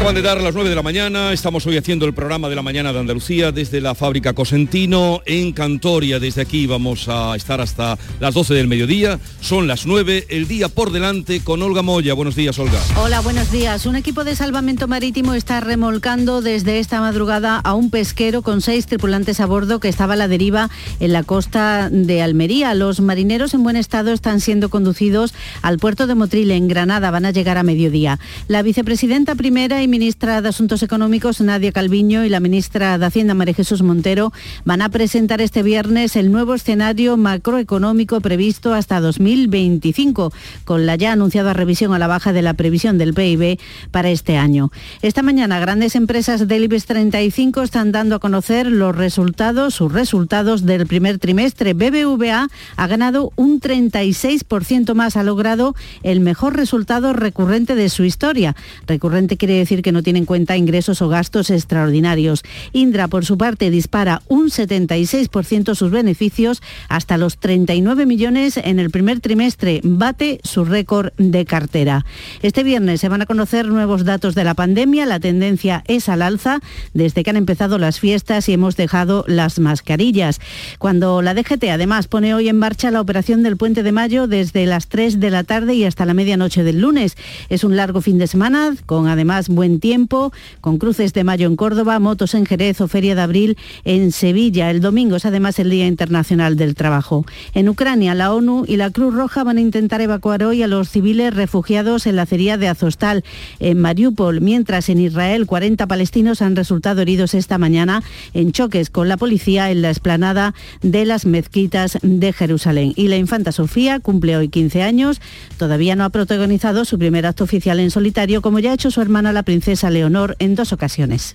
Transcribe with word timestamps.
Acaban 0.00 0.14
de 0.14 0.22
dar 0.22 0.40
las 0.40 0.54
9 0.54 0.70
de 0.70 0.74
la 0.74 0.82
mañana, 0.82 1.30
estamos 1.30 1.66
hoy 1.66 1.76
haciendo 1.76 2.06
el 2.06 2.14
programa 2.14 2.48
de 2.48 2.56
la 2.56 2.62
mañana 2.62 2.90
de 2.90 3.00
Andalucía 3.00 3.52
desde 3.52 3.82
la 3.82 3.94
fábrica 3.94 4.32
Cosentino 4.32 5.20
en 5.26 5.52
Cantoria. 5.52 6.18
Desde 6.18 6.40
aquí 6.40 6.66
vamos 6.66 7.06
a 7.10 7.36
estar 7.36 7.60
hasta 7.60 7.98
las 8.18 8.32
12 8.32 8.54
del 8.54 8.66
mediodía, 8.66 9.20
son 9.42 9.66
las 9.66 9.84
9, 9.84 10.24
el 10.30 10.48
día 10.48 10.70
por 10.70 10.90
delante 10.90 11.44
con 11.44 11.60
Olga 11.62 11.82
Moya. 11.82 12.14
Buenos 12.14 12.34
días, 12.34 12.58
Olga. 12.58 12.80
Hola, 12.96 13.20
buenos 13.20 13.52
días. 13.52 13.84
Un 13.84 13.94
equipo 13.94 14.24
de 14.24 14.34
salvamento 14.36 14.88
marítimo 14.88 15.34
está 15.34 15.60
remolcando 15.60 16.40
desde 16.40 16.78
esta 16.78 17.02
madrugada 17.02 17.58
a 17.58 17.74
un 17.74 17.90
pesquero 17.90 18.40
con 18.40 18.62
seis 18.62 18.86
tripulantes 18.86 19.38
a 19.38 19.44
bordo 19.44 19.80
que 19.80 19.90
estaba 19.90 20.14
a 20.14 20.16
la 20.16 20.28
deriva 20.28 20.70
en 21.00 21.12
la 21.12 21.24
costa 21.24 21.90
de 21.90 22.22
Almería. 22.22 22.72
Los 22.72 23.00
marineros 23.02 23.52
en 23.52 23.64
buen 23.64 23.76
estado 23.76 24.12
están 24.12 24.40
siendo 24.40 24.70
conducidos 24.70 25.34
al 25.60 25.78
puerto 25.78 26.06
de 26.06 26.14
Motril 26.14 26.52
en 26.52 26.68
Granada. 26.68 27.10
Van 27.10 27.26
a 27.26 27.32
llegar 27.32 27.58
a 27.58 27.62
mediodía. 27.62 28.18
La 28.48 28.62
vicepresidenta 28.62 29.34
primera 29.34 29.82
y 29.82 29.89
ministra 29.90 30.40
de 30.40 30.48
Asuntos 30.48 30.82
Económicos, 30.82 31.40
Nadia 31.40 31.72
Calviño, 31.72 32.24
y 32.24 32.28
la 32.28 32.40
ministra 32.40 32.96
de 32.96 33.04
Hacienda, 33.04 33.34
María 33.34 33.54
Jesús 33.54 33.82
Montero, 33.82 34.32
van 34.64 34.80
a 34.80 34.88
presentar 34.88 35.40
este 35.40 35.62
viernes 35.62 36.14
el 36.16 36.30
nuevo 36.30 36.54
escenario 36.54 37.16
macroeconómico 37.16 38.20
previsto 38.20 38.72
hasta 38.72 39.00
2025, 39.00 40.32
con 40.64 40.86
la 40.86 40.94
ya 40.94 41.12
anunciada 41.12 41.52
revisión 41.52 41.92
a 41.92 41.98
la 41.98 42.06
baja 42.06 42.32
de 42.32 42.42
la 42.42 42.54
previsión 42.54 42.96
del 42.96 43.12
PIB 43.12 43.58
para 43.90 44.10
este 44.10 44.36
año. 44.36 44.70
Esta 45.02 45.22
mañana, 45.22 45.58
grandes 45.58 45.96
empresas 45.96 46.46
del 46.46 46.64
IBEX 46.64 46.86
35 46.86 47.62
están 47.62 47.90
dando 47.90 48.14
a 48.14 48.20
conocer 48.20 48.70
los 48.70 48.96
resultados, 48.96 49.74
sus 49.74 49.92
resultados 49.92 50.64
del 50.64 50.86
primer 50.86 51.18
trimestre. 51.18 51.74
BBVA 51.74 52.48
ha 52.76 52.86
ganado 52.86 53.32
un 53.34 53.60
36% 53.60 54.94
más, 54.94 55.16
ha 55.16 55.24
logrado 55.24 55.74
el 56.04 56.20
mejor 56.20 56.56
resultado 56.56 57.12
recurrente 57.12 57.74
de 57.74 57.88
su 57.88 58.04
historia. 58.04 58.54
Recurrente 58.86 59.36
quiere 59.36 59.54
decir 59.54 59.79
que 59.82 59.92
no 59.92 60.02
tiene 60.02 60.20
en 60.20 60.24
cuenta 60.24 60.56
ingresos 60.56 61.02
o 61.02 61.08
gastos 61.08 61.50
extraordinarios. 61.50 62.42
Indra, 62.72 63.08
por 63.08 63.24
su 63.24 63.38
parte, 63.38 63.70
dispara 63.70 64.22
un 64.28 64.48
76% 64.48 65.74
sus 65.74 65.90
beneficios 65.90 66.62
hasta 66.88 67.18
los 67.18 67.38
39 67.38 68.06
millones 68.06 68.56
en 68.56 68.78
el 68.78 68.90
primer 68.90 69.20
trimestre. 69.20 69.80
Bate 69.82 70.40
su 70.44 70.64
récord 70.64 71.12
de 71.16 71.44
cartera. 71.44 72.04
Este 72.42 72.62
viernes 72.62 73.00
se 73.00 73.08
van 73.08 73.22
a 73.22 73.26
conocer 73.26 73.68
nuevos 73.68 74.04
datos 74.04 74.34
de 74.34 74.44
la 74.44 74.54
pandemia. 74.54 75.06
La 75.06 75.20
tendencia 75.20 75.84
es 75.86 76.08
al 76.08 76.22
alza 76.22 76.60
desde 76.94 77.22
que 77.22 77.30
han 77.30 77.36
empezado 77.36 77.78
las 77.78 78.00
fiestas 78.00 78.48
y 78.48 78.52
hemos 78.52 78.76
dejado 78.76 79.24
las 79.26 79.58
mascarillas. 79.58 80.40
Cuando 80.78 81.22
la 81.22 81.34
DGT 81.34 81.64
además 81.70 82.08
pone 82.08 82.34
hoy 82.34 82.48
en 82.48 82.58
marcha 82.58 82.90
la 82.90 83.00
operación 83.00 83.42
del 83.42 83.56
puente 83.56 83.82
de 83.82 83.92
mayo 83.92 84.26
desde 84.26 84.66
las 84.66 84.88
3 84.88 85.20
de 85.20 85.30
la 85.30 85.44
tarde 85.44 85.74
y 85.74 85.84
hasta 85.84 86.06
la 86.06 86.14
medianoche 86.14 86.62
del 86.62 86.80
lunes. 86.80 87.16
Es 87.48 87.64
un 87.64 87.76
largo 87.76 88.00
fin 88.00 88.18
de 88.18 88.26
semana 88.26 88.74
con 88.86 89.08
además 89.08 89.48
buen 89.48 89.69
tiempo, 89.78 90.32
con 90.60 90.78
cruces 90.78 91.12
de 91.12 91.22
mayo 91.22 91.46
en 91.46 91.54
Córdoba, 91.54 91.98
motos 92.00 92.34
en 92.34 92.46
Jerez 92.46 92.80
o 92.80 92.88
Feria 92.88 93.14
de 93.14 93.20
Abril 93.20 93.58
en 93.84 94.10
Sevilla. 94.10 94.70
El 94.70 94.80
domingo 94.80 95.16
es 95.16 95.26
además 95.26 95.58
el 95.58 95.70
Día 95.70 95.86
Internacional 95.86 96.56
del 96.56 96.74
Trabajo. 96.74 97.24
En 97.54 97.68
Ucrania, 97.68 98.14
la 98.14 98.34
ONU 98.34 98.64
y 98.66 98.76
la 98.76 98.90
Cruz 98.90 99.14
Roja 99.14 99.44
van 99.44 99.58
a 99.58 99.60
intentar 99.60 100.00
evacuar 100.00 100.42
hoy 100.42 100.62
a 100.62 100.66
los 100.66 100.88
civiles 100.88 101.32
refugiados 101.34 102.06
en 102.06 102.16
la 102.16 102.22
acería 102.22 102.56
de 102.56 102.68
Azostal, 102.68 103.24
en 103.60 103.78
Mariupol, 103.78 104.40
mientras 104.40 104.88
en 104.88 104.98
Israel 104.98 105.46
40 105.46 105.86
palestinos 105.86 106.42
han 106.42 106.56
resultado 106.56 107.02
heridos 107.02 107.34
esta 107.34 107.58
mañana 107.58 108.02
en 108.34 108.52
choques 108.52 108.90
con 108.90 109.08
la 109.08 109.16
policía 109.16 109.70
en 109.70 109.82
la 109.82 109.90
esplanada 109.90 110.54
de 110.82 111.04
las 111.04 111.26
mezquitas 111.26 111.98
de 112.02 112.32
Jerusalén. 112.32 112.92
Y 112.96 113.08
la 113.08 113.16
infanta 113.16 113.52
Sofía 113.52 114.00
cumple 114.00 114.36
hoy 114.36 114.48
15 114.48 114.82
años, 114.82 115.20
todavía 115.58 115.96
no 115.96 116.04
ha 116.04 116.10
protagonizado 116.10 116.84
su 116.84 116.98
primer 116.98 117.26
acto 117.26 117.44
oficial 117.44 117.80
en 117.80 117.90
solitario, 117.90 118.42
como 118.42 118.58
ya 118.58 118.70
ha 118.70 118.74
hecho 118.74 118.90
su 118.90 119.00
hermana 119.00 119.32
la 119.32 119.42
princesa 119.42 119.59
Leonor 119.90 120.36
en 120.38 120.54
dos 120.54 120.72
ocasiones. 120.72 121.34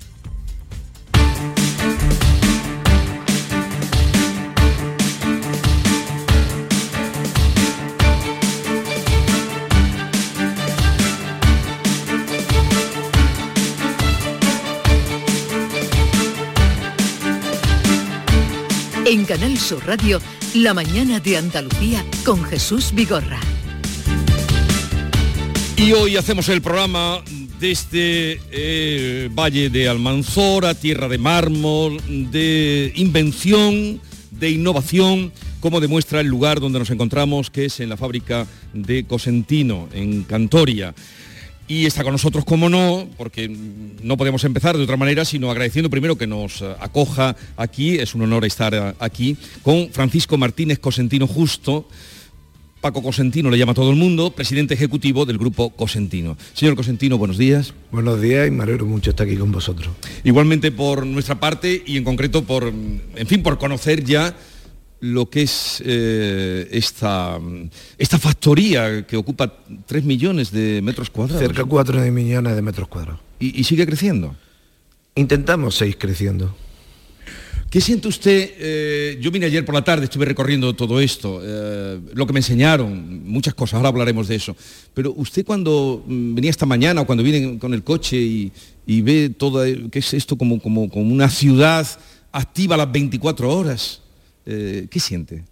En 19.05 19.23
Canal 19.25 19.57
Sur 19.59 19.85
Radio, 19.85 20.19
La 20.55 20.73
mañana 20.73 21.19
de 21.19 21.37
Andalucía 21.37 22.03
con 22.25 22.43
Jesús 22.43 22.91
Vigorra. 22.93 23.39
Y 25.77 25.93
hoy 25.93 26.17
hacemos 26.17 26.49
el 26.49 26.61
programa 26.61 27.21
desde 27.59 28.33
el 28.33 28.39
eh, 28.51 29.29
Valle 29.33 29.69
de 29.69 29.87
Almanzora, 29.87 30.73
tierra 30.73 31.07
de 31.07 31.17
mármol, 31.17 32.01
de 32.31 32.91
invención, 32.95 34.01
de 34.31 34.49
innovación, 34.49 35.31
como 35.59 35.79
demuestra 35.79 36.19
el 36.19 36.27
lugar 36.27 36.59
donde 36.59 36.79
nos 36.79 36.89
encontramos, 36.89 37.49
que 37.49 37.65
es 37.65 37.79
en 37.79 37.89
la 37.89 37.97
fábrica 37.97 38.45
de 38.73 39.05
Cosentino, 39.05 39.87
en 39.93 40.23
Cantoria. 40.23 40.93
Y 41.67 41.85
está 41.85 42.03
con 42.03 42.11
nosotros, 42.11 42.45
como 42.45 42.69
no, 42.69 43.07
porque 43.17 43.49
no 44.03 44.17
podemos 44.17 44.43
empezar 44.43 44.77
de 44.77 44.83
otra 44.83 44.97
manera, 44.97 45.25
sino 45.25 45.49
agradeciendo 45.49 45.89
primero 45.89 46.15
que 46.15 46.27
nos 46.27 46.61
acoja 46.61 47.35
aquí, 47.57 47.97
es 47.97 48.13
un 48.13 48.21
honor 48.21 48.45
estar 48.45 48.95
aquí, 48.99 49.35
con 49.63 49.89
Francisco 49.91 50.37
Martínez 50.37 50.77
Cosentino 50.77 51.25
Justo, 51.25 51.87
Paco 52.85 53.01
Cosentino 53.01 53.49
le 53.49 53.57
llama 53.57 53.71
a 53.71 53.73
todo 53.73 53.89
el 53.89 53.95
mundo, 53.95 54.29
presidente 54.29 54.75
ejecutivo 54.75 55.25
del 55.25 55.39
grupo 55.39 55.71
Cosentino. 55.71 56.37
Señor 56.53 56.75
Cosentino, 56.75 57.17
buenos 57.17 57.39
días. 57.39 57.73
Buenos 57.91 58.21
días 58.21 58.47
y 58.47 58.51
me 58.51 58.61
alegro 58.61 58.85
mucho 58.85 59.09
estar 59.09 59.25
aquí 59.25 59.37
con 59.37 59.51
vosotros. 59.51 59.89
Igualmente 60.23 60.71
por 60.71 61.03
nuestra 61.03 61.39
parte 61.39 61.81
y 61.83 61.97
en 61.97 62.03
concreto 62.03 62.43
por, 62.43 62.65
en 62.65 63.25
fin, 63.27 63.41
por 63.41 63.57
conocer 63.57 64.03
ya 64.03 64.37
lo 64.99 65.31
que 65.31 65.41
es 65.41 65.81
eh, 65.83 66.67
esta, 66.69 67.39
esta 67.97 68.19
factoría 68.19 69.07
que 69.07 69.17
ocupa 69.17 69.51
3 69.87 70.03
millones 70.03 70.51
de 70.51 70.79
metros 70.83 71.09
cuadrados. 71.09 71.41
Cerca 71.41 71.63
de 71.63 71.67
4 71.67 72.01
millones 72.11 72.55
de 72.55 72.61
metros 72.61 72.87
cuadrados. 72.87 73.19
¿Y, 73.39 73.59
y 73.59 73.63
sigue 73.63 73.87
creciendo? 73.87 74.35
Intentamos 75.15 75.73
seguir 75.73 75.97
creciendo. 75.97 76.55
¿Qué 77.75 77.81
siente 77.81 78.07
usted? 78.07 78.51
Eh, 78.57 79.17
yo 79.19 79.29
vine 79.31 79.47
ayer 79.47 79.65
por 79.65 79.75
la 79.75 79.83
tarde, 79.83 80.05
estuve 80.05 80.23
recorriendo 80.23 80.73
todo 80.77 81.01
esto, 81.01 81.41
eh, 81.43 81.99
lo 82.13 82.25
que 82.25 82.31
me 82.31 82.39
enseñaron, 82.39 83.27
muchas 83.27 83.53
cosas, 83.53 83.73
ahora 83.73 83.89
hablaremos 83.89 84.29
de 84.29 84.35
eso. 84.35 84.55
Pero 84.93 85.11
usted 85.17 85.45
cuando 85.45 86.01
mm, 86.07 86.35
venía 86.35 86.51
esta 86.51 86.65
mañana 86.65 87.01
o 87.01 87.05
cuando 87.05 87.21
viene 87.21 87.59
con 87.59 87.73
el 87.73 87.83
coche 87.83 88.15
y, 88.15 89.01
ve 89.01 89.29
todo, 89.37 89.65
¿qué 89.91 89.99
es 89.99 90.13
esto 90.13 90.37
como, 90.37 90.61
como, 90.61 90.87
una 90.93 91.27
ciudad 91.27 91.85
activa 92.31 92.77
las 92.77 92.89
24 92.89 93.53
horas? 93.53 94.01
Eh, 94.45 94.87
¿Qué 94.89 95.01
siente? 95.01 95.43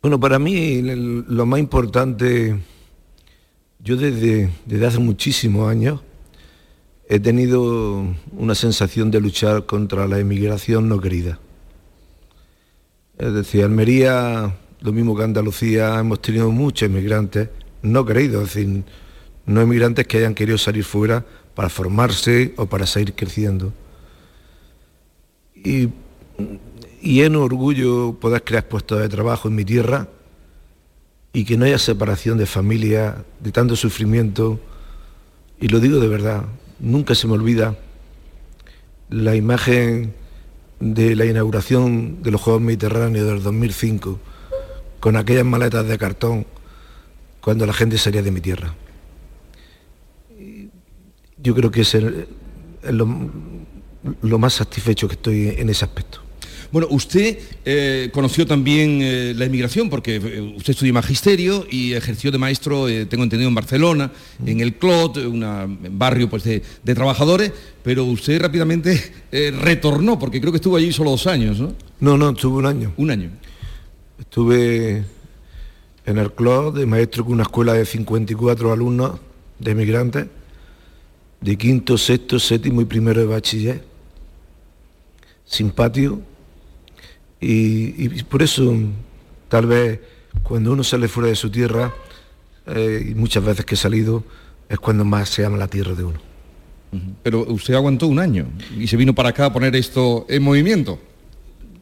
Bueno, 0.00 0.20
para 0.20 0.38
mí 0.38 0.80
lo 0.80 1.44
más 1.44 1.58
importante, 1.58 2.56
yo 3.80 3.96
desde, 3.96 4.48
desde 4.64 4.86
hace 4.86 4.98
muchísimos 5.00 5.68
años, 5.68 6.02
he 7.08 7.20
tenido 7.20 8.04
una 8.32 8.54
sensación 8.54 9.10
de 9.10 9.20
luchar 9.20 9.66
contra 9.66 10.06
la 10.06 10.18
emigración 10.18 10.88
no 10.88 11.00
querida. 11.00 11.38
Es 13.18 13.32
decir, 13.34 13.64
Almería, 13.64 14.56
lo 14.80 14.92
mismo 14.92 15.16
que 15.16 15.24
Andalucía, 15.24 15.98
hemos 15.98 16.20
tenido 16.22 16.50
muchos 16.50 16.88
emigrantes 16.88 17.48
no 17.82 18.04
queridos, 18.04 18.48
es 18.48 18.54
decir, 18.54 18.84
no 19.46 19.60
emigrantes 19.60 20.06
que 20.06 20.18
hayan 20.18 20.34
querido 20.34 20.56
salir 20.56 20.84
fuera 20.84 21.24
para 21.54 21.68
formarse 21.68 22.54
o 22.56 22.66
para 22.66 22.86
seguir 22.86 23.14
creciendo. 23.14 23.72
Y, 25.54 25.90
y 27.00 27.22
en 27.22 27.36
orgullo 27.36 28.14
poder 28.20 28.42
crear 28.44 28.66
puestos 28.68 29.00
de 29.00 29.08
trabajo 29.08 29.48
en 29.48 29.54
mi 29.54 29.64
tierra 29.64 30.08
y 31.32 31.44
que 31.44 31.56
no 31.56 31.64
haya 31.64 31.78
separación 31.78 32.38
de 32.38 32.46
familia, 32.46 33.24
de 33.40 33.52
tanto 33.52 33.74
sufrimiento, 33.76 34.60
y 35.60 35.68
lo 35.68 35.80
digo 35.80 35.98
de 35.98 36.08
verdad, 36.08 36.44
Nunca 36.82 37.14
se 37.14 37.28
me 37.28 37.34
olvida 37.34 37.78
la 39.08 39.36
imagen 39.36 40.14
de 40.80 41.14
la 41.14 41.24
inauguración 41.24 42.24
de 42.24 42.32
los 42.32 42.40
Juegos 42.40 42.60
Mediterráneos 42.60 43.24
del 43.24 43.40
2005, 43.40 44.18
con 44.98 45.16
aquellas 45.16 45.44
maletas 45.44 45.86
de 45.86 45.96
cartón, 45.96 46.44
cuando 47.40 47.66
la 47.66 47.72
gente 47.72 47.98
salía 47.98 48.20
de 48.20 48.32
mi 48.32 48.40
tierra. 48.40 48.74
Yo 51.38 51.54
creo 51.54 51.70
que 51.70 51.82
es, 51.82 51.96
lo 52.82 54.38
más 54.40 54.54
satisfecho 54.54 55.06
que 55.06 55.14
estoy 55.14 55.48
en 55.50 55.70
ese 55.70 55.84
aspecto. 55.84 56.20
Bueno, 56.72 56.88
usted 56.90 57.38
eh, 57.66 58.08
conoció 58.12 58.46
también 58.46 59.00
eh, 59.02 59.34
la 59.36 59.44
inmigración 59.44 59.90
porque 59.90 60.16
eh, 60.16 60.40
usted 60.56 60.70
estudió 60.70 60.94
magisterio 60.94 61.66
y 61.70 61.92
ejerció 61.92 62.32
de 62.32 62.38
maestro, 62.38 62.86
tengo 63.08 63.24
entendido, 63.24 63.48
en 63.48 63.54
Barcelona, 63.54 64.10
en 64.46 64.60
el 64.60 64.76
Clot, 64.76 65.18
un 65.18 65.78
barrio 65.90 66.30
pues, 66.30 66.44
de, 66.44 66.62
trabajadores, 66.94 67.52
pero 67.82 68.04
usted 68.04 68.40
rápidamente 68.40 69.12
retornó 69.30 70.18
porque 70.18 70.40
creo 70.40 70.50
que 70.50 70.56
estuvo 70.56 70.76
allí 70.76 70.92
solo 70.92 71.10
dos 71.10 71.26
años, 71.26 71.60
¿no? 71.60 71.74
No, 72.00 72.16
no, 72.16 72.30
estuve 72.30 72.56
un 72.56 72.66
año. 72.66 72.92
Un 72.96 73.10
año. 73.10 73.30
Estuve 74.18 75.04
en 76.06 76.18
el 76.18 76.32
Clot 76.32 76.74
de 76.74 76.86
maestro 76.86 77.24
con 77.24 77.34
una 77.34 77.42
escuela 77.42 77.74
de 77.74 77.84
54 77.84 78.72
alumnos 78.72 79.20
de 79.58 79.70
inmigrantes 79.70 80.26
de 81.42 81.56
quinto, 81.56 81.98
sexto, 81.98 82.38
séptimo 82.38 82.80
y 82.80 82.84
primero 82.84 83.20
de 83.20 83.26
bachiller, 83.26 83.84
sin 85.44 85.70
patio, 85.70 86.22
y, 87.42 88.22
por 88.24 88.42
eso 88.42 88.74
tal 89.48 89.66
vez 89.66 90.00
cuando 90.42 90.72
uno 90.72 90.84
sale 90.84 91.08
fuera 91.08 91.28
de 91.28 91.36
su 91.36 91.50
tierra, 91.50 91.92
eh, 92.66 93.08
y 93.10 93.14
muchas 93.14 93.44
veces 93.44 93.64
que 93.64 93.74
he 93.74 93.78
salido, 93.78 94.24
es 94.68 94.78
cuando 94.78 95.04
más 95.04 95.28
se 95.28 95.44
ama 95.44 95.56
la 95.56 95.68
tierra 95.68 95.94
de 95.94 96.04
uno. 96.04 96.20
Pero 97.22 97.46
usted 97.48 97.74
aguantó 97.74 98.06
un 98.06 98.18
año 98.18 98.46
y 98.78 98.86
se 98.86 98.96
vino 98.96 99.14
para 99.14 99.30
acá 99.30 99.46
a 99.46 99.52
poner 99.52 99.74
esto 99.76 100.26
en 100.28 100.42
movimiento. 100.42 100.98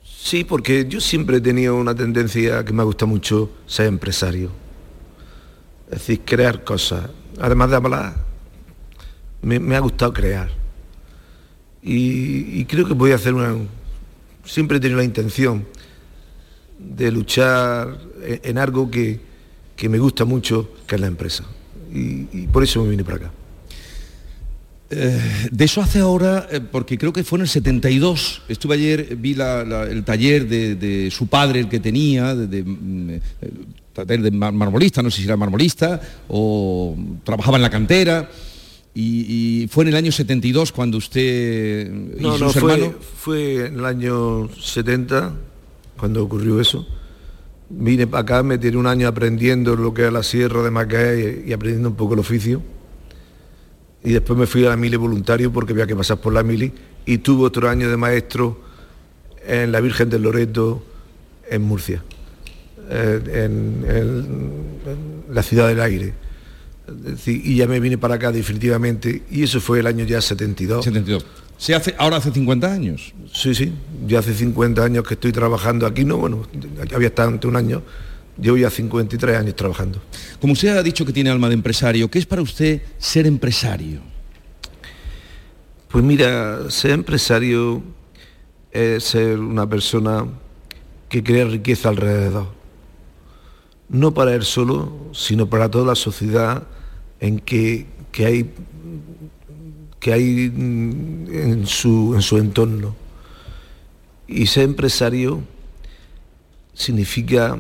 Sí, 0.03 0.45
porque 0.45 0.87
yo 0.89 1.01
siempre 1.01 1.39
he 1.39 1.41
tenido 1.41 1.77
una 1.77 1.95
tendencia 1.95 2.65
que 2.65 2.73
me 2.73 2.85
gusta 2.85 3.07
mucho 3.07 3.51
ser 3.67 3.87
empresario. 3.87 4.51
Es 5.91 5.99
decir, 5.99 6.21
crear 6.25 6.63
cosas. 6.63 7.11
Además 7.41 7.71
de 7.71 7.77
hablar, 7.77 8.15
me, 9.43 9.77
ha 9.77 9.81
gustado 9.81 10.13
crear. 10.13 10.51
Y, 11.83 12.65
creo 12.67 12.87
que 12.87 12.95
voy 12.95 13.13
a 13.13 13.17
hacer 13.17 13.35
una... 13.35 13.57
Siempre 14.45 14.79
he 14.79 14.81
tenido 14.81 14.99
la 14.99 15.05
intención 15.05 15.67
de 16.79 17.11
luchar 17.13 17.99
en, 18.23 18.59
algo 18.59 18.91
que, 18.91 19.21
me 19.89 19.99
gusta 19.99 20.25
mucho, 20.25 20.75
que 20.87 20.95
es 20.95 21.01
la 21.01 21.07
empresa. 21.07 21.45
y 21.93 22.47
por 22.49 22.63
eso 22.63 22.83
me 22.83 22.91
vine 22.91 23.05
para 23.05 23.17
acá. 23.17 23.31
Eh, 24.93 25.49
de 25.53 25.65
eso 25.65 25.81
hace 25.81 26.01
ahora, 26.01 26.49
eh, 26.51 26.61
porque 26.61 26.99
creo 26.99 27.13
que 27.13 27.23
fue 27.23 27.39
en 27.39 27.43
el 27.43 27.49
72, 27.49 28.43
estuve 28.49 28.75
ayer, 28.75 29.15
vi 29.17 29.37
el 29.39 30.03
taller 30.05 30.49
de, 30.49 31.09
su 31.13 31.29
padre, 31.29 31.61
el 31.61 31.69
que 31.69 31.79
tenía, 31.79 32.35
de, 32.35 32.65
mm, 32.65 33.11
eh, 33.11 33.21
taller 33.93 34.21
de 34.21 34.33
marmolista, 34.33 35.01
no 35.01 35.11
sé 35.11 35.19
si 35.19 35.27
era 35.27 35.37
marmolista, 35.37 36.01
o 36.29 36.97
trabajaba 37.23 37.57
en 37.57 37.63
la 37.63 37.71
cantera, 37.71 38.29
y, 38.95 39.69
fue 39.71 39.85
en 39.85 39.89
el 39.89 39.97
año 39.97 40.13
72 40.13 40.73
cuando 40.73 40.99
usted 40.99 41.91
no, 41.91 42.39
no, 42.39 42.51
fue, 42.51 42.95
fue 43.17 43.67
en 43.67 43.79
el 43.79 43.85
año 43.85 44.49
70 44.49 45.35
cuando 45.97 46.25
ocurrió 46.25 46.61
eso. 46.61 46.87
Vine 47.69 48.07
para 48.07 48.23
acá, 48.23 48.43
me 48.43 48.59
tiré 48.59 48.77
un 48.77 48.87
año 48.87 49.07
aprendiendo 49.07 49.77
lo 49.77 49.95
que 49.95 50.07
es 50.07 50.13
la 50.13 50.25
sierra 50.25 50.63
de 50.63 50.71
Macaé 50.71 51.45
y 51.47 51.53
aprendiendo 51.53 51.91
un 51.91 51.95
poco 51.95 52.15
el 52.15 52.21
oficio 52.21 52.63
y 54.03 54.13
después 54.13 54.39
me 54.39 54.47
fui 54.47 54.65
a 54.65 54.71
la 54.71 54.77
mili 54.77 54.97
voluntario 54.97 55.53
porque 55.53 55.73
había 55.73 55.87
que 55.87 55.97
pasar 55.97 56.19
por 56.19 56.33
la 56.33 56.43
mili 56.43 56.73
y 57.05 57.19
tuve 57.19 57.45
otro 57.45 57.69
año 57.69 57.91
de 57.91 57.97
maestro 57.97 58.61
en 59.47 59.73
la 59.73 59.81
Virgen 59.81 60.09
del 60.09 60.23
Loreto 60.23 60.83
en 61.49 61.63
Murcia, 61.63 62.03
eh, 62.89 63.21
en, 63.47 63.85
la 65.31 65.43
ciudad 65.43 65.69
del 65.69 65.81
aire. 65.81 66.15
Y 67.27 67.57
ya 67.57 67.67
me 67.67 67.81
vine 67.81 67.99
para 67.99 68.15
acá 68.17 68.33
definitivamente 68.33 69.23
y 69.31 69.43
eso 69.43 69.61
fue 69.61 69.81
el 69.81 69.87
año 69.87 70.05
ya 70.05 70.21
72. 70.21 70.85
72. 70.85 71.27
¿Se 71.59 71.75
hace, 71.75 71.95
ahora 71.99 72.17
hace 72.17 72.31
50 72.33 72.73
años? 72.73 73.15
Sí, 73.33 73.55
sí, 73.55 73.73
ya 74.07 74.21
hace 74.21 74.35
50 74.35 74.83
años 74.83 75.07
que 75.07 75.15
estoy 75.15 75.33
trabajando 75.33 75.87
aquí, 75.87 76.05
no, 76.05 76.17
bueno, 76.17 76.47
había 76.95 77.09
estado 77.09 77.29
ante 77.29 77.47
un 77.47 77.57
año 77.57 77.83
Llevo 78.41 78.57
ya 78.57 78.71
53 78.71 79.37
años 79.37 79.55
trabajando. 79.55 80.01
Como 80.41 80.55
usted 80.55 80.77
ha 80.77 80.83
dicho 80.83 81.05
que 81.05 81.13
tiene 81.13 81.31
alma 81.31 81.49
de 81.49 81.55
empresario, 81.55 82.11
¿qué 82.11 82.19
es 82.19 82.27
para 82.27 82.41
usted 82.41 82.81
ser 82.99 83.27
empresario? 83.27 84.01
Pues 85.89 86.03
mira, 86.03 86.71
ser 86.71 86.93
empresario 86.93 87.83
es 88.71 89.05
ser 89.05 89.39
una 89.39 89.69
persona 89.69 90.27
que 91.09 91.23
crea 91.23 91.45
riqueza 91.47 91.91
alrededor. 91.91 92.49
No 93.89 94.15
para 94.15 94.35
él 94.35 94.45
solo, 94.45 95.11
sino 95.13 95.51
para 95.51 95.71
toda 95.71 95.85
la 95.85 95.97
sociedad 95.97 96.63
en 97.21 97.39
que, 97.39 97.87
hay, 98.19 98.51
que 100.01 100.13
hay 100.13 100.47
en 100.47 101.65
su, 101.67 102.15
en 102.15 102.23
su 102.23 102.39
entorno. 102.39 102.97
Y 104.27 104.47
ser 104.47 104.65
empresario 104.65 105.43
significa 106.73 107.59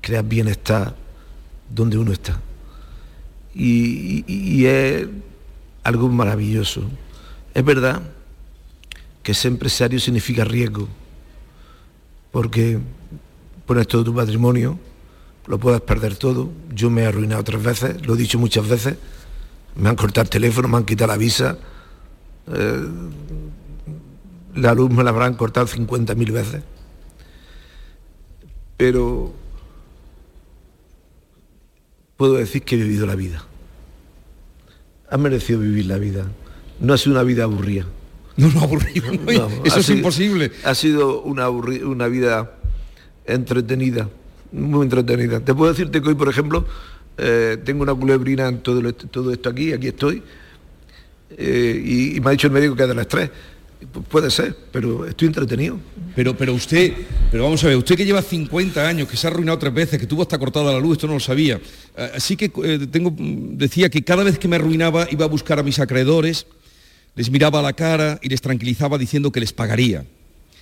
crear 0.00 0.24
bienestar 0.24 0.96
donde 1.68 1.98
uno 1.98 2.12
está. 2.12 2.40
Y, 3.54 4.64
es 4.64 5.06
algo 5.82 6.08
maravilloso. 6.08 6.88
Es 7.54 7.64
verdad 7.64 8.02
que 9.22 9.34
ser 9.34 9.52
empresario 9.52 9.98
significa 9.98 10.44
riesgo, 10.44 10.88
porque 12.30 12.78
pones 13.66 13.86
todo 13.86 14.04
tu 14.04 14.14
patrimonio, 14.14 14.78
lo 15.48 15.58
puedes 15.58 15.80
perder 15.80 16.16
todo. 16.16 16.50
Yo 16.72 16.90
me 16.90 17.02
he 17.02 17.06
arruinado 17.06 17.42
tres 17.42 17.62
veces, 17.62 18.06
lo 18.06 18.14
he 18.14 18.18
dicho 18.18 18.38
muchas 18.38 18.68
veces, 18.68 18.96
me 19.74 19.88
han 19.88 19.96
cortado 19.96 20.22
el 20.22 20.30
teléfono, 20.30 20.68
me 20.68 20.76
han 20.76 20.84
quitado 20.84 21.08
la 21.08 21.16
visa, 21.16 21.58
eh, 22.52 22.86
la 24.54 24.74
luz 24.74 24.90
me 24.90 25.02
la 25.02 25.10
habrán 25.10 25.34
cortado 25.34 25.66
50.000 25.66 26.32
veces. 26.32 26.62
Pero 28.76 29.32
puedo 32.16 32.34
decir 32.34 32.62
que 32.62 32.74
he 32.74 32.78
vivido 32.78 33.06
la 33.06 33.14
vida. 33.14 33.44
Ha 35.10 35.16
merecido 35.16 35.60
vivir 35.60 35.86
la 35.86 35.96
vida. 35.96 36.26
No 36.78 36.92
ha 36.92 36.98
sido 36.98 37.12
una 37.12 37.22
vida 37.22 37.44
aburrida. 37.44 37.86
No, 38.36 38.48
no 38.52 38.60
aburrida. 38.60 39.08
eso 39.64 39.80
es 39.80 39.90
imposible. 39.90 40.52
Ha 40.64 40.74
sido 40.74 41.22
una, 41.22 41.48
una 41.50 42.06
vida 42.06 42.52
entretenida, 43.26 44.08
muy 44.52 44.84
entretenida. 44.84 45.40
Te 45.40 45.54
puedo 45.54 45.72
decirte 45.72 46.00
que 46.00 46.08
hoy, 46.08 46.14
por 46.14 46.28
ejemplo, 46.28 46.64
eh, 47.16 47.58
tengo 47.64 47.82
una 47.82 47.94
culebrina 47.94 48.48
en 48.48 48.58
todo, 48.60 48.92
todo 48.92 49.32
esto 49.32 49.50
aquí, 49.50 49.72
aquí 49.72 49.88
estoy, 49.88 50.22
eh, 51.36 52.14
y, 52.14 52.20
me 52.20 52.28
ha 52.28 52.30
dicho 52.30 52.46
el 52.46 52.52
médico 52.52 52.74
que 52.74 52.82
es 52.82 52.88
de 52.88 52.94
las 52.94 53.08
tres. 53.08 53.30
Puede 54.08 54.30
ser, 54.30 54.56
pero 54.72 55.06
estoy 55.06 55.28
entretenido. 55.28 55.78
Pero, 56.16 56.36
pero 56.36 56.52
usted, 56.52 56.92
pero 57.30 57.44
vamos 57.44 57.62
a 57.62 57.68
ver, 57.68 57.76
usted 57.76 57.96
que 57.96 58.04
lleva 58.04 58.22
50 58.22 58.88
años, 58.88 59.08
que 59.08 59.16
se 59.16 59.26
ha 59.26 59.30
arruinado 59.30 59.58
tres 59.58 59.72
veces, 59.72 60.00
que 60.00 60.06
tuvo 60.06 60.22
hasta 60.22 60.36
cortada 60.36 60.72
la 60.72 60.80
luz, 60.80 60.92
esto 60.92 61.06
no 61.06 61.14
lo 61.14 61.20
sabía. 61.20 61.60
Así 62.14 62.36
que 62.36 62.50
eh, 62.64 62.86
tengo, 62.90 63.14
decía 63.16 63.88
que 63.88 64.02
cada 64.02 64.24
vez 64.24 64.38
que 64.38 64.48
me 64.48 64.56
arruinaba 64.56 65.06
iba 65.10 65.24
a 65.26 65.28
buscar 65.28 65.60
a 65.60 65.62
mis 65.62 65.78
acreedores, 65.78 66.46
les 67.14 67.30
miraba 67.30 67.60
a 67.60 67.62
la 67.62 67.72
cara 67.72 68.18
y 68.22 68.28
les 68.28 68.40
tranquilizaba 68.40 68.98
diciendo 68.98 69.30
que 69.30 69.40
les 69.40 69.52
pagaría. 69.52 70.04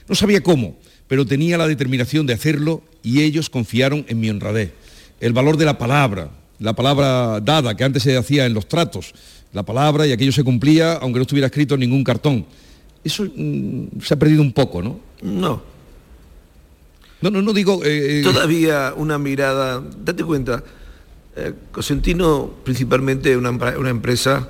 No 0.08 0.14
sabía 0.14 0.42
cómo, 0.42 0.78
pero 1.08 1.26
tenía 1.26 1.58
la 1.58 1.68
determinación 1.68 2.26
de 2.26 2.34
hacerlo 2.34 2.82
y 3.02 3.22
ellos 3.22 3.50
confiaron 3.50 4.04
en 4.08 4.20
mi 4.20 4.30
honradez. 4.30 4.72
El 5.20 5.32
valor 5.32 5.56
de 5.56 5.64
la 5.64 5.78
palabra, 5.78 6.30
la 6.58 6.74
palabra 6.74 7.40
dada 7.40 7.76
que 7.76 7.84
antes 7.84 8.02
se 8.02 8.16
hacía 8.16 8.46
en 8.46 8.54
los 8.54 8.68
tratos, 8.68 9.14
la 9.52 9.64
palabra 9.64 10.06
y 10.06 10.12
aquello 10.12 10.32
se 10.32 10.44
cumplía 10.44 10.94
aunque 10.94 11.18
no 11.18 11.22
estuviera 11.22 11.46
escrito 11.46 11.74
en 11.74 11.80
ningún 11.80 12.04
cartón 12.04 12.46
eso 13.06 13.24
mm, 13.24 14.00
se 14.02 14.14
ha 14.14 14.18
perdido 14.18 14.42
un 14.42 14.52
poco, 14.52 14.82
¿no? 14.82 15.00
No. 15.22 15.62
No, 17.22 17.30
no, 17.30 17.40
no 17.40 17.52
digo... 17.52 17.82
Eh, 17.84 18.20
eh, 18.20 18.22
Todavía 18.22 18.92
una 18.96 19.16
mirada, 19.18 19.82
date 20.04 20.24
cuenta, 20.24 20.62
eh, 21.36 21.52
Cosentino 21.72 22.50
principalmente 22.64 23.30
es 23.30 23.36
una, 23.36 23.50
una, 23.50 23.90
empresa 23.90 24.48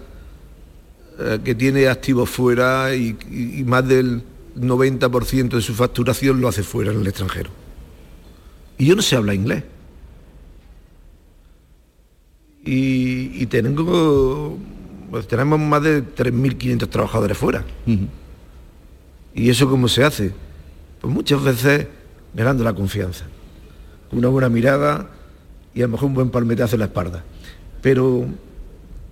que 1.44 1.54
tiene 1.54 1.88
activos 1.88 2.28
fuera 2.28 2.94
y, 2.94 3.16
más 3.64 3.88
del 3.88 4.22
90% 4.56 5.50
de 5.50 5.60
su 5.60 5.74
facturación 5.74 6.40
lo 6.40 6.48
hace 6.48 6.62
fuera 6.62 6.92
en 6.92 7.00
el 7.00 7.06
extranjero. 7.06 7.50
Y 8.78 8.86
yo 8.86 8.96
no 8.96 9.02
sé 9.02 9.16
hablar 9.16 9.36
inglés. 9.36 9.64
Y, 12.68 13.46
tengo, 13.46 14.58
pues 15.10 15.28
tenemos 15.28 15.60
más 15.60 15.82
de 15.82 16.02
3.500 16.02 16.88
trabajadores 16.88 17.38
fuera. 17.38 17.64
¿Y 19.34 19.50
eso 19.50 19.68
cómo 19.68 19.86
se 19.86 20.02
hace? 20.02 20.32
Pues 21.00 21.14
muchas 21.14 21.42
veces 21.42 21.86
ganando 22.34 22.64
la 22.64 22.74
confianza. 22.74 23.24
Una 24.10 24.28
buena 24.28 24.48
mirada 24.48 25.08
y 25.74 25.82
a 25.82 25.86
lo 25.86 25.92
mejor 25.92 26.08
un 26.08 26.14
buen 26.14 26.30
palmetazo 26.30 26.74
en 26.74 26.80
la 26.80 26.86
espalda. 26.86 27.22
Pero, 27.82 28.26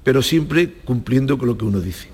pero 0.02 0.20
siempre 0.20 0.72
cumpliendo 0.84 1.38
con 1.38 1.46
lo 1.46 1.56
que 1.56 1.64
uno 1.64 1.80
dice. 1.80 2.08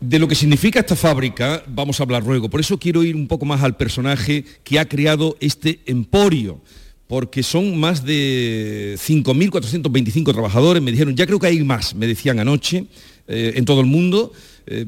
De 0.00 0.18
lo 0.18 0.28
que 0.28 0.34
significa 0.34 0.80
esta 0.80 0.96
fábrica 0.96 1.62
vamos 1.66 1.98
a 1.98 2.02
hablar 2.02 2.22
luego. 2.24 2.50
Por 2.50 2.60
eso 2.60 2.78
quiero 2.78 3.02
ir 3.02 3.16
un 3.16 3.26
poco 3.26 3.46
más 3.46 3.62
al 3.62 3.76
personaje 3.76 4.44
que 4.62 4.78
ha 4.78 4.84
creado 4.86 5.36
este 5.40 5.80
emporio 5.86 6.60
porque 7.06 7.42
son 7.42 7.78
más 7.78 8.04
de 8.04 8.96
5.425 8.98 10.32
trabajadores, 10.32 10.82
me 10.82 10.90
dijeron, 10.90 11.14
ya 11.14 11.26
creo 11.26 11.38
que 11.38 11.46
hay 11.46 11.62
más, 11.62 11.94
me 11.94 12.06
decían 12.06 12.40
anoche, 12.40 12.86
eh, 13.28 13.52
en 13.54 13.64
todo 13.64 13.80
el 13.80 13.86
mundo. 13.86 14.32
Eh, 14.66 14.84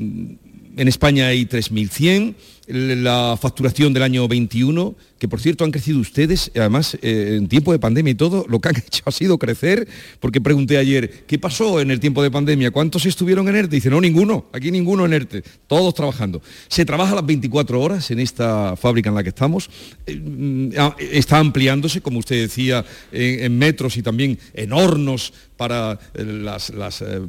en 0.77 0.89
España 0.89 1.29
hay 1.29 1.45
3.100, 1.45 2.35
la 2.69 3.39
facturación 3.41 3.93
del 3.93 4.03
año 4.03 4.29
21, 4.29 4.95
que 5.19 5.27
por 5.27 5.41
cierto 5.41 5.65
han 5.65 5.71
crecido 5.71 5.99
ustedes, 6.01 6.51
además 6.55 6.97
eh, 7.01 7.37
en 7.39 7.49
tiempo 7.49 7.73
de 7.73 7.79
pandemia 7.79 8.13
y 8.13 8.15
todo, 8.15 8.45
lo 8.49 8.61
que 8.61 8.69
han 8.69 8.77
hecho 8.87 9.03
ha 9.07 9.11
sido 9.11 9.39
crecer, 9.39 9.89
porque 10.21 10.41
pregunté 10.41 10.77
ayer, 10.77 11.25
¿qué 11.27 11.39
pasó 11.39 11.81
en 11.81 11.91
el 11.91 11.99
tiempo 11.99 12.23
de 12.23 12.31
pandemia? 12.31 12.71
¿Cuántos 12.71 13.07
estuvieron 13.07 13.49
en 13.49 13.57
ERTE? 13.57 13.77
Dice, 13.77 13.91
no, 13.91 14.01
ninguno, 14.01 14.47
aquí 14.53 14.71
ninguno 14.71 15.07
en 15.07 15.15
ERTE, 15.15 15.43
todos 15.67 15.95
trabajando. 15.95 16.43
Se 16.69 16.85
trabaja 16.85 17.15
las 17.15 17.25
24 17.25 17.81
horas 17.81 18.11
en 18.11 18.21
esta 18.21 18.77
fábrica 18.77 19.09
en 19.09 19.15
la 19.15 19.23
que 19.23 19.31
estamos, 19.31 19.71
eh, 20.07 20.71
ah, 20.79 20.95
está 20.99 21.39
ampliándose, 21.39 22.03
como 22.03 22.19
usted 22.19 22.41
decía, 22.43 22.85
en, 23.13 23.59
metros 23.59 23.97
y 23.97 24.03
también 24.03 24.39
en 24.53 24.73
hornos 24.73 25.33
para 25.57 25.99
eh, 26.15 26.25
las 26.25 26.73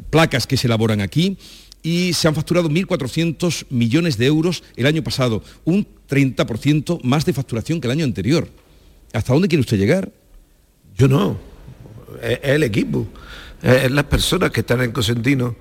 placas 0.09 0.45
que 0.45 0.57
se 0.57 0.67
elaboran 0.67 1.01
aquí 1.01 1.37
y 1.81 2.13
se 2.13 2.27
han 2.27 2.35
facturado 2.35 2.69
1.400 2.69 3.65
millones 3.69 4.17
de 4.17 4.25
euros 4.25 4.63
el 4.75 4.85
año 4.85 5.03
pasado, 5.03 5.43
un 5.63 5.87
30% 6.09 7.01
más 7.03 7.25
de 7.25 7.33
facturación 7.33 7.79
que 7.79 7.87
el 7.87 7.91
año 7.91 8.05
anterior. 8.05 8.47
¿Hasta 9.13 9.33
dónde 9.33 9.47
quiere 9.47 9.61
usted 9.61 9.77
llegar? 9.77 10.11
Yo 10.97 11.07
no, 11.07 11.37
es, 12.21 12.39
el 12.43 12.63
equipo, 12.63 13.07
es, 13.61 13.89
las 13.91 14.05
personas 14.05 14.51
que 14.51 14.59
están 14.61 14.81
en 14.81 14.91
Cosentino 14.91 15.55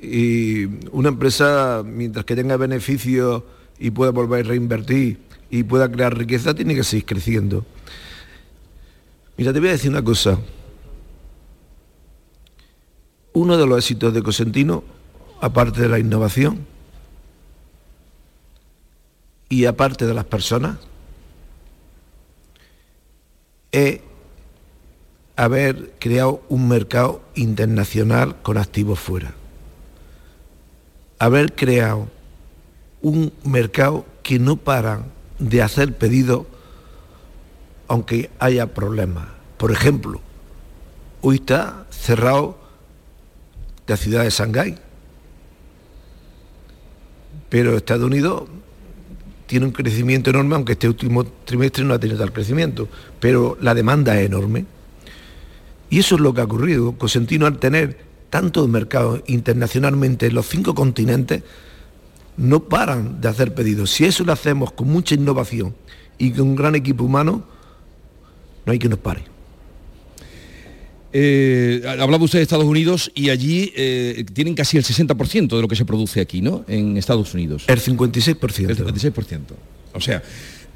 y 0.00 0.64
una 0.90 1.10
empresa, 1.10 1.82
mientras 1.84 2.24
que 2.24 2.34
tenga 2.34 2.56
beneficios 2.56 3.42
y 3.78 3.90
pueda 3.90 4.10
volver 4.10 4.46
a 4.46 4.48
reinvertir 4.48 5.18
y 5.50 5.62
pueda 5.62 5.90
crear 5.90 6.16
riqueza, 6.16 6.54
tiene 6.54 6.74
que 6.74 6.82
seguir 6.82 7.04
creciendo. 7.04 7.66
Mira, 9.36 9.52
te 9.52 9.60
voy 9.60 9.68
a 9.68 9.72
decir 9.72 9.90
una 9.90 10.02
cosa. 10.02 10.38
Uno 13.34 13.56
de 13.56 13.66
los 13.66 13.78
éxitos 13.78 14.12
de 14.12 14.22
Cosentino 14.22 14.84
aparte 15.42 15.82
de 15.82 15.88
la 15.88 15.98
innovación 15.98 16.64
y 19.48 19.66
aparte 19.66 20.06
de 20.06 20.14
las 20.14 20.24
personas, 20.24 20.78
es 23.72 24.00
haber 25.34 25.94
creado 25.98 26.42
un 26.48 26.68
mercado 26.68 27.20
internacional 27.34 28.36
con 28.42 28.56
activos 28.56 29.00
fuera. 29.00 29.34
Haber 31.18 31.54
creado 31.54 32.08
un 33.02 33.32
mercado 33.42 34.06
que 34.22 34.38
no 34.38 34.56
paran 34.56 35.06
de 35.40 35.60
hacer 35.60 35.98
pedidos 35.98 36.46
aunque 37.88 38.30
haya 38.38 38.72
problemas. 38.74 39.26
Por 39.56 39.72
ejemplo, 39.72 40.20
hoy 41.20 41.36
está 41.36 41.84
cerrado 41.90 42.58
la 43.88 43.96
ciudad 43.96 44.22
de 44.22 44.30
Shanghái 44.30 44.91
pero 47.52 47.76
Estados 47.76 48.06
Unidos 48.06 48.44
tiene 49.46 49.66
un 49.66 49.72
crecimiento 49.72 50.30
enorme, 50.30 50.54
aunque 50.54 50.72
este 50.72 50.88
último 50.88 51.22
trimestre 51.44 51.84
no 51.84 51.92
ha 51.92 51.98
tenido 51.98 52.18
tal 52.18 52.32
crecimiento, 52.32 52.88
pero 53.20 53.58
la 53.60 53.74
demanda 53.74 54.18
es 54.18 54.24
enorme. 54.24 54.64
Y 55.90 55.98
eso 55.98 56.14
es 56.14 56.22
lo 56.22 56.32
que 56.32 56.40
ha 56.40 56.44
ocurrido. 56.44 56.92
Cosentino 56.92 57.44
al 57.44 57.58
tener 57.58 57.98
tantos 58.30 58.66
mercados 58.70 59.20
internacionalmente 59.26 60.28
en 60.28 60.34
los 60.34 60.46
cinco 60.46 60.74
continentes, 60.74 61.42
no 62.38 62.60
paran 62.60 63.20
de 63.20 63.28
hacer 63.28 63.52
pedidos. 63.52 63.90
Si 63.90 64.06
eso 64.06 64.24
lo 64.24 64.32
hacemos 64.32 64.72
con 64.72 64.88
mucha 64.88 65.14
innovación 65.14 65.74
y 66.16 66.30
con 66.30 66.48
un 66.48 66.56
gran 66.56 66.74
equipo 66.74 67.04
humano, 67.04 67.44
no 68.64 68.72
hay 68.72 68.78
que 68.78 68.88
nos 68.88 68.98
pare. 68.98 69.24
Eh, 71.14 71.82
hablaba 71.86 72.24
usted 72.24 72.38
de 72.38 72.42
Estados 72.42 72.64
Unidos 72.64 73.12
y 73.14 73.28
allí 73.28 73.72
eh, 73.76 74.24
tienen 74.32 74.54
casi 74.54 74.78
el 74.78 74.84
60% 74.84 75.56
de 75.56 75.60
lo 75.60 75.68
que 75.68 75.76
se 75.76 75.84
produce 75.84 76.20
aquí, 76.20 76.40
¿no? 76.40 76.64
En 76.68 76.96
Estados 76.96 77.34
Unidos. 77.34 77.64
El 77.66 77.80
56%. 77.80 78.70
El 78.70 78.76
56%. 78.76 79.40
O 79.92 80.00
sea, 80.00 80.22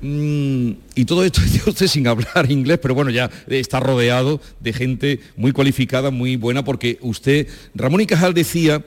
mm, 0.02 0.71
y 0.95 1.05
todo 1.07 1.25
esto 1.25 1.40
dice 1.52 1.71
usted 1.71 1.87
sin 1.87 2.07
hablar 2.07 2.50
inglés, 2.50 2.78
pero 2.83 2.95
bueno, 2.95 3.11
ya 3.11 3.31
está 3.49 3.81
rodeado 3.81 4.40
de 4.61 4.73
gente 4.75 5.21
muy 5.37 5.52
cualificada, 5.52 6.11
muy 6.11 6.37
buena, 6.37 6.64
porque 6.64 6.99
usted, 7.00 7.49
Ramón 7.75 8.02
y 8.02 8.07
Cajal 8.07 8.35
decía 8.35 8.85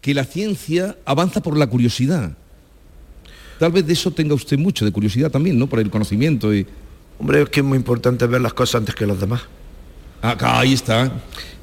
que 0.00 0.14
la 0.14 0.24
ciencia 0.24 0.96
avanza 1.04 1.42
por 1.42 1.56
la 1.56 1.68
curiosidad. 1.68 2.36
Tal 3.60 3.72
vez 3.72 3.86
de 3.86 3.92
eso 3.92 4.10
tenga 4.10 4.34
usted 4.34 4.58
mucho, 4.58 4.84
de 4.84 4.92
curiosidad 4.92 5.30
también, 5.30 5.58
¿no? 5.58 5.68
Por 5.68 5.80
el 5.80 5.90
conocimiento 5.90 6.54
y... 6.54 6.66
Hombre, 7.20 7.42
es 7.42 7.48
que 7.48 7.60
es 7.60 7.66
muy 7.66 7.76
importante 7.76 8.26
ver 8.28 8.40
las 8.40 8.54
cosas 8.54 8.76
antes 8.76 8.94
que 8.94 9.04
los 9.04 9.18
demás. 9.18 9.40
Acá, 10.20 10.58
ahí 10.58 10.72
está. 10.72 11.12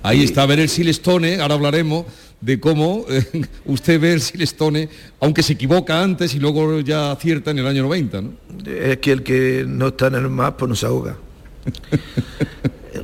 Ahí 0.02 0.24
está, 0.24 0.46
ver 0.46 0.60
el 0.60 0.70
Silestone, 0.70 1.42
ahora 1.42 1.56
hablaremos 1.56 2.06
de 2.40 2.60
cómo 2.60 3.06
eh, 3.10 3.26
usted 3.66 4.00
ve 4.00 4.14
el 4.14 4.22
Silestone, 4.22 4.88
aunque 5.20 5.44
se 5.44 5.54
equivoca 5.54 6.02
antes 6.02 6.36
y 6.36 6.40
luego 6.40 6.80
ya 6.80 7.12
acierta 7.12 7.52
en 7.52 7.60
el 7.60 7.68
año 7.68 7.84
90, 7.84 8.22
¿no? 8.22 8.34
Es 8.66 8.98
que 9.00 9.12
el 9.12 9.24
que 9.24 9.66
no 9.68 9.88
está 9.88 10.08
en 10.08 10.16
el 10.16 10.30
mar, 10.30 10.56
pues 10.58 10.70
no 10.70 10.76
se 10.76 10.86
ahoga. 10.86 11.18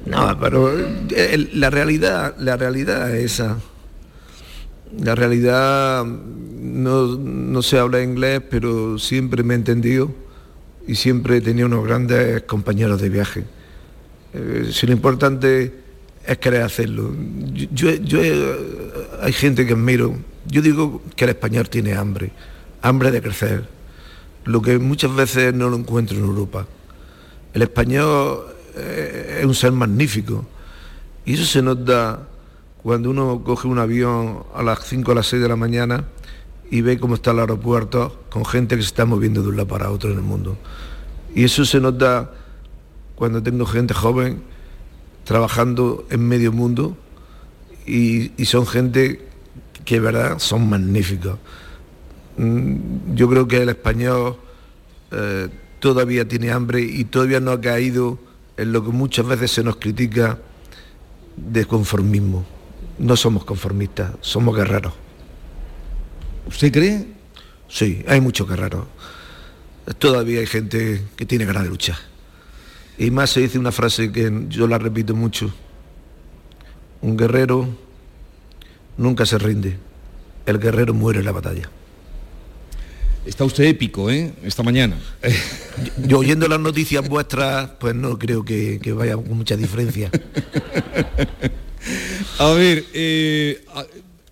no, 0.05 0.39
pero 0.39 0.72
eh, 1.10 1.50
la 1.53 1.70
realidad, 1.70 2.36
la 2.38 2.55
realidad 2.55 3.13
es 3.15 3.34
esa. 3.34 3.58
La 5.00 5.15
realidad 5.15 6.05
no, 6.05 7.17
no 7.17 7.62
se 7.62 7.79
habla 7.79 8.03
inglés, 8.03 8.41
pero 8.50 9.00
siempre 9.00 9.41
me 9.41 9.55
he 9.55 9.58
entendido 9.58 10.13
y 10.88 10.96
siempre 10.96 11.38
he 11.38 11.41
tenido 11.41 11.67
unos 11.67 11.84
grandes 11.84 12.43
compañeros 12.43 13.01
de 13.01 13.10
viaje 13.10 13.43
eh, 14.34 14.70
si 14.72 14.88
lo 14.88 14.94
importante 14.94 15.74
es 16.26 16.38
querer 16.38 16.64
hacerlo. 16.64 17.14
Yo, 17.72 17.90
hay 19.22 19.34
gente 19.34 19.66
que 19.66 19.74
admiro. 19.74 20.16
Yo 20.48 20.62
digo 20.62 21.02
que 21.16 21.26
el 21.26 21.32
español 21.32 21.70
tiene 21.70 21.94
hambre, 21.94 22.32
hambre 22.82 23.12
de 23.12 23.22
crecer, 23.22 23.68
lo 24.46 24.62
que 24.62 24.80
muchas 24.80 25.14
veces 25.16 25.54
no 25.54 25.70
lo 25.70 25.78
encuentro 25.78 26.18
en 26.18 26.24
Europa. 26.24 26.66
El 27.54 27.62
español 27.62 28.46
eh, 28.76 29.40
es 29.40 29.46
un 29.46 29.54
ser 29.54 29.72
magnífico 29.72 30.46
y 31.26 31.34
eso 31.34 31.46
se 31.46 31.62
nota 31.62 32.28
cuando 32.82 33.10
uno 33.10 33.44
coge 33.44 33.68
un 33.68 33.78
avión 33.78 34.44
a 34.56 34.64
las 34.64 34.86
5 34.86 35.12
o 35.12 35.16
las 35.16 35.28
6 35.28 35.42
de 35.42 35.50
la 35.50 35.56
mañana 35.56 36.06
y 36.72 36.82
ve 36.82 36.98
cómo 36.98 37.16
está 37.16 37.32
el 37.32 37.40
aeropuerto 37.40 38.24
con 38.30 38.46
gente 38.46 38.76
que 38.76 38.82
se 38.82 38.88
está 38.88 39.06
moviendo 39.06 39.42
de 39.42 39.50
un 39.50 39.58
lado 39.58 39.68
para 39.68 39.92
otro 39.92 40.10
en 40.10 40.18
el 40.18 40.24
mundo. 40.24 40.58
Y 41.36 41.44
eso 41.44 41.66
se 41.66 41.80
nota 41.80 42.32
cuando 43.22 43.44
tengo 43.44 43.68
gente 43.68 43.94
joven 43.94 44.42
trabajando 45.25 46.08
en 46.10 46.28
medio 46.28 46.51
mundo 46.51 46.98
y, 47.86 48.32
son 48.46 48.66
gente 48.66 49.28
que 49.86 50.00
verdad 50.00 50.40
son 50.40 50.68
magníficos. 50.68 51.38
Mm, 52.38 53.13
yo 53.13 53.30
creo 53.30 53.48
que 53.48 53.62
el 53.62 53.70
español 53.70 54.38
eh, 55.12 55.50
todavía 55.80 56.28
tiene 56.28 56.50
hambre 56.50 56.82
y 56.82 57.04
todavía 57.04 57.40
no 57.40 57.51
ha 57.51 57.62
caído 57.62 58.18
en 58.58 58.72
lo 58.72 58.84
que 58.84 58.90
muchas 58.90 59.28
veces 59.28 59.51
se 59.51 59.63
nos 59.63 59.75
critica 59.75 60.40
de 61.38 61.66
conformismo. 61.66 62.44
No 62.98 63.16
somos 63.16 63.46
conformistas, 63.46 64.13
somos 64.22 64.56
guerreros. 64.56 64.94
¿Usted 66.48 66.72
cree? 66.72 67.06
Sí, 67.70 68.04
hay 68.08 68.20
muchos 68.20 68.50
guerreros. 68.50 68.88
Todavía 70.00 70.40
hay 70.40 70.48
gente 70.48 71.04
que 71.16 71.28
tiene 71.28 71.46
ganas 71.46 71.62
de 71.62 71.70
luchar. 71.70 72.11
Y 73.01 73.10
más 73.10 73.31
se 73.31 73.41
dice 73.41 73.58
una 73.58 73.72
frase 73.72 74.12
que 74.12 74.31
yo 74.48 74.67
la 74.67 74.77
repito 74.77 75.15
mucho. 75.15 75.51
Un 77.01 77.17
guerrero 77.17 77.67
nunca 78.96 79.25
se 79.25 79.39
rinde. 79.39 79.75
El 80.46 80.60
guerrero 80.60 80.93
muere 80.93 81.17
en 81.17 81.25
la 81.25 81.31
batalla. 81.31 81.67
Está 83.25 83.43
usted 83.43 83.63
épico, 83.63 84.12
¿eh? 84.12 84.31
Esta 84.43 84.62
mañana. 84.62 85.00
Yo, 86.05 86.20
oyendo 86.20 86.48
las 86.48 86.60
noticias 86.60 87.10
vuestras, 87.10 87.72
pues 87.79 87.96
no 87.96 88.20
creo 88.20 88.46
que, 88.46 88.79
vaya 88.96 89.15
con 89.15 89.36
mucha 89.36 89.58
diferencia. 89.58 90.12
A 92.38 92.51
ver, 92.51 92.86
eh, 92.93 93.65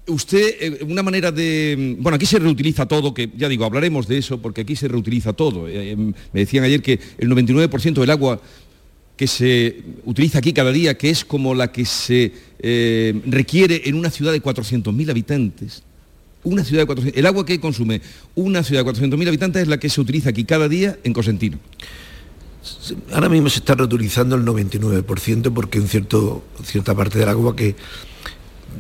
usted, 0.10 0.56
eh, 0.60 0.80
una 0.88 1.04
manera 1.04 1.32
de... 1.32 1.96
Bueno, 2.00 2.16
aquí 2.16 2.26
se 2.26 2.40
reutiliza 2.40 2.86
todo, 2.86 3.14
que 3.14 3.30
ya 3.38 3.48
digo, 3.48 3.66
hablaremos 3.66 4.08
de 4.08 4.18
eso, 4.18 4.42
porque 4.42 4.62
aquí 4.62 4.76
se 4.76 4.88
reutiliza 4.88 5.34
todo. 5.34 5.68
Eh, 5.68 5.96
me 5.96 6.14
decían 6.40 6.64
ayer 6.64 6.82
que 6.82 7.00
el 7.18 7.30
99% 7.30 7.94
del 7.94 8.10
agua 8.10 8.42
que 9.20 9.28
se 9.28 9.84
utiliza 10.06 10.40
aquí 10.40 10.54
cada 10.54 10.72
día, 10.72 10.98
que 10.98 11.10
es 11.10 11.26
como 11.26 11.54
la 11.54 11.74
que 11.74 11.84
se 11.84 12.32
eh, 12.60 13.22
requiere 13.26 13.82
en 13.86 13.96
una 13.96 14.10
ciudad 14.10 14.32
de 14.32 14.42
400.000 14.42 15.10
habitantes. 15.10 15.84
Una 16.44 16.64
ciudad 16.64 16.84
de 16.84 16.88
400, 16.88 17.20
el 17.20 17.26
agua 17.26 17.46
que 17.46 17.60
consume 17.60 18.02
una 18.36 18.64
ciudad 18.64 18.86
de 18.86 18.92
400.000 18.92 19.28
habitantes 19.28 19.64
es 19.64 19.68
la 19.68 19.78
que 19.78 19.90
se 19.90 20.00
utiliza 20.00 20.30
aquí 20.30 20.46
cada 20.46 20.70
día 20.70 20.98
en 21.04 21.12
Cosentino. 21.12 21.60
Ahora 23.12 23.28
mismo 23.28 23.50
se 23.50 23.60
está 23.60 23.76
reutilizando 23.76 24.38
el 24.38 24.46
99% 24.46 25.54
porque 25.54 25.80
en 25.80 25.90
cierto, 25.90 26.44
cierta 26.64 26.96
parte 26.96 27.20
del 27.20 27.28
agua 27.28 27.58
que, 27.58 27.76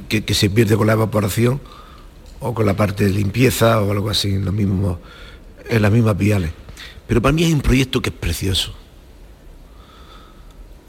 que, 0.09 0.33
se 0.33 0.49
pierde 0.49 0.75
con 0.75 0.87
la 0.87 0.93
evaporación 0.93 1.61
o 2.41 2.53
con 2.53 2.65
la 2.65 2.75
parte 2.75 3.05
de 3.05 3.11
limpieza 3.11 3.81
o 3.81 3.91
algo 3.91 4.09
así 4.09 4.33
en, 4.33 4.43
los 4.43 4.53
mismos, 4.53 4.97
en 5.69 5.81
las 5.81 5.91
mismas 5.91 6.17
viales. 6.17 6.51
Pero 7.07 7.21
para 7.21 7.33
mí 7.33 7.43
es 7.43 7.53
un 7.53 7.61
proyecto 7.61 8.01
que 8.01 8.09
es 8.09 8.15
precioso 8.15 8.73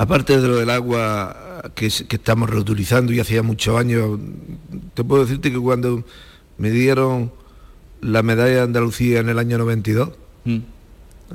Aparte 0.01 0.41
de 0.41 0.49
lo 0.49 0.57
del 0.57 0.71
agua 0.71 1.63
que, 1.75 1.89
estamos 1.89 2.49
reutilizando 2.49 3.13
y 3.13 3.21
hacía 3.21 3.43
muchos 3.43 3.79
años, 3.79 4.19
te 4.95 5.05
puedo 5.05 5.27
decirte 5.27 5.53
que 5.53 5.59
cuando 5.59 6.05
me 6.57 6.71
dieron 6.71 7.31
la 8.01 8.23
medalla 8.23 8.55
de 8.55 8.61
Andalucía 8.63 9.21
en 9.21 9.29
el 9.29 9.39
año 9.39 9.59
92, 9.59 10.09
mm. 10.47 10.59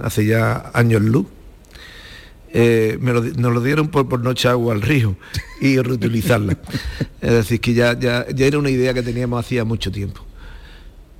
hace 0.02 0.26
ya 0.26 0.72
años 0.74 1.04
luz, 1.04 1.28
eh, 2.58 2.98
nos 3.02 3.54
lo 3.54 3.60
dieron 3.60 3.90
por, 3.90 4.08
por 4.08 4.22
noche 4.22 4.48
agua 4.48 4.74
al 4.74 4.82
río 4.82 5.18
y 5.60 5.78
reutilizarla. 5.78 6.58
es 7.22 7.32
decir, 7.32 7.60
que 7.60 7.74
ya, 7.74 8.00
ya, 8.00 8.26
ya 8.34 8.46
era 8.46 8.58
una 8.58 8.70
idea 8.70 8.94
que 8.94 9.04
teníamos 9.04 9.44
hacía 9.44 9.66
mucho 9.66 9.92
tiempo. 9.92 10.22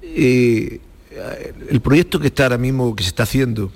Y 0.02 0.80
eh, 1.12 1.54
el 1.70 1.82
proyecto 1.82 2.22
que 2.22 2.28
está 2.28 2.44
ahora 2.44 2.58
mismo, 2.58 2.96
que 2.96 3.04
se 3.04 3.10
está 3.10 3.24
haciendo, 3.24 3.70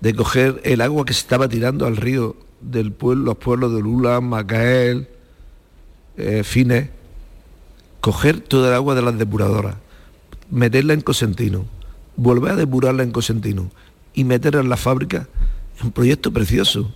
de 0.00 0.14
coger 0.14 0.60
el 0.62 0.80
agua 0.80 1.04
que 1.04 1.12
se 1.12 1.20
estaba 1.20 1.48
tirando 1.48 1.86
al 1.86 1.96
río 1.96 2.36
de 2.60 2.84
los 2.84 3.36
pueblos 3.38 3.74
de 3.74 3.80
Lula, 3.80 4.20
Macael, 4.20 5.08
eh, 6.18 6.44
Fines, 6.44 6.88
coger 8.00 8.38
toda 8.38 8.68
el 8.68 8.74
agua 8.74 8.94
de 8.94 9.02
las 9.02 9.18
depuradoras, 9.18 9.74
meterla 10.52 10.94
en 10.94 11.00
Cosentino, 11.00 11.64
volver 12.14 12.52
a 12.52 12.56
depurarla 12.56 13.02
en 13.02 13.10
Cosentino 13.10 13.72
y 14.14 14.22
meterla 14.22 14.60
en 14.60 14.68
la 14.68 14.76
fábrica, 14.76 15.26
un 15.82 15.92
proyecto 15.92 16.32
precioso. 16.32 16.92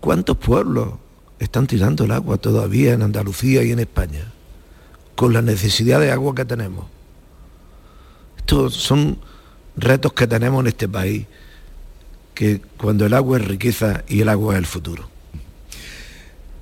¿Cuántos 0.00 0.36
pueblos 0.36 0.94
están 1.38 1.66
tirando 1.66 2.04
el 2.04 2.12
agua 2.12 2.38
todavía 2.38 2.92
en 2.92 3.02
Andalucía 3.02 3.62
y 3.62 3.72
en 3.72 3.80
España? 3.80 4.32
Con 5.14 5.32
la 5.32 5.42
necesidad 5.42 6.00
de 6.00 6.10
agua 6.10 6.34
que 6.34 6.44
tenemos. 6.44 6.86
Estos 8.38 8.74
son 8.74 9.18
retos 9.76 10.12
que 10.12 10.26
tenemos 10.26 10.60
en 10.60 10.66
este 10.68 10.88
país, 10.88 11.26
que 12.34 12.60
cuando 12.78 13.06
el 13.06 13.14
agua 13.14 13.38
es 13.38 13.46
riqueza 13.46 14.04
y 14.08 14.20
el 14.20 14.28
agua 14.28 14.54
es 14.54 14.58
el 14.58 14.66
futuro. 14.66 15.08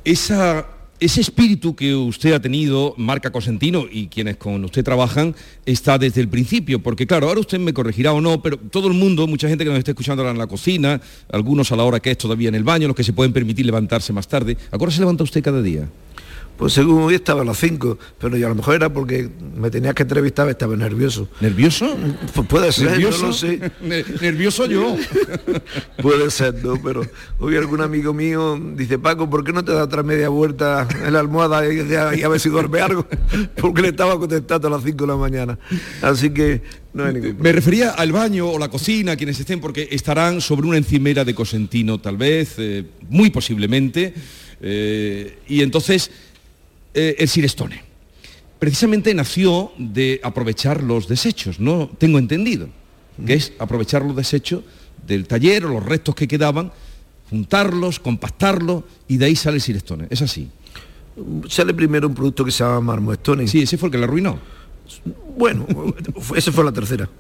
Esa 0.05 0.67
ese 1.01 1.21
espíritu 1.21 1.77
que 1.77 1.95
usted 1.95 2.33
ha 2.33 2.41
tenido, 2.41 2.95
Marca 2.97 3.31
Cosentino, 3.31 3.87
y 3.91 4.09
quienes 4.09 4.37
con 4.37 4.65
usted 4.65 4.85
trabajan, 4.85 5.35
está 5.65 5.99
desde 5.99 6.21
el 6.21 6.29
principio, 6.29 6.81
porque 6.81 7.07
claro, 7.07 7.29
ahora 7.29 7.41
usted 7.41 7.59
me 7.59 7.73
corregirá 7.73 8.13
o 8.13 8.21
no, 8.21 8.43
pero 8.43 8.57
todo 8.57 8.89
el 8.89 8.95
mundo, 8.95 9.27
mucha 9.27 9.49
gente 9.49 9.65
que 9.65 9.71
nos 9.71 9.79
está 9.79 9.93
escuchando 9.93 10.23
ahora 10.23 10.33
en 10.33 10.39
la 10.39 10.47
cocina, 10.47 11.01
algunos 11.31 11.71
a 11.71 11.77
la 11.77 11.85
hora 11.85 12.01
que 12.01 12.11
es 12.11 12.19
todavía 12.19 12.49
en 12.49 12.55
el 12.57 12.65
baño, 12.65 12.89
los 12.89 12.97
que 12.97 13.05
se 13.05 13.13
pueden 13.13 13.33
permitir 13.33 13.65
levantarse 13.67 14.13
más 14.13 14.27
tarde, 14.27 14.57
¿a 14.71 14.91
se 14.91 15.01
levanta 15.01 15.23
usted 15.23 15.43
cada 15.43 15.63
día? 15.63 15.89
Pues 16.59 16.73
según 16.73 17.03
hoy 17.05 17.15
estaba 17.15 17.43
a 17.43 17.45
las 17.45 17.57
5, 17.59 17.99
pero 18.19 18.37
yo 18.37 18.47
a 18.47 18.49
lo 18.49 18.57
mejor 18.57 18.75
era 18.75 18.93
porque 18.93 19.31
me 19.57 19.71
tenías 19.71 19.95
que 19.95 20.03
entrevistar, 20.03 20.49
estaba 20.49 20.75
nervioso. 20.77 21.29
¿Nervioso? 21.41 21.97
Pues 22.35 22.49
puede 22.49 22.73
ser, 22.73 22.91
¿Nervioso? 22.91 23.21
no 23.23 23.27
lo 23.29 23.33
sé. 23.33 23.61
Nervioso 24.21 24.67
yo. 24.67 24.97
puede 26.03 26.31
ser, 26.33 26.55
¿no? 26.65 26.75
Pero 26.83 27.03
hoy 27.39 27.57
algún 27.57 27.81
amigo 27.81 28.13
mío 28.13 28.61
dice, 28.75 28.99
Paco, 28.99 29.31
¿por 29.31 29.45
qué 29.45 29.53
no 29.53 29.65
te 29.65 29.73
da 29.73 29.85
otra 29.85 30.03
media 30.03 30.29
vuelta 30.31 30.89
en 31.05 31.13
la 31.13 31.21
almohada 31.21 31.65
y, 31.73 31.79
y 32.19 32.23
a 32.23 32.29
ver 32.29 32.41
si 32.41 32.49
duerme 32.49 32.81
algo? 32.81 33.07
Porque 33.57 33.83
le 33.83 33.89
estaba 33.89 34.19
contestando 34.19 34.67
a 34.67 34.71
las 34.73 34.83
5 34.83 35.05
de 35.05 35.07
la 35.13 35.17
mañana. 35.17 35.59
Así 36.03 36.31
que 36.31 36.63
no 36.93 37.05
hay 37.05 37.15
ningún 37.15 37.37
Me 37.41 37.53
refería 37.53 37.91
al 37.91 38.11
baño 38.11 38.49
o 38.49 38.59
la 38.59 38.69
cocina, 38.69 39.15
quienes 39.17 39.39
estén, 39.39 39.61
porque 39.61 39.89
estarán 39.93 40.41
sobre 40.41 40.67
una 40.67 40.77
encimera 40.79 41.25
de 41.25 41.35
Cosentino, 41.35 41.99
tal 42.01 42.17
vez, 42.17 42.55
eh, 42.59 42.85
muy 43.09 43.31
posiblemente. 43.31 44.13
eh, 44.61 45.39
y 45.47 45.63
entonces 45.63 46.11
eh, 46.99 47.15
el 47.21 47.29
Silestone. 47.29 47.81
Precisamente 48.59 49.15
nació 49.15 49.71
de 49.79 50.21
aprovechar 50.25 50.83
los 50.83 51.07
desechos, 51.07 51.61
no 51.61 51.89
tengo 51.97 52.19
entendido, 52.19 52.69
que 53.25 53.35
es 53.35 53.53
aprovechar 53.61 54.03
los 54.03 54.17
desechos 54.17 54.65
del 55.07 55.29
taller 55.29 55.67
o 55.67 55.69
los 55.75 55.85
restos 55.85 56.17
que 56.17 56.27
quedaban, 56.27 56.73
juntarlos, 57.31 58.01
compactarlos 58.01 58.83
y 59.07 59.17
de 59.17 59.27
ahí 59.27 59.37
sale 59.37 59.59
el 59.59 59.63
Silestone. 59.63 60.09
Es 60.11 60.23
así. 60.23 60.51
Sale 61.49 61.73
primero 61.73 62.09
un 62.09 62.15
producto 62.15 62.45
que 62.45 62.51
se 62.51 62.65
llama 62.65 62.81
Marmostone. 62.81 63.47
Sí, 63.47 63.63
ese 63.63 63.79
fue 63.79 63.87
el 63.87 63.93
que 63.93 63.99
la 63.99 64.07
arruinó. 64.07 64.41
Bueno, 65.37 65.67
esa 66.35 66.51
fue 66.51 66.65
la 66.65 66.73
tercera. 66.73 67.09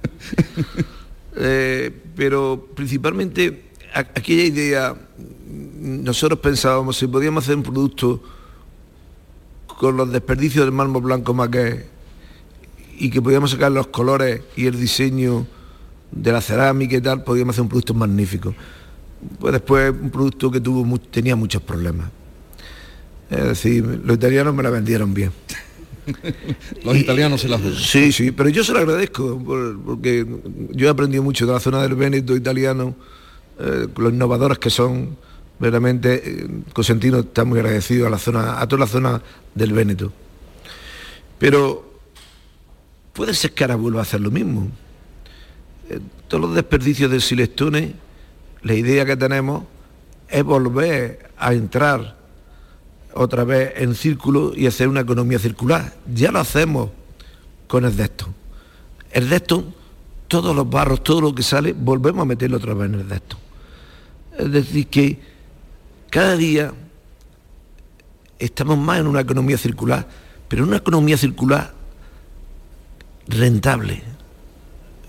Eh, 1.40 1.92
pero 2.16 2.68
principalmente 2.74 3.70
aquella 3.94 4.42
idea, 4.42 4.96
nosotros 5.78 6.40
pensábamos 6.40 6.96
si 6.96 7.06
podíamos 7.06 7.44
hacer 7.44 7.54
un 7.54 7.62
producto 7.62 8.20
con 9.78 9.96
los 9.96 10.10
desperdicios 10.12 10.64
del 10.64 10.74
mármol 10.74 11.02
blanco 11.02 11.32
maqué 11.34 11.86
y 12.98 13.10
que 13.10 13.22
podíamos 13.22 13.52
sacar 13.52 13.70
los 13.72 13.86
colores 13.86 14.42
y 14.56 14.66
el 14.66 14.78
diseño 14.78 15.46
de 16.10 16.32
la 16.32 16.40
cerámica 16.40 16.96
y 16.96 17.00
tal, 17.00 17.22
podíamos 17.22 17.54
hacer 17.54 17.62
un 17.62 17.68
producto 17.68 17.94
magnífico. 17.94 18.54
Pues 19.38 19.52
después 19.52 19.90
un 20.00 20.10
producto 20.10 20.50
que 20.50 20.60
tuvo 20.60 20.98
tenía 20.98 21.36
muchos 21.36 21.62
problemas. 21.62 22.10
Es 23.30 23.44
decir, 23.44 23.84
los 24.04 24.16
italianos 24.16 24.54
me 24.54 24.62
la 24.62 24.70
vendieron 24.70 25.12
bien. 25.14 25.30
Los 26.84 26.96
italianos 26.96 27.42
se 27.42 27.48
las 27.50 27.62
dudan. 27.62 27.76
Sí, 27.78 28.12
sí, 28.12 28.30
pero 28.30 28.48
yo 28.48 28.64
se 28.64 28.72
lo 28.72 28.78
agradezco, 28.78 29.38
por- 29.44 29.78
porque 29.82 30.26
yo 30.72 30.86
he 30.86 30.90
aprendido 30.90 31.22
mucho 31.22 31.46
de 31.46 31.52
la 31.52 31.60
zona 31.60 31.82
del 31.82 31.94
Véneto 31.96 32.34
italiano, 32.34 32.94
eh, 33.58 33.86
los 33.94 34.12
innovadores 34.14 34.58
que 34.58 34.70
son, 34.70 35.18
verdaderamente, 35.58 36.22
eh, 36.24 36.48
Cosentino 36.72 37.20
está 37.20 37.44
muy 37.44 37.58
agradecido 37.58 38.06
a 38.06 38.10
la 38.10 38.18
zona, 38.18 38.60
a 38.60 38.68
toda 38.68 38.80
la 38.80 38.86
zona 38.86 39.22
del 39.54 39.72
Véneto. 39.72 40.12
Pero 41.38 42.00
puede 43.12 43.34
ser 43.34 43.52
que 43.52 43.64
ahora 43.64 43.76
vuelva 43.76 44.00
a 44.00 44.02
hacer 44.02 44.20
lo 44.20 44.30
mismo. 44.30 44.68
Eh, 45.88 46.00
todos 46.28 46.42
los 46.42 46.54
desperdicios 46.54 47.10
del 47.10 47.22
Silestone, 47.22 47.94
la 48.62 48.74
idea 48.74 49.04
que 49.04 49.16
tenemos 49.16 49.64
es 50.28 50.44
volver 50.44 51.30
a 51.38 51.52
entrar 51.54 52.16
otra 53.14 53.44
vez 53.44 53.72
en 53.76 53.94
círculo 53.94 54.52
y 54.54 54.66
hacer 54.66 54.88
una 54.88 55.00
economía 55.00 55.38
circular. 55.38 55.94
Ya 56.12 56.30
lo 56.30 56.38
hacemos 56.38 56.90
con 57.66 57.84
el 57.84 57.96
Deston. 57.96 58.34
El 59.10 59.28
Deston, 59.28 59.74
todos 60.28 60.54
los 60.54 60.68
barros, 60.68 61.02
todo 61.02 61.22
lo 61.22 61.34
que 61.34 61.42
sale, 61.42 61.72
volvemos 61.72 62.22
a 62.22 62.26
meterlo 62.26 62.58
otra 62.58 62.74
vez 62.74 62.90
en 62.90 63.00
el 63.00 63.08
Deston. 63.08 63.40
Es 64.38 64.52
decir, 64.52 64.86
que 64.86 65.37
cada 66.10 66.36
día 66.36 66.72
estamos 68.38 68.78
más 68.78 69.00
en 69.00 69.06
una 69.06 69.20
economía 69.20 69.58
circular, 69.58 70.06
pero 70.48 70.62
en 70.62 70.68
una 70.68 70.78
economía 70.78 71.16
circular 71.16 71.74
rentable. 73.26 74.02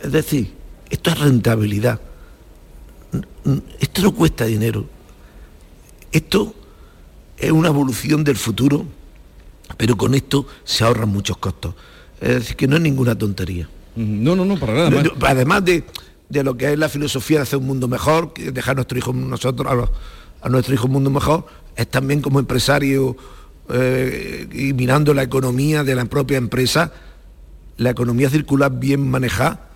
Es 0.02 0.12
decir, 0.12 0.54
esto 0.90 1.10
es 1.12 1.20
rentabilidad. 1.20 2.00
Esto 3.80 4.02
no 4.02 4.14
cuesta 4.14 4.46
dinero. 4.46 4.86
Esto 6.12 6.54
es 7.38 7.52
una 7.52 7.70
evolución 7.70 8.24
del 8.24 8.36
futuro, 8.38 8.86
pero 9.78 9.96
con 9.98 10.14
esto 10.16 10.46
se 10.64 10.84
ahorran 10.84 11.10
muchos 11.10 11.38
costos. 11.38 11.76
Es 12.20 12.30
decir, 12.36 12.56
que 12.56 12.68
no 12.68 12.76
es 12.76 12.82
ninguna 12.82 13.18
tontería. 13.18 13.70
No, 13.96 14.36
no, 14.36 14.46
no, 14.46 14.58
para 14.60 14.74
nada. 14.74 14.90
más. 14.90 15.04
Además 15.22 15.64
de, 15.66 15.84
de 16.30 16.44
lo 16.44 16.56
que 16.58 16.74
es 16.74 16.80
la 16.80 16.90
filosofía 16.90 17.38
de 17.38 17.44
hacer 17.44 17.60
un 17.60 17.68
mundo 17.68 17.88
mejor, 17.88 18.34
que 18.34 18.52
dejar 18.52 18.74
a 18.74 18.76
nuestro 18.76 18.98
hijo 18.98 19.14
nosotros 19.14 19.72
a, 19.72 19.76
los- 19.76 19.90
a 20.42 20.50
nuestro 20.50 20.74
hijo 20.74 20.86
un 20.88 20.94
mundo 20.94 21.10
mejor, 21.10 21.46
es 21.76 21.88
también 21.88 22.22
como 22.22 22.40
empresario 22.40 23.16
eh, 23.72 24.48
y 24.52 24.74
mirando 24.74 25.14
la 25.14 25.24
economía 25.24 25.84
de 25.84 25.96
la 25.96 26.06
propia 26.06 26.38
empresa, 26.38 26.92
la 27.78 27.92
economía 27.92 28.30
circular 28.30 28.78
bien 28.80 29.10
manejada 29.10 29.70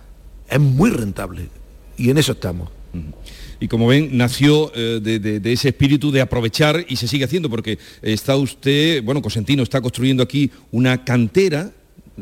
es 0.48 0.60
muy 0.60 0.90
rentable 0.90 1.48
y 1.96 2.10
en 2.10 2.18
eso 2.18 2.32
estamos. 2.32 2.68
Y 3.60 3.68
como 3.68 3.86
ven, 3.86 4.16
nació 4.16 4.70
eh, 4.74 5.00
de, 5.02 5.18
de- 5.18 5.40
de 5.40 5.52
ese 5.52 5.68
espíritu 5.68 6.10
de 6.10 6.20
aprovechar 6.20 6.84
y 6.88 6.96
se 6.96 7.08
sigue 7.08 7.24
haciendo, 7.24 7.48
porque 7.48 7.78
está 8.02 8.36
usted, 8.36 9.02
bueno, 9.02 9.22
Cosentino 9.22 9.62
está 9.62 9.80
construyendo 9.80 10.22
aquí 10.22 10.50
una 10.70 11.04
cantera 11.04 11.70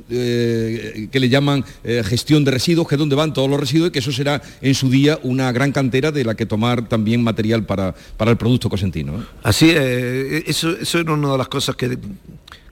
eh, 0.08 1.08
que 1.12 1.20
le 1.20 1.28
llaman 1.28 1.62
eh, 1.84 2.02
gestión 2.02 2.44
de 2.44 2.50
residuos, 2.50 2.88
que 2.88 2.94
es 2.94 2.98
donde 2.98 3.14
van 3.14 3.34
todos 3.34 3.50
los 3.50 3.60
residuos 3.60 3.90
y 3.90 3.92
que 3.92 3.98
eso 3.98 4.10
será 4.10 4.40
en 4.62 4.74
su 4.74 4.88
día 4.88 5.18
una 5.22 5.52
gran 5.52 5.70
cantera 5.70 6.10
de 6.10 6.24
la 6.24 6.34
que 6.34 6.46
tomar 6.46 6.88
también 6.88 7.22
material 7.22 7.66
para, 7.66 7.94
para 8.16 8.30
el 8.30 8.38
producto 8.38 8.70
cosentino. 8.70 9.20
¿eh? 9.20 9.24
Así 9.42 9.68
es, 9.68 10.44
eso, 10.48 10.70
eso 10.70 10.98
era 10.98 11.12
una 11.12 11.32
de 11.32 11.38
las 11.38 11.48
cosas 11.48 11.76
que, 11.76 11.98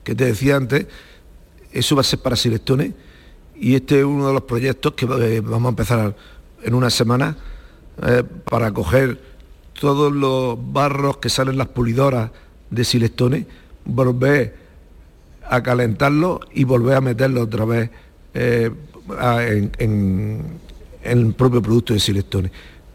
que 0.03 0.15
te 0.15 0.25
decía 0.25 0.55
antes, 0.55 0.87
eso 1.71 1.95
va 1.95 2.01
a 2.01 2.03
ser 2.03 2.19
para 2.19 2.35
Silestone 2.35 2.91
y 3.55 3.75
este 3.75 3.99
es 3.99 4.05
uno 4.05 4.27
de 4.27 4.33
los 4.33 4.43
proyectos 4.43 4.93
que 4.93 5.05
vamos 5.05 5.65
a 5.65 5.69
empezar 5.69 6.15
en 6.63 6.73
una 6.73 6.89
semana 6.89 7.37
para 8.49 8.71
coger 8.71 9.21
todos 9.79 10.11
los 10.11 10.57
barros 10.73 11.17
que 11.17 11.29
salen 11.29 11.57
las 11.57 11.67
pulidoras 11.67 12.31
de 12.71 12.83
Silestone, 12.83 13.45
volver 13.85 14.60
a 15.51 15.61
calentarlo 15.61 16.39
y 16.53 16.63
volver 16.63 16.95
a 16.95 17.01
meterlo 17.01 17.41
otra 17.41 17.65
vez 17.65 17.89
eh, 18.33 18.71
en, 19.79 20.41
el 21.03 21.33
propio 21.33 21.61
producto 21.61 21.93
de 21.93 21.99
Silestone. 21.99 22.51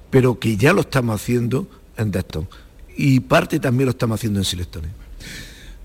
Pero 0.08 0.38
que 0.38 0.56
ya 0.56 0.72
lo 0.72 0.80
estamos 0.80 1.20
haciendo 1.20 1.68
en 1.98 2.10
Deston. 2.10 2.48
Y 2.96 3.20
parte 3.20 3.60
también 3.60 3.84
lo 3.86 3.90
estamos 3.90 4.18
haciendo 4.18 4.40
en 4.40 4.46
Silestone. 4.46 4.88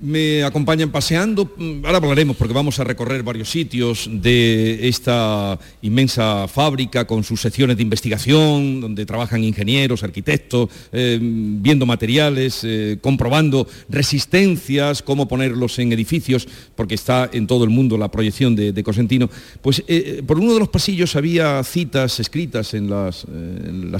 Me 0.03 0.43
acompañan 0.43 0.89
paseando, 0.89 1.45
mm, 1.45 1.85
ahora 1.85 1.97
hablaremos 1.97 2.35
porque 2.35 2.55
vamos 2.55 2.79
a 2.79 2.83
recorrer 2.83 3.21
varios 3.21 3.51
sitios 3.51 4.09
de 4.11 4.87
esta 4.87 5.59
inmensa 5.83 6.47
fábrica 6.47 7.05
con 7.05 7.23
sus 7.23 7.39
secciones 7.39 7.77
de 7.77 7.83
investigación, 7.83 8.81
donde 8.81 9.05
trabajan 9.05 9.43
ingenieros, 9.43 10.03
arquitectos, 10.03 10.69
eh, 10.91 11.19
viendo 11.21 11.85
materiales, 11.85 12.61
eh, 12.63 12.97
comprobando 12.99 13.67
resistencias, 13.89 15.03
cómo 15.03 15.27
ponerlos 15.27 15.77
en 15.77 15.93
edificios, 15.93 16.47
porque 16.75 16.95
está 16.95 17.29
en 17.31 17.45
todo 17.45 17.63
el 17.63 17.69
mundo 17.69 17.95
la 17.95 18.09
proyección 18.09 18.55
de, 18.55 18.81
Cosentino. 18.81 19.29
Pues 19.61 19.83
eh, 19.87 20.23
por 20.25 20.39
uno 20.39 20.55
de 20.55 20.61
los 20.61 20.69
pasillos 20.69 21.15
había 21.15 21.63
citas 21.63 22.19
escritas 22.19 22.73
en 22.73 22.89
las, 22.89 23.25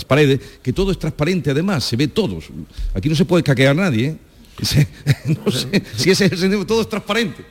paredes, 0.06 0.40
que 0.64 0.74
todo 0.74 0.92
es 0.92 0.98
transparente 0.98 1.52
además, 1.52 1.84
se 1.84 1.96
ve 1.96 2.08
todo. 2.08 2.40
Aquí 2.96 3.08
no 3.08 3.14
se 3.14 3.26
puede 3.26 3.44
caquear 3.44 3.76
nadie, 3.76 4.18
no 5.46 5.52
sé 5.52 5.84
si 5.96 6.12
ese 6.12 6.26
es 6.26 6.32
el 6.34 6.38
sentido, 6.38 6.66
todo 6.66 6.82
es 6.82 6.90
transparente. 6.90 7.44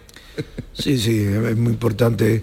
Sí, 0.73 0.99
sí, 0.99 1.18
es 1.25 1.57
muy 1.57 1.73
importante 1.73 2.42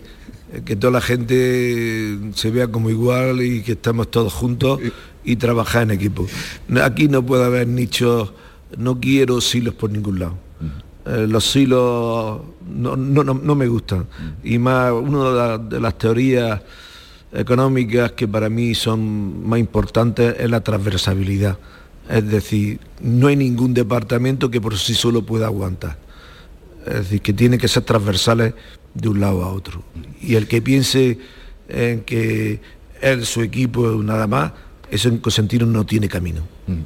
que 0.66 0.76
toda 0.76 0.94
la 0.94 1.02
gente 1.02 2.18
se 2.36 2.52
vea 2.52 2.68
como 2.68 2.90
igual 2.90 3.42
y 3.42 3.62
que 3.64 3.74
estamos 3.74 4.10
todos 4.12 4.34
juntos 4.34 4.80
y 5.24 5.36
trabajar 5.36 5.84
en 5.84 5.92
equipo. 5.92 6.28
No- 6.68 6.84
Aquí 6.84 7.08
no 7.08 7.26
puede 7.26 7.46
haber 7.46 7.68
nichos, 7.68 8.32
no 8.78 9.00
quiero 9.00 9.42
silos 9.42 9.74
por 9.74 9.90
ningún 9.90 10.20
lado. 10.20 10.38
eh, 11.06 11.26
los 11.28 11.46
silos 11.50 12.42
no, 12.70 12.96
no, 12.98 13.56
me 13.56 13.68
gustan. 13.68 14.06
Y 14.44 14.58
más, 14.60 14.92
una 14.92 15.58
de, 15.58 15.80
las 15.80 15.98
teorías 15.98 16.62
económicas 17.32 18.12
que 18.14 18.28
para 18.28 18.50
mí 18.50 18.74
son 18.76 19.48
más 19.48 19.60
importantes 19.60 20.36
es 20.40 20.50
la 20.50 20.62
transversabilidad. 20.62 21.58
Es 22.10 22.28
decir, 22.30 22.80
no 23.02 23.28
hay 23.28 23.36
ningún 23.36 23.74
departamento 23.74 24.50
que 24.50 24.62
por 24.62 24.78
sí 24.78 24.94
solo 24.94 25.26
pueda 25.26 25.48
aguantar. 25.48 25.98
Es 26.86 26.94
decir, 26.94 27.22
que 27.22 27.34
tiene 27.34 27.58
que 27.58 27.68
ser 27.68 27.84
transversales 27.84 28.54
de 28.94 29.10
un 29.10 29.20
lado 29.20 29.44
a 29.44 29.52
otro. 29.52 29.84
Y 30.22 30.36
el 30.36 30.48
que 30.48 30.62
piense 30.62 31.20
en 31.68 32.02
que 32.02 32.60
él, 33.02 33.26
su 33.26 33.42
equipo, 33.42 34.02
nada 34.02 34.28
más, 34.28 34.54
eso 34.90 35.10
en 35.10 35.72
no 35.72 35.86
tiene 35.86 36.08
camino. 36.08 36.48
Mm. 36.68 36.82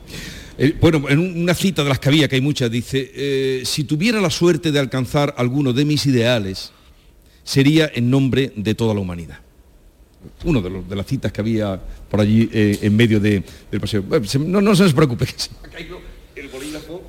Eh, 0.57 0.75
bueno, 0.79 1.07
en 1.09 1.19
una 1.19 1.53
cita 1.53 1.83
de 1.83 1.89
las 1.89 1.99
que 1.99 2.09
había, 2.09 2.27
que 2.27 2.35
hay 2.35 2.41
muchas, 2.41 2.69
dice, 2.69 3.11
eh, 3.15 3.61
si 3.65 3.83
tuviera 3.83 4.19
la 4.19 4.29
suerte 4.29 4.71
de 4.71 4.79
alcanzar 4.79 5.33
alguno 5.37 5.73
de 5.73 5.85
mis 5.85 6.05
ideales, 6.05 6.71
sería 7.43 7.89
en 7.93 8.09
nombre 8.09 8.53
de 8.55 8.75
toda 8.75 8.93
la 8.93 8.99
humanidad. 8.99 9.39
Uno 10.43 10.61
de, 10.61 10.95
las 10.95 11.05
citas 11.05 11.31
que 11.31 11.41
había 11.41 11.79
por 12.09 12.21
allí 12.21 12.49
eh, 12.51 12.79
en 12.81 12.95
medio 12.95 13.19
del 13.19 13.43
paseo. 13.79 14.03
no, 14.39 14.61
no 14.61 14.75
se 14.75 14.89
preocupe, 14.93 15.25
que 15.25 15.33
se 15.37 15.49
me 15.51 15.67
ha 15.67 15.71
caído 15.71 15.99
el 16.35 16.47
bolígrafo. 16.49 17.03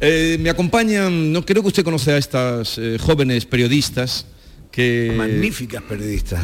me 0.00 0.50
acompañan, 0.50 1.32
no 1.32 1.44
creo 1.44 1.62
que 1.62 1.68
usted 1.68 1.84
conoce 1.84 2.12
a 2.12 2.18
estas 2.18 2.80
jóvenes 3.00 3.46
periodistas 3.46 4.26
Magníficas 4.76 5.82
periodistas. 5.84 6.42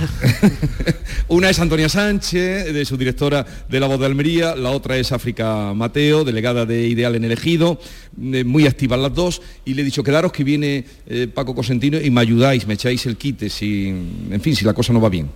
Una 1.28 1.50
es 1.50 1.58
Antonia 1.58 1.88
Sánchez, 1.88 2.72
de 2.72 2.84
su 2.84 2.96
directora 2.96 3.44
de 3.68 3.80
La 3.80 3.88
Voz 3.88 3.98
de 3.98 4.06
Almería, 4.06 4.54
la 4.54 4.70
otra 4.70 4.96
es 4.96 5.10
África 5.10 5.72
Mateo, 5.74 6.22
delegada 6.22 6.64
de 6.64 6.86
Ideal 6.86 7.16
en 7.16 7.24
el 7.24 7.32
Ejido, 7.32 7.80
eh, 8.20 8.44
muy 8.44 8.68
activas 8.68 9.00
las 9.00 9.14
dos, 9.14 9.42
y 9.64 9.74
le 9.74 9.82
he 9.82 9.84
dicho, 9.84 10.04
quedaros 10.04 10.30
que 10.30 10.44
viene 10.44 10.84
eh, 11.08 11.26
Paco 11.32 11.56
Cosentino 11.56 12.00
y 12.00 12.10
me 12.10 12.20
ayudáis, 12.20 12.68
me 12.68 12.74
echáis 12.74 13.04
el 13.06 13.16
quite, 13.16 13.50
si, 13.50 13.88
en 13.88 14.40
fin, 14.40 14.54
si 14.54 14.64
la 14.64 14.74
cosa 14.74 14.92
no 14.92 15.00
va 15.00 15.08
bien. 15.08 15.28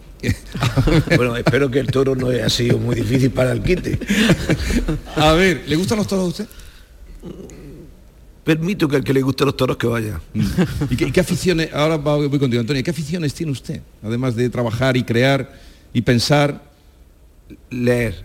bueno, 1.16 1.36
espero 1.36 1.70
que 1.70 1.80
el 1.80 1.88
toro 1.88 2.14
no 2.14 2.28
haya 2.28 2.48
sido 2.48 2.78
muy 2.78 2.94
difícil 2.94 3.30
para 3.30 3.52
el 3.52 3.62
quite. 3.62 3.98
a 5.16 5.32
ver, 5.32 5.64
¿le 5.66 5.76
gustan 5.76 5.98
los 5.98 6.06
toros 6.06 6.24
a 6.24 6.28
usted? 6.28 6.46
permito 8.44 8.86
que 8.86 8.96
al 8.96 9.04
que 9.04 9.14
le 9.14 9.22
guste 9.22 9.44
los 9.44 9.56
toros 9.56 9.76
que 9.76 9.86
vaya. 9.86 10.20
Mm. 10.34 10.44
¿Y 10.90 10.96
qué, 10.96 11.20
aficiones, 11.20 11.72
ahora 11.72 11.96
voy 11.96 12.28
contigo, 12.38 12.60
Antonio, 12.60 12.84
qué 12.84 12.90
aficiones 12.90 13.32
tiene 13.32 13.50
usted? 13.52 13.80
Además 14.02 14.36
de 14.36 14.50
trabajar 14.50 14.96
y 14.96 15.02
crear 15.02 15.58
y 15.92 16.02
pensar. 16.02 16.62
Leer 17.70 18.24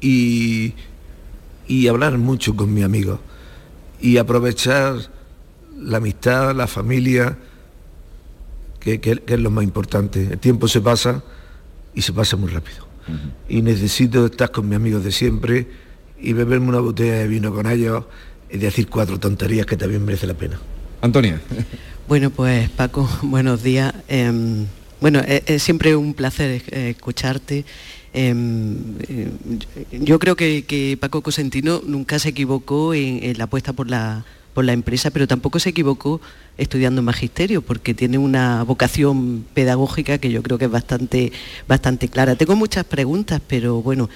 y, 0.00 0.72
y 1.68 1.86
hablar 1.86 2.16
mucho 2.16 2.56
con 2.56 2.72
mi 2.72 2.82
amigo 2.82 3.20
y 4.00 4.16
aprovechar 4.16 4.96
la 5.78 5.98
amistad, 5.98 6.54
la 6.54 6.66
familia, 6.66 7.36
que, 8.84 9.22
es 9.26 9.40
lo 9.40 9.50
más 9.50 9.64
importante. 9.64 10.28
El 10.32 10.38
tiempo 10.38 10.68
se 10.68 10.80
pasa 10.80 11.22
y 11.94 12.02
se 12.02 12.12
pasa 12.12 12.36
muy 12.36 12.50
rápido. 12.50 12.86
Y 13.48 13.62
necesito 13.62 14.26
estar 14.26 14.50
con 14.50 14.68
mis 14.68 14.76
amigos 14.76 15.04
de 15.04 15.12
siempre 15.12 15.66
y 16.18 16.32
beberme 16.32 16.68
una 16.68 16.80
botella 16.80 17.14
de 17.14 17.28
vino 17.28 17.52
con 17.52 17.66
ellos 17.66 18.04
y 18.50 18.58
decir 18.58 18.88
cuatro 18.88 19.18
tonterías 19.18 19.66
que 19.66 19.76
también 19.76 20.04
merece 20.04 20.26
la 20.26 20.34
pena. 20.34 20.60
Antonia. 21.00 21.40
Bueno, 22.06 22.28
pues 22.28 22.68
Paco, 22.68 23.08
buenos 23.22 23.62
días. 23.62 23.94
Em, 24.08 24.66
bueno, 25.00 25.22
es, 25.26 25.62
siempre 25.62 25.96
un 25.96 26.12
placer 26.12 26.62
escucharte. 26.70 27.64
Em, 28.12 28.76
yo 29.90 30.18
creo 30.18 30.36
que, 30.36 30.98
Paco 31.00 31.22
Cosentino 31.22 31.80
nunca 31.86 32.18
se 32.18 32.28
equivocó 32.28 32.92
en 32.92 33.38
la 33.38 33.44
apuesta 33.44 33.72
por 33.72 33.88
la 33.88 34.26
por 34.54 34.64
la 34.64 34.72
empresa, 34.72 35.10
pero 35.10 35.26
tampoco 35.26 35.58
se 35.58 35.70
equivocó 35.70 36.20
estudiando 36.56 37.02
magisterio, 37.02 37.62
porque 37.62 37.94
tiene 37.94 38.16
una 38.16 38.62
vocación 38.62 39.44
pedagógica 39.54 40.18
que 40.18 40.30
yo 40.30 40.42
creo 40.42 40.56
que 40.56 40.66
es 40.66 40.70
bastante, 40.70 41.32
bastante 41.66 42.08
clara. 42.08 42.36
Tengo 42.36 42.54
muchas 42.54 42.84
preguntas, 42.84 43.40
pero 43.46 43.82
bueno, 43.82 44.08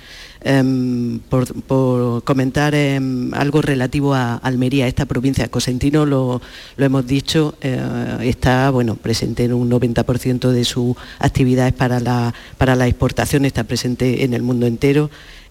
em, 0.42 1.18
por, 1.18 2.22
comentar 2.22 2.76
em, 2.76 3.34
algo 3.34 3.60
relativo 3.60 4.14
a 4.14 4.36
Almería, 4.36 4.86
esta 4.86 5.06
provincia, 5.06 5.48
Cosentino, 5.48 6.06
lo, 6.06 6.40
hemos 6.78 7.06
dicho, 7.06 7.56
eh, 7.60 8.18
está 8.22 8.70
bueno, 8.70 8.94
presente 8.94 9.44
en 9.44 9.52
un 9.52 9.68
90% 9.68 10.50
de 10.50 10.64
sus 10.64 10.94
actividades 11.18 11.72
para 11.72 11.98
la, 11.98 12.32
para 12.56 12.76
la 12.76 12.86
exportación, 12.86 13.44
está 13.44 13.64
presente 13.64 14.24
en 14.24 14.32
el 14.32 14.42
mundo 14.42 14.66
entero. 14.66 15.10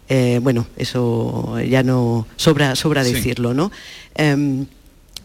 Eh, 0.09 0.39
bueno, 0.41 0.67
eso 0.77 1.59
ya 1.59 1.83
no 1.83 2.27
sobra, 2.37 2.77
sobra 2.77 3.03
decirlo, 3.03 3.53
¿no? 3.53 3.71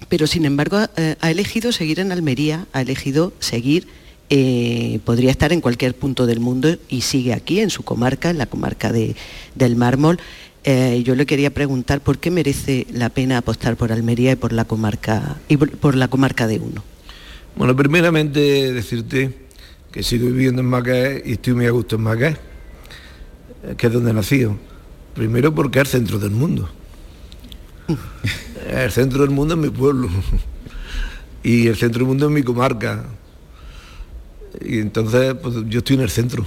Pero 0.08 0.26
sin 0.26 0.44
embargo 0.44 0.78
eh, 0.96 1.16
ha 1.20 1.30
elegido 1.30 1.72
seguir 1.72 2.00
en 2.00 2.12
Almería, 2.12 2.66
ha 2.72 2.82
elegido 2.82 3.32
seguir, 3.38 3.86
eh, 4.30 5.00
podría 5.04 5.30
estar 5.30 5.52
en 5.52 5.60
cualquier 5.60 5.94
punto 5.94 6.26
del 6.26 6.40
mundo 6.40 6.76
y 6.88 7.02
sigue 7.02 7.32
aquí, 7.32 7.60
en 7.60 7.70
su 7.70 7.82
comarca, 7.82 8.30
en 8.30 8.38
la 8.38 8.46
comarca 8.46 8.92
del 8.92 9.76
mármol. 9.76 10.18
Eh, 10.64 11.02
yo 11.04 11.14
le 11.14 11.26
quería 11.26 11.52
preguntar 11.52 12.00
por 12.00 12.18
qué 12.18 12.30
merece 12.30 12.86
la 12.92 13.08
pena 13.08 13.38
apostar 13.38 13.76
por 13.76 13.90
Almería 13.90 14.32
y 14.32 14.36
por 14.36 14.52
la 14.52 14.64
comarca, 14.64 15.36
y 15.48 15.56
por, 15.56 15.96
la 15.96 16.08
comarca 16.08 16.46
de 16.46 16.60
Uno. 16.60 16.84
Bueno, 17.56 17.74
primeramente 17.74 18.72
decirte 18.72 19.32
que 19.90 20.02
sigo 20.02 20.26
viviendo 20.28 20.62
en 20.62 20.68
Macaé 20.68 21.22
y 21.26 21.32
estoy 21.32 21.54
muy 21.54 21.66
a 21.66 21.70
gusto 21.70 21.96
en 21.96 22.02
Macaé, 22.02 22.36
que 23.76 23.86
es 23.86 23.92
donde 23.92 24.12
nací. 24.14 24.46
Primero 25.14 25.54
porque 25.54 25.80
es 25.80 25.86
el 25.86 25.90
centro 25.90 26.18
del 26.18 26.30
mundo. 26.30 26.70
El 28.68 28.90
centro 28.90 29.22
del 29.22 29.30
mundo 29.30 29.54
es 29.54 29.60
mi 29.60 29.70
pueblo 29.70 30.08
y 31.42 31.66
el 31.66 31.76
centro 31.76 32.00
del 32.00 32.08
mundo 32.08 32.26
es 32.26 32.32
mi 32.32 32.42
comarca. 32.42 33.04
Y 34.60 34.78
entonces 34.78 35.34
pues, 35.34 35.56
yo 35.68 35.78
estoy 35.78 35.96
en 35.96 36.02
el 36.02 36.10
centro. 36.10 36.46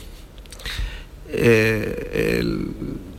Eh, 1.27 2.39
el 2.39 2.69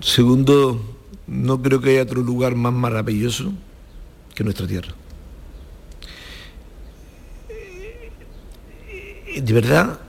segundo, 0.01 0.81
no 1.27 1.61
creo 1.61 1.81
que 1.81 1.91
haya 1.91 2.03
otro 2.03 2.23
lugar 2.23 2.55
más 2.55 2.73
maravilloso 2.73 3.53
que 4.35 4.45
nuestra 4.45 4.67
tierra. 4.67 4.95
De 9.37 9.53
verdad, 9.53 10.01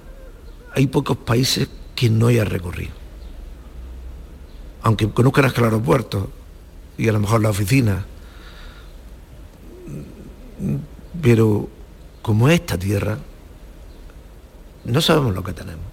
hay 0.73 0.87
pocos 0.87 1.17
países 1.17 1.67
que 1.95 2.09
no 2.09 2.27
haya 2.27 2.45
recorrido. 2.45 2.91
Aunque 4.83 5.09
conozcan 5.09 5.45
hasta 5.45 5.59
el 5.59 5.65
aeropuerto 5.65 6.31
y 6.97 7.07
a 7.07 7.11
lo 7.11 7.19
mejor 7.19 7.41
la 7.41 7.49
oficina, 7.49 8.05
pero 11.21 11.69
como 12.21 12.49
esta 12.49 12.77
tierra, 12.77 13.17
no 14.85 15.01
sabemos 15.01 15.33
lo 15.33 15.43
que 15.43 15.53
tenemos. 15.53 15.85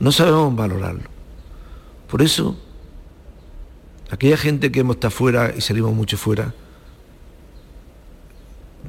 No 0.00 0.12
sabemos 0.12 0.54
valorarlo. 0.54 1.08
Por 2.08 2.22
eso, 2.22 2.56
aquella 4.10 4.36
gente 4.36 4.70
que 4.70 4.80
hemos 4.80 4.96
estado 4.96 5.10
fuera 5.10 5.54
y 5.56 5.60
salimos 5.60 5.92
mucho 5.92 6.16
fuera, 6.16 6.54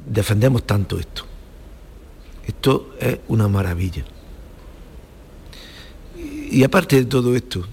defendemos 0.06 0.64
tanto 0.64 0.98
esto. 0.98 1.24
Esto 2.46 2.94
es 2.98 3.18
una 3.28 3.48
maravilla. 3.48 4.04
Y 6.16 6.64
aparte 6.64 6.96
de 6.96 7.04
todo 7.04 7.36
esto, 7.36 7.66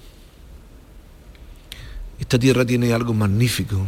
esta 2.19 2.39
tierra 2.39 2.65
tiene 2.65 2.93
algo 2.93 3.13
magnífico, 3.13 3.85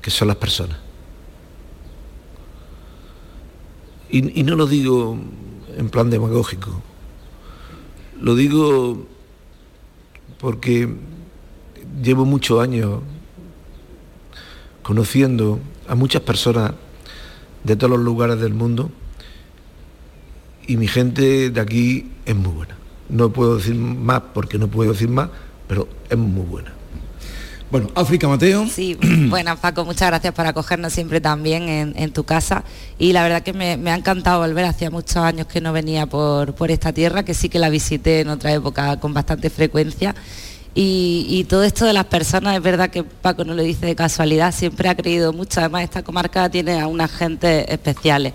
que 0.00 0.10
son 0.10 0.28
las 0.28 0.36
personas. 0.36 0.78
Y, 4.12 4.42
no 4.42 4.56
lo 4.56 4.66
digo 4.66 5.16
en 5.76 5.88
plan 5.88 6.10
demagógico, 6.10 6.82
lo 8.20 8.34
digo 8.34 9.06
porque 10.40 10.92
llevo 12.02 12.24
muchos 12.24 12.60
años 12.60 13.02
conociendo 14.82 15.60
a 15.86 15.94
muchas 15.94 16.22
personas 16.22 16.72
de 17.62 17.76
todos 17.76 17.92
los 17.92 18.00
lugares 18.00 18.40
del 18.40 18.52
mundo 18.52 18.90
y 20.66 20.76
mi 20.76 20.88
gente 20.88 21.50
de 21.50 21.60
aquí 21.60 22.10
es 22.26 22.34
muy 22.34 22.52
buena. 22.52 22.79
No 23.10 23.30
puedo 23.30 23.56
decir 23.56 23.74
más 23.74 24.22
porque 24.32 24.58
no 24.58 24.68
puedo 24.68 24.92
decir 24.92 25.08
más, 25.08 25.28
pero 25.66 25.88
es 26.08 26.16
muy 26.16 26.44
buena. 26.44 26.72
Bueno, 27.70 27.88
África 27.94 28.26
Mateo. 28.26 28.66
Sí, 28.68 28.98
bueno 29.28 29.56
Paco, 29.56 29.84
muchas 29.84 30.08
gracias 30.08 30.34
por 30.34 30.44
acogernos 30.44 30.92
siempre 30.92 31.20
también 31.20 31.94
en, 31.94 32.12
tu 32.12 32.24
casa 32.24 32.64
y 32.98 33.12
la 33.12 33.22
verdad 33.22 33.42
que 33.42 33.52
me, 33.52 33.90
ha 33.90 33.94
encantado 33.94 34.40
volver, 34.40 34.64
hacía 34.64 34.90
muchos 34.90 35.18
años 35.18 35.46
que 35.46 35.60
no 35.60 35.72
venía 35.72 36.06
por, 36.06 36.54
por 36.54 36.72
esta 36.72 36.92
tierra, 36.92 37.22
que 37.22 37.32
sí 37.32 37.48
que 37.48 37.60
la 37.60 37.68
visité 37.68 38.20
en 38.20 38.28
otra 38.28 38.52
época 38.52 38.98
con 38.98 39.14
bastante 39.14 39.50
frecuencia. 39.50 40.14
Y, 40.74 41.26
y, 41.28 41.44
todo 41.44 41.64
esto 41.64 41.84
de 41.84 41.92
las 41.92 42.04
personas, 42.04 42.56
es 42.56 42.62
verdad 42.62 42.90
que 42.90 43.02
Paco 43.02 43.44
no 43.44 43.54
lo 43.54 43.62
dice 43.62 43.86
de 43.86 43.96
casualidad, 43.96 44.54
siempre 44.54 44.88
ha 44.88 44.94
creído 44.94 45.32
mucho, 45.32 45.58
además 45.58 45.82
esta 45.82 46.04
comarca 46.04 46.48
tiene 46.48 46.80
a 46.80 46.86
unas 46.86 47.10
gentes 47.10 47.66
especiales. 47.68 48.34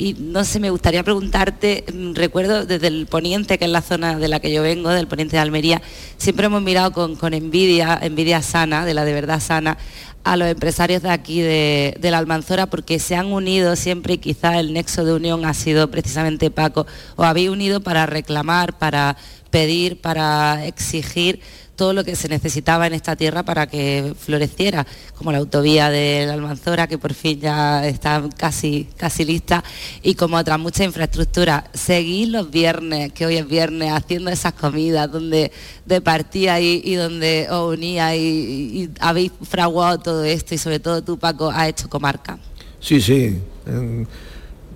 Y 0.00 0.14
no 0.18 0.44
sé, 0.44 0.60
me 0.60 0.70
gustaría 0.70 1.04
preguntarte, 1.04 1.84
mm, 1.92 2.14
recuerdo 2.14 2.64
desde 2.64 2.86
el 2.86 3.06
poniente, 3.06 3.58
que 3.58 3.66
es 3.66 3.70
la 3.70 3.82
zona 3.82 4.16
de 4.16 4.28
la 4.28 4.40
que 4.40 4.50
yo 4.50 4.62
vengo, 4.62 4.88
del 4.88 5.06
poniente 5.06 5.36
de 5.36 5.42
Almería, 5.42 5.82
siempre 6.16 6.46
hemos 6.46 6.62
mirado 6.62 6.90
con, 6.92 7.34
envidia, 7.34 7.98
envidia 8.00 8.40
sana, 8.40 8.86
de 8.86 8.94
la 8.94 9.04
de 9.04 9.12
verdad 9.12 9.40
sana, 9.40 9.76
a 10.24 10.38
los 10.38 10.48
empresarios 10.48 11.02
de 11.02 11.10
aquí 11.10 11.42
de, 11.42 11.98
la 12.00 12.16
Almanzora 12.16 12.64
porque 12.64 12.98
se 12.98 13.14
han 13.14 13.26
unido 13.26 13.76
siempre 13.76 14.14
y 14.14 14.18
quizá 14.18 14.58
el 14.58 14.72
nexo 14.72 15.04
de 15.04 15.12
unión 15.12 15.44
ha 15.44 15.52
sido 15.52 15.90
precisamente 15.90 16.50
Paco. 16.50 16.86
Os 17.16 17.26
habéis 17.26 17.50
unido 17.50 17.82
para 17.82 18.06
reclamar, 18.06 18.78
para 18.78 19.18
pedir, 19.50 20.00
para 20.00 20.64
exigir 20.64 21.40
todo 21.80 21.94
lo 21.94 22.04
que 22.04 22.14
se 22.14 22.28
necesitaba 22.28 22.86
en 22.86 22.92
esta 22.92 23.16
tierra 23.16 23.42
para 23.42 23.66
que 23.66 24.12
floreciera, 24.14 24.86
como 25.16 25.32
la 25.32 25.38
autovía 25.38 25.88
de 25.88 26.26
la 26.26 26.34
Almanzora, 26.34 26.86
que 26.86 26.98
por 26.98 27.14
fin 27.14 27.40
ya 27.40 27.88
está 27.88 28.22
casi, 28.36 28.86
casi 28.98 29.24
lista, 29.24 29.64
y 30.02 30.14
como 30.14 30.36
otras 30.36 30.58
muchas 30.58 30.84
infraestructuras. 30.84 31.64
Seguís 31.72 32.28
los 32.28 32.50
viernes, 32.50 33.14
que 33.14 33.24
hoy 33.24 33.36
es 33.36 33.48
viernes, 33.48 33.92
haciendo 33.92 34.30
esas 34.30 34.52
comidas 34.52 35.10
donde 35.10 35.52
de 35.86 36.00
partía 36.02 36.60
y, 36.60 36.94
donde 36.96 37.46
os 37.50 37.72
unía 37.72 38.14
y, 38.14 38.90
habéis 39.00 39.32
fraguado 39.40 40.00
todo 40.00 40.22
esto 40.22 40.54
y 40.54 40.58
sobre 40.58 40.80
todo 40.80 41.02
tú, 41.02 41.18
Paco, 41.18 41.48
has 41.48 41.68
hecho 41.68 41.88
comarca. 41.88 42.38
Sí, 42.78 43.00
sí. 43.00 43.38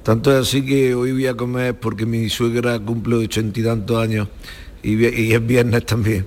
Tanto 0.02 0.32
es 0.32 0.48
así 0.48 0.64
que 0.64 0.94
hoy 0.94 1.12
voy 1.12 1.26
a 1.26 1.34
comer 1.34 1.78
porque 1.78 2.06
mi 2.06 2.30
suegra 2.30 2.78
cumple 2.78 3.16
ochenta 3.16 3.60
y 3.60 3.62
tantos 3.62 4.02
años 4.02 4.28
y, 4.82 4.94
y 5.04 5.34
es 5.34 5.46
viernes 5.46 5.84
también 5.84 6.24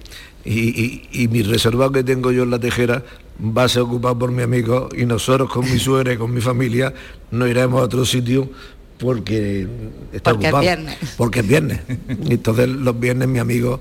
y, 0.48 1.28
mi 1.28 1.44
reservado 1.44 1.92
que 1.92 2.04
tengo 2.04 2.32
yo 2.32 2.44
en 2.44 2.52
la 2.52 2.60
tejera 2.60 3.04
va 3.40 3.66
a 3.66 3.70
ser 3.70 3.82
ocupado 3.82 4.18
por 4.18 4.32
mi 4.32 4.44
amigo 4.44 4.90
y 4.96 5.06
nosotros 5.06 5.50
con 5.50 5.70
mi 5.70 5.78
suegra 5.80 6.14
y 6.14 6.18
con 6.18 6.34
mi 6.34 6.42
familia 6.42 6.94
no 7.32 7.48
iremos 7.48 7.82
a 7.82 7.84
otro 7.84 8.06
sitio 8.06 8.50
porque 8.98 9.68
está 10.12 10.34
ocupado. 10.34 10.58
Es 10.58 10.62
viernes. 10.62 10.98
Porque 11.18 11.40
es 11.42 11.48
viernes. 11.48 11.82
Entonces 12.30 12.70
los 12.70 13.00
viernes 13.00 13.28
mi 13.28 13.40
amigo, 13.40 13.80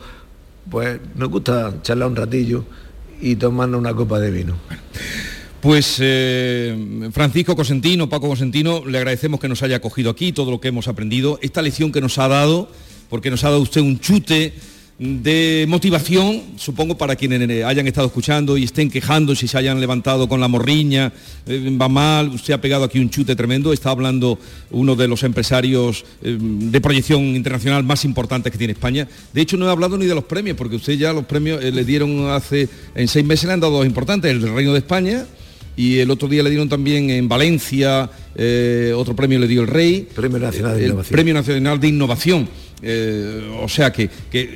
pues 0.69 1.01
nos 1.15 1.29
gusta 1.31 1.83
charlar 1.83 2.09
un 2.09 2.17
ratillo 2.17 2.65
y 3.21 3.37
tomarnos 3.37 3.81
una 3.81 3.95
copa 3.95 4.19
de 4.19 4.31
vino. 4.31 4.57
Pues 5.61 5.97
eh, 6.01 7.09
Francisco 7.13 7.57
Cosentino, 7.57 8.09
Paco 8.09 8.29
Cosentino, 8.29 8.85
le 8.85 8.99
agradecemos 8.99 9.41
que 9.41 9.49
nos 9.49 9.63
haya 9.63 9.77
acogido 9.77 10.11
aquí, 10.11 10.33
todo 10.33 10.51
lo 10.51 10.61
que 10.61 10.69
hemos 10.69 10.87
aprendido, 10.87 11.39
esta 11.43 11.63
lección 11.63 11.93
que 11.93 12.01
nos 12.01 12.19
ha 12.19 12.29
dado, 12.29 12.71
porque 13.09 13.31
nos 13.31 13.43
ha 13.45 13.51
dado 13.51 13.63
usted 13.63 13.81
un 13.81 13.99
chute 13.99 14.53
de 14.99 15.67
motivación, 15.69 16.43
supongo, 16.57 16.97
para 16.97 17.17
quienes 17.17 17.65
hayan 17.65 17.87
estado 17.87 18.07
escuchando 18.07 18.57
y 18.57 18.65
estén 18.65 18.91
quejando 18.91 19.35
si 19.35 19.47
se 19.47 19.59
hayan 19.59 19.79
levantado 19.79 20.27
con 20.27 20.41
la 20.41 20.49
morriña, 20.49 21.13
eh, 21.47 21.77
va 21.79 21.89
mal, 21.89 22.29
usted 22.29 22.55
ha 22.55 22.61
pegado 22.61 22.85
aquí 22.85 22.99
un 22.99 23.11
chute 23.11 23.37
tremendo, 23.37 23.75
está 23.75 23.91
hablando 23.91 24.39
uno 24.71 24.97
de 24.97 25.07
los 25.07 25.23
empresarios 25.23 26.05
eh, 26.23 26.39
de 26.41 26.81
proyección 26.81 27.23
internacional 27.37 27.85
más 27.85 28.07
importantes 28.07 28.51
que 28.51 28.57
tiene 28.57 28.73
España. 28.73 29.07
De 29.35 29.43
hecho, 29.43 29.59
no 29.59 29.67
he 29.67 29.71
hablado 29.71 29.99
ni 29.99 30.07
de 30.07 30.15
los 30.15 30.25
premios, 30.25 30.57
porque 30.57 30.77
usted 30.77 30.95
ya 30.95 31.13
los 31.13 31.27
premios 31.27 31.63
eh, 31.63 31.71
le 31.71 31.85
dieron 31.85 32.31
hace, 32.31 32.67
en 32.95 33.07
seis 33.07 33.25
meses 33.25 33.47
le 33.47 33.53
han 33.53 33.61
dado 33.61 33.75
dos 33.75 33.87
importantes, 33.87 34.31
el 34.31 34.55
Reino 34.55 34.73
de 34.73 34.79
España 34.79 35.27
y 35.77 35.99
el 35.99 36.11
otro 36.11 36.27
día 36.27 36.43
le 36.43 36.49
dieron 36.49 36.71
también 36.71 37.11
en 37.11 37.29
Valencia, 37.29 38.09
otro 38.97 39.15
premio 39.15 39.39
le 39.39 39.47
dio 39.47 39.61
el 39.61 39.67
Rey. 39.67 40.09
Premio 40.15 40.39
Nacional 40.39 40.79
de 40.79 40.87
Innovación. 40.87 41.13
Premio 41.13 41.35
Nacional 41.35 41.81
de 41.81 41.89
Innovación 41.89 42.49
eh, 42.83 43.59
o 43.63 43.69
sea 43.69 43.93
que, 43.93 44.11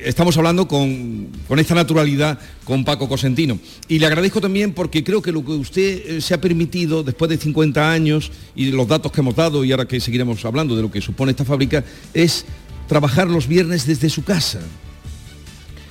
estamos 0.05 0.37
hablando 0.37 0.67
con, 0.67 1.29
esta 1.57 1.75
naturalidad 1.75 2.39
con 2.63 2.85
Paco 2.85 3.07
Cosentino. 3.09 3.59
Y 3.87 3.99
le 3.99 4.05
agradezco 4.05 4.41
también 4.41 4.73
porque 4.73 5.03
creo 5.03 5.21
que 5.21 5.31
lo 5.31 5.43
que 5.43 5.51
usted 5.51 6.17
eh, 6.17 6.21
se 6.21 6.33
ha 6.33 6.41
permitido 6.41 7.03
después 7.03 7.29
de 7.29 7.37
50 7.37 7.91
años 7.91 8.31
y 8.55 8.71
los 8.71 8.87
datos 8.87 9.11
que 9.11 9.21
hemos 9.21 9.35
dado 9.35 9.63
y 9.63 9.71
ahora 9.71 9.87
que 9.87 9.99
seguiremos 9.99 10.43
hablando 10.45 10.75
de 10.75 10.81
lo 10.81 10.91
que 10.91 11.01
supone 11.01 11.31
esta 11.31 11.45
fábrica, 11.45 11.83
es 12.13 12.45
trabajar 12.87 13.27
los 13.27 13.47
viernes 13.47 13.85
desde 13.85 14.09
su 14.09 14.23
casa. 14.23 14.59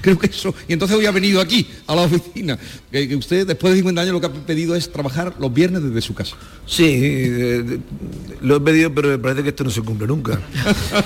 Creo 0.00 0.18
que 0.18 0.26
eso. 0.26 0.54
Y 0.68 0.72
entonces 0.72 0.96
hoy 0.96 1.06
ha 1.06 1.10
venido 1.10 1.40
aquí, 1.40 1.68
a 1.86 1.94
la 1.94 2.02
oficina. 2.02 2.58
Que, 2.90 3.14
usted, 3.16 3.46
después 3.46 3.72
de 3.72 3.78
50 3.78 4.00
años, 4.00 4.12
lo 4.12 4.20
que 4.20 4.26
ha 4.26 4.32
pedido 4.32 4.74
es 4.74 4.90
trabajar 4.90 5.34
los 5.38 5.52
viernes 5.52 5.82
desde 5.82 6.00
su 6.00 6.14
casa. 6.14 6.36
Sí, 6.66 6.84
eh, 6.86 7.78
lo 8.40 8.56
he 8.56 8.60
pedido, 8.60 8.94
pero 8.94 9.08
me 9.08 9.18
parece 9.18 9.42
que 9.42 9.50
esto 9.50 9.64
no 9.64 9.70
se 9.70 9.82
cumple 9.82 10.06
nunca. 10.06 10.40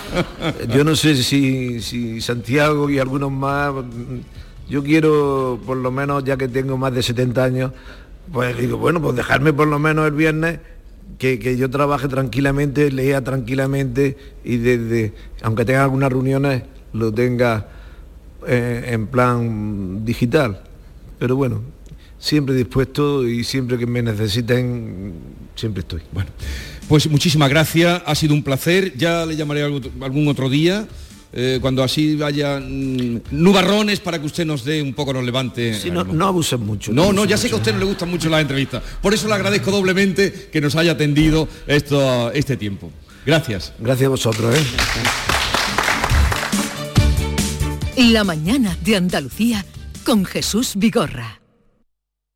yo 0.75 0.85
no 0.85 0.95
sé 0.95 1.17
si, 1.17 1.81
si 1.81 2.21
Santiago 2.21 2.89
y 2.89 2.99
algunos 2.99 3.33
más. 3.33 3.73
Yo 4.69 4.83
quiero, 4.83 5.61
por 5.67 5.77
lo 5.77 5.91
menos, 5.91 6.25
ya 6.25 6.37
que 6.37 6.49
tengo 6.49 6.79
más 6.79 6.95
de 6.95 7.03
70 7.03 7.45
años, 7.45 7.73
pues 8.33 8.57
digo, 8.57 8.79
bueno, 8.79 9.03
pues 9.03 9.17
dejarme 9.17 9.53
por 9.53 9.69
lo 9.69 9.79
menos 9.79 10.07
el 10.07 10.13
viernes 10.13 10.61
que, 11.19 11.39
que, 11.39 11.57
yo 11.57 11.69
trabaje 11.69 12.09
tranquilamente, 12.09 12.91
lea 12.91 13.23
tranquilamente 13.23 14.17
y 14.43 14.57
desde, 14.57 15.13
aunque 15.43 15.67
tenga 15.67 15.85
algunas 15.85 16.11
reuniones, 16.11 16.63
lo 16.95 17.13
tenga 17.13 17.69
eh, 18.47 18.91
en 18.93 19.07
plan 19.07 20.05
digital. 20.05 20.63
Pero 21.19 21.37
bueno, 21.37 21.63
siempre 22.19 22.55
dispuesto 22.55 23.27
y 23.29 23.45
siempre 23.45 23.79
que 23.79 23.87
me 23.87 24.03
necesiten, 24.03 25.15
siempre 25.55 25.81
estoy. 25.81 26.03
Bueno, 26.13 26.31
pues 26.89 27.09
muchísimas 27.09 27.51
gracias, 27.51 28.03
ha 28.05 28.15
sido 28.15 28.35
un 28.35 28.43
placer, 28.43 28.97
ya 28.97 29.27
le 29.27 29.37
llamaré 29.37 29.63
algún 29.63 30.29
otro 30.29 30.49
día. 30.49 30.87
Eh, 31.37 31.59
cuando 31.61 31.83
así 31.83 32.15
vaya 32.15 32.61
mm, 32.61 33.23
nubarrones 33.33 33.99
para 33.99 34.21
que 34.21 34.27
usted 34.27 34.47
nos 34.47 34.65
dé 34.65 34.81
un 34.81 34.95
poco, 34.95 35.13
nos 35.13 35.25
levante. 35.25 35.77
no, 35.91 36.05
no 36.05 36.29
abusen 36.29 36.61
mucho. 36.61 36.93
No, 36.93 37.13
no, 37.13 37.25
ya 37.25 37.37
sé 37.37 37.49
que 37.49 37.55
a 37.55 37.59
usted 37.59 37.73
no 37.73 37.81
le 37.81 37.87
gustan 37.87 38.09
mucho 38.09 38.29
las 38.29 38.41
entrevistas. 38.41 38.85
Por 39.03 39.13
eso 39.13 39.27
le 39.27 39.35
agradezco 39.35 39.73
doblemente 39.73 40.49
que 40.53 40.61
nos 40.61 40.77
haya 40.77 40.93
atendido 40.93 41.49
esto, 41.67 42.31
este 42.31 42.57
tiempo. 42.57 42.93
Gracias. 43.27 43.73
Gracias 43.81 44.07
a 44.07 44.11
vosotros. 44.11 44.55
¿eh? 44.55 45.34
La 47.97 48.25
mañana 48.25 48.77
de 48.85 48.97
Andalucía 48.97 49.65
con 50.05 50.25
Jesús 50.25 50.73
Vigorra. 50.75 51.41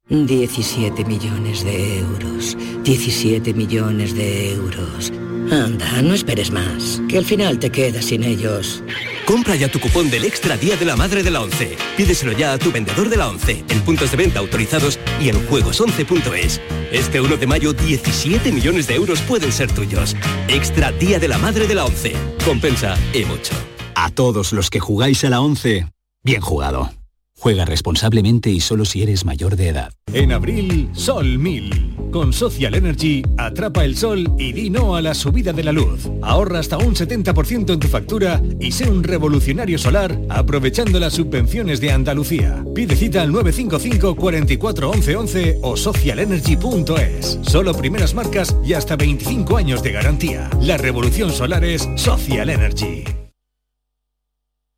17 0.09 1.05
millones 1.05 1.65
de 1.65 1.99
euros. 1.99 2.57
17 2.85 3.53
millones 3.55 4.15
de 4.15 4.53
euros. 4.53 5.13
Anda, 5.51 6.01
no 6.03 6.15
esperes 6.15 6.53
más, 6.53 7.03
que 7.09 7.19
al 7.19 7.25
final 7.25 7.59
te 7.59 7.71
quedas 7.71 8.05
sin 8.05 8.23
ellos. 8.23 8.85
Compra 9.27 9.57
ya 9.57 9.69
tu 9.69 9.81
cupón 9.81 10.11
del 10.11 10.25
Extra 10.27 10.57
Día 10.57 10.77
de 10.77 10.85
la 10.85 10.95
Madre 10.95 11.25
de 11.25 11.33
la 11.33 11.41
ONCE. 11.41 11.77
Pídeselo 11.97 12.33
ya 12.33 12.53
a 12.53 12.59
tu 12.59 12.71
vendedor 12.71 13.09
de 13.09 13.17
la 13.17 13.29
ONCE, 13.29 13.65
en 13.69 13.81
puntos 13.81 14.13
de 14.13 14.17
venta 14.17 14.39
autorizados 14.39 15.01
y 15.21 15.29
en 15.29 15.45
juegos11.es. 15.49 16.61
Este 16.93 17.21
1 17.21 17.37
de 17.37 17.47
mayo, 17.49 17.73
17 17.73 18.53
millones 18.53 18.87
de 18.87 18.95
euros 18.95 19.21
pueden 19.23 19.51
ser 19.51 19.73
tuyos. 19.73 20.15
Extra 20.47 20.93
Día 20.93 21.19
de 21.19 21.27
la 21.27 21.39
Madre 21.39 21.67
de 21.67 21.75
la 21.75 21.85
ONCE. 21.85 22.15
Compensa 22.45 22.97
y 23.13 23.25
mucho. 23.25 23.68
A 24.01 24.11
todos 24.11 24.53
los 24.53 24.71
que 24.71 24.79
jugáis 24.79 25.25
a 25.25 25.29
la 25.29 25.41
11, 25.41 25.89
bien 26.23 26.41
jugado. 26.41 26.93
Juega 27.37 27.65
responsablemente 27.65 28.49
y 28.49 28.61
solo 28.61 28.85
si 28.85 29.03
eres 29.03 29.25
mayor 29.25 29.57
de 29.57 29.71
edad. 29.71 29.93
En 30.13 30.31
abril, 30.31 30.89
Sol 30.93 31.37
1000. 31.37 31.97
Con 32.13 32.33
Social 32.33 32.77
Energy, 32.77 33.25
atrapa 33.37 33.85
el 33.85 33.97
sol 33.97 34.33
y 34.39 34.53
di 34.53 34.71
no 34.71 34.95
a 34.95 35.03
la 35.03 35.15
subida 35.15 35.53
de 35.53 35.65
la 35.65 35.73
luz. 35.73 36.09
Ahorra 36.23 36.61
hasta 36.61 36.79
un 36.79 36.95
70% 36.95 37.73
en 37.73 37.81
tu 37.81 37.89
factura 37.89 38.41
y 38.61 38.71
sé 38.71 38.89
un 38.89 39.03
revolucionario 39.03 39.79
solar 39.79 40.17
aprovechando 40.29 41.01
las 41.01 41.15
subvenciones 41.15 41.81
de 41.81 41.91
Andalucía. 41.91 42.65
Pide 42.77 42.95
cita 42.95 43.23
al 43.23 43.33
955 43.33 44.15
44 44.15 44.91
11 44.91 45.59
o 45.61 45.77
socialenergy.es. 45.77 47.41
Solo 47.43 47.75
primeras 47.75 48.15
marcas 48.15 48.57
y 48.65 48.75
hasta 48.75 48.95
25 48.95 49.57
años 49.57 49.83
de 49.83 49.91
garantía. 49.91 50.49
La 50.61 50.77
revolución 50.77 51.33
solar 51.33 51.65
es 51.65 51.89
Social 51.97 52.49
Energy. 52.49 53.18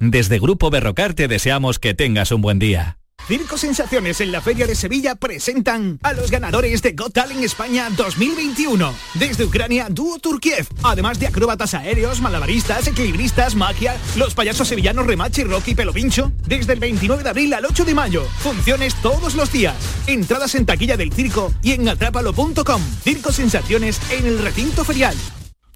Desde 0.00 0.38
Grupo 0.38 0.70
Berrocar 0.70 1.12
te 1.12 1.28
deseamos 1.28 1.78
que 1.78 1.92
tengas 1.92 2.32
un 2.32 2.40
buen 2.40 2.58
día. 2.58 2.96
Circo 3.28 3.58
Sensaciones 3.58 4.22
en 4.22 4.32
la 4.32 4.40
Feria 4.40 4.66
de 4.66 4.74
Sevilla 4.74 5.14
presentan 5.14 5.98
a 6.02 6.14
los 6.14 6.30
ganadores 6.30 6.80
de 6.80 6.92
Got 6.92 7.12
Talent 7.12 7.44
España 7.44 7.90
2021. 7.90 8.94
Desde 9.14 9.44
Ucrania, 9.44 9.88
dúo 9.90 10.18
Turkiev. 10.18 10.66
Además 10.82 11.20
de 11.20 11.26
acróbatas 11.26 11.74
aéreos, 11.74 12.22
malabaristas, 12.22 12.88
equilibristas, 12.88 13.54
magia, 13.54 13.94
los 14.16 14.32
payasos 14.34 14.68
sevillanos 14.68 15.06
Remachi, 15.06 15.44
Rocky, 15.44 15.74
Pelo 15.74 15.92
Pincho. 15.92 16.32
Desde 16.46 16.72
el 16.72 16.80
29 16.80 17.22
de 17.22 17.28
abril 17.28 17.52
al 17.52 17.66
8 17.66 17.84
de 17.84 17.94
mayo. 17.94 18.24
Funciones 18.38 18.94
todos 19.02 19.34
los 19.34 19.52
días. 19.52 19.76
Entradas 20.06 20.54
en 20.54 20.64
taquilla 20.64 20.96
del 20.96 21.12
circo 21.12 21.52
y 21.62 21.72
en 21.72 21.86
atrápalo.com. 21.86 22.82
Circo 23.04 23.32
Sensaciones 23.32 24.00
en 24.10 24.26
el 24.26 24.38
recinto 24.38 24.82
ferial. 24.82 25.14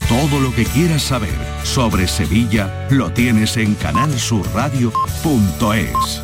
Todo 0.08 0.38
lo 0.38 0.54
que 0.54 0.64
quieras 0.66 1.02
saber 1.02 1.34
sobre 1.62 2.06
Sevilla 2.06 2.86
lo 2.90 3.10
tienes 3.10 3.56
en 3.56 3.74
canalsurradio.es. 3.74 6.22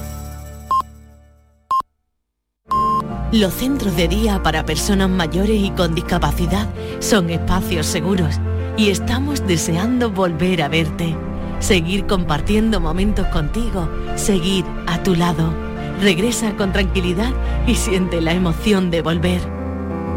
Los 3.33 3.55
centros 3.55 3.97
de 3.97 4.07
día 4.07 4.43
para 4.43 4.66
personas 4.66 5.09
mayores 5.09 5.62
y 5.62 5.71
con 5.71 5.95
discapacidad 5.95 6.69
son 6.99 7.31
espacios 7.31 7.87
seguros 7.87 8.38
y 8.77 8.90
estamos 8.90 9.47
deseando 9.47 10.11
volver 10.11 10.62
a 10.62 10.69
verte, 10.69 11.16
seguir 11.59 12.07
compartiendo 12.07 12.81
momentos 12.81 13.29
contigo, 13.29 13.88
seguir 14.14 14.66
a 14.88 15.03
tu 15.03 15.14
lado. 15.14 15.55
Regresa 16.03 16.55
con 16.55 16.73
tranquilidad 16.73 17.33
y 17.66 17.77
siente 17.77 18.21
la 18.21 18.35
emoción 18.35 18.90
de 18.90 19.01
volver. 19.01 19.40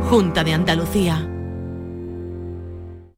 Junta 0.10 0.43
de 0.43 0.54
Andalucía. 0.54 1.30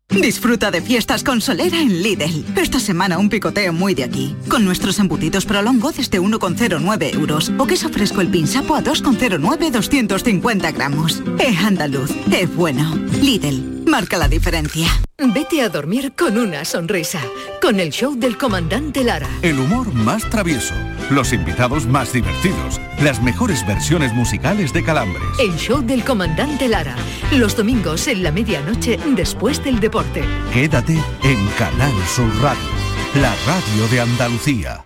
Disfruta 0.09 0.71
de 0.71 0.81
fiestas 0.81 1.23
con 1.23 1.41
solera 1.41 1.79
en 1.79 2.01
Lidl. 2.01 2.45
Esta 2.55 2.79
semana 2.79 3.17
un 3.17 3.29
picoteo 3.29 3.73
muy 3.73 3.93
de 3.95 4.03
aquí. 4.03 4.35
Con 4.49 4.63
nuestros 4.63 4.99
embutidos 4.99 5.45
prolongo 5.45 5.91
desde 5.91 6.19
1,09 6.21 7.13
euros 7.15 7.51
o 7.57 7.65
queso 7.65 7.89
fresco 7.89 8.21
el 8.21 8.29
pinsapo 8.29 8.75
a 8.75 8.83
2,09 8.83 9.71
250 9.71 10.71
gramos. 10.71 11.21
Es 11.39 11.57
andaluz, 11.59 12.11
es 12.31 12.55
bueno. 12.55 12.95
Lidl, 13.21 13.83
marca 13.85 14.17
la 14.17 14.27
diferencia. 14.27 14.87
Vete 15.17 15.61
a 15.61 15.69
dormir 15.69 16.13
con 16.17 16.37
una 16.37 16.65
sonrisa, 16.65 17.21
con 17.61 17.79
el 17.79 17.91
show 17.91 18.15
del 18.15 18.37
comandante 18.37 19.03
Lara. 19.03 19.29
El 19.41 19.59
humor 19.59 19.93
más 19.93 20.29
travieso, 20.29 20.75
los 21.09 21.33
invitados 21.33 21.85
más 21.85 22.13
divertidos, 22.13 22.79
las 23.01 23.21
mejores 23.21 23.65
versiones 23.67 24.13
musicales 24.13 24.73
de 24.73 24.83
Calambres. 24.83 25.23
El 25.39 25.55
show 25.55 25.81
del 25.81 26.03
comandante 26.03 26.67
Lara, 26.67 26.95
los 27.31 27.55
domingos 27.55 28.07
en 28.07 28.23
la 28.23 28.31
medianoche 28.31 28.97
después 29.15 29.63
del 29.63 29.79
deporte. 29.79 30.23
Quédate 30.53 30.93
en 31.23 31.47
Canal 31.57 31.93
Sur 32.07 32.29
Radio, 32.41 32.69
la 33.15 33.35
radio 33.45 33.87
de 33.89 34.01
Andalucía. 34.01 34.85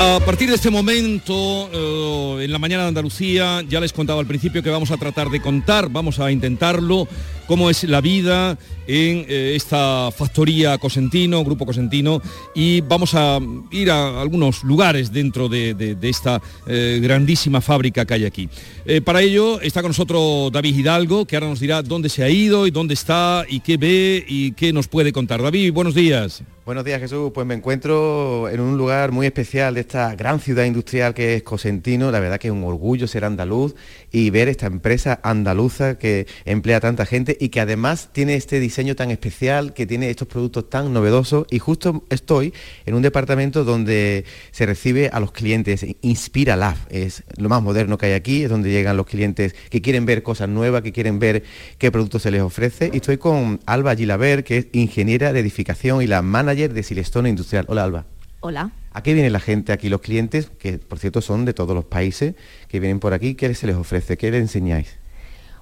A 0.00 0.20
partir 0.20 0.48
de 0.48 0.54
este 0.54 0.70
momento, 0.70 1.68
eh, 1.72 2.44
en 2.44 2.52
la 2.52 2.60
mañana 2.60 2.84
de 2.84 2.90
Andalucía, 2.90 3.64
ya 3.68 3.80
les 3.80 3.92
contaba 3.92 4.20
al 4.20 4.26
principio 4.26 4.62
que 4.62 4.70
vamos 4.70 4.92
a 4.92 4.96
tratar 4.96 5.28
de 5.28 5.42
contar, 5.42 5.88
vamos 5.88 6.20
a 6.20 6.30
intentarlo, 6.30 7.08
cómo 7.48 7.68
es 7.68 7.82
la 7.82 8.00
vida 8.00 8.56
en 8.88 9.26
eh, 9.28 9.52
esta 9.54 10.10
factoría 10.10 10.78
Cosentino, 10.78 11.44
Grupo 11.44 11.66
Cosentino, 11.66 12.20
y 12.54 12.80
vamos 12.80 13.14
a 13.14 13.38
ir 13.70 13.90
a 13.90 14.20
algunos 14.20 14.64
lugares 14.64 15.12
dentro 15.12 15.48
de, 15.48 15.96
esta 16.02 16.40
eh, 16.66 16.98
grandísima 17.02 17.60
fábrica 17.60 18.06
que 18.06 18.14
hay 18.14 18.24
aquí. 18.24 18.48
Eh, 18.86 19.02
para 19.02 19.20
ello 19.20 19.60
está 19.60 19.82
con 19.82 19.90
nosotros 19.90 20.50
David 20.50 20.74
Hidalgo, 20.74 21.26
que 21.26 21.36
ahora 21.36 21.48
nos 21.48 21.60
dirá 21.60 21.82
dónde 21.82 22.08
se 22.08 22.24
ha 22.24 22.30
ido 22.30 22.66
y 22.66 22.70
dónde 22.70 22.94
está 22.94 23.44
y 23.46 23.60
qué 23.60 23.76
ve 23.76 24.24
y 24.26 24.52
qué 24.52 24.72
nos 24.72 24.88
puede 24.88 25.12
contar. 25.12 25.42
David, 25.42 25.72
buenos 25.74 25.94
días. 25.94 26.42
Buenos 26.68 26.84
días 26.84 27.00
Jesús, 27.00 27.30
pues 27.32 27.46
me 27.46 27.54
encuentro 27.54 28.46
en 28.50 28.60
un 28.60 28.76
lugar 28.76 29.10
muy 29.10 29.24
especial 29.24 29.72
de 29.72 29.80
esta 29.80 30.14
gran 30.14 30.38
ciudad 30.38 30.66
industrial 30.66 31.14
que 31.14 31.34
es 31.34 31.42
Cosentino, 31.42 32.10
la 32.10 32.20
verdad 32.20 32.38
que 32.38 32.48
es 32.48 32.52
un 32.52 32.62
orgullo 32.62 33.06
ser 33.06 33.24
andaluz 33.24 33.74
y 34.12 34.28
ver 34.28 34.48
esta 34.48 34.66
empresa 34.66 35.18
andaluza 35.22 35.96
que 35.96 36.26
emplea 36.44 36.78
tanta 36.80 37.06
gente 37.06 37.38
y 37.40 37.48
que 37.48 37.62
además 37.62 38.10
tiene 38.12 38.34
este 38.34 38.60
diseño 38.60 38.77
tan 38.94 39.10
especial, 39.10 39.74
que 39.74 39.86
tiene 39.86 40.08
estos 40.08 40.28
productos 40.28 40.70
tan 40.70 40.92
novedosos 40.92 41.46
y 41.50 41.58
justo 41.58 42.04
estoy 42.10 42.54
en 42.86 42.94
un 42.94 43.02
departamento 43.02 43.64
donde 43.64 44.24
se 44.52 44.66
recibe 44.66 45.10
a 45.12 45.18
los 45.18 45.32
clientes, 45.32 45.84
Inspira 46.00 46.54
Lab, 46.54 46.76
es 46.88 47.24
lo 47.36 47.48
más 47.48 47.60
moderno 47.62 47.98
que 47.98 48.06
hay 48.06 48.12
aquí, 48.12 48.44
es 48.44 48.50
donde 48.50 48.70
llegan 48.70 48.96
los 48.96 49.06
clientes 49.06 49.56
que 49.70 49.82
quieren 49.82 50.06
ver 50.06 50.22
cosas 50.22 50.48
nuevas, 50.48 50.82
que 50.82 50.92
quieren 50.92 51.18
ver 51.18 51.42
qué 51.78 51.90
productos 51.90 52.22
se 52.22 52.30
les 52.30 52.40
ofrece 52.40 52.90
y 52.92 52.96
estoy 52.98 53.18
con 53.18 53.60
Alba 53.66 53.96
Gilaber, 53.96 54.44
que 54.44 54.58
es 54.58 54.66
ingeniera 54.72 55.32
de 55.32 55.40
edificación 55.40 56.00
y 56.00 56.06
la 56.06 56.22
manager 56.22 56.72
de 56.72 56.82
Silestone 56.82 57.28
Industrial. 57.28 57.64
Hola 57.68 57.84
Alba. 57.84 58.06
Hola. 58.40 58.70
¿A 58.92 59.02
qué 59.02 59.14
viene 59.14 59.30
la 59.30 59.40
gente 59.40 59.72
aquí, 59.72 59.88
los 59.88 60.00
clientes, 60.00 60.50
que 60.58 60.78
por 60.78 60.98
cierto 60.98 61.20
son 61.20 61.44
de 61.44 61.52
todos 61.52 61.74
los 61.74 61.84
países, 61.84 62.34
que 62.68 62.78
vienen 62.78 63.00
por 63.00 63.12
aquí? 63.12 63.34
¿Qué 63.34 63.52
se 63.54 63.66
les 63.66 63.76
ofrece? 63.76 64.16
¿Qué 64.16 64.30
les 64.30 64.40
enseñáis? 64.40 64.96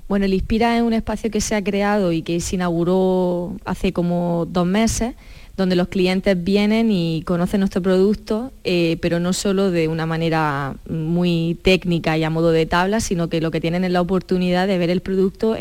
Bueno, 0.08 0.24
el 0.24 0.34
Inspira 0.34 0.76
es 0.76 0.82
un 0.82 0.92
espacio 0.92 1.30
que 1.30 1.40
se 1.40 1.56
ha 1.56 1.64
creado 1.64 2.12
y 2.12 2.22
que 2.22 2.40
se 2.40 2.54
inauguró 2.54 3.56
hace 3.64 3.92
como 3.92 4.46
dos 4.48 4.64
meses, 4.64 5.14
donde 5.56 5.74
los 5.74 5.88
clientes 5.88 6.36
vienen 6.44 6.90
y 6.90 7.22
conocen 7.24 7.60
nuestro 7.60 7.80
producto, 7.80 8.52
eh, 8.62 8.98
pero 9.00 9.20
no 9.20 9.32
solo 9.32 9.70
de 9.70 9.88
una 9.88 10.04
manera 10.04 10.76
muy 10.88 11.58
técnica 11.62 12.16
y 12.18 12.24
a 12.24 12.30
modo 12.30 12.52
de 12.52 12.66
tabla, 12.66 13.00
sino 13.00 13.28
que 13.28 13.40
lo 13.40 13.50
que 13.50 13.60
tienen 13.60 13.82
es 13.82 13.90
la 13.90 14.02
oportunidad 14.02 14.68
de 14.68 14.78
ver 14.78 14.90
el 14.90 15.00
producto 15.00 15.56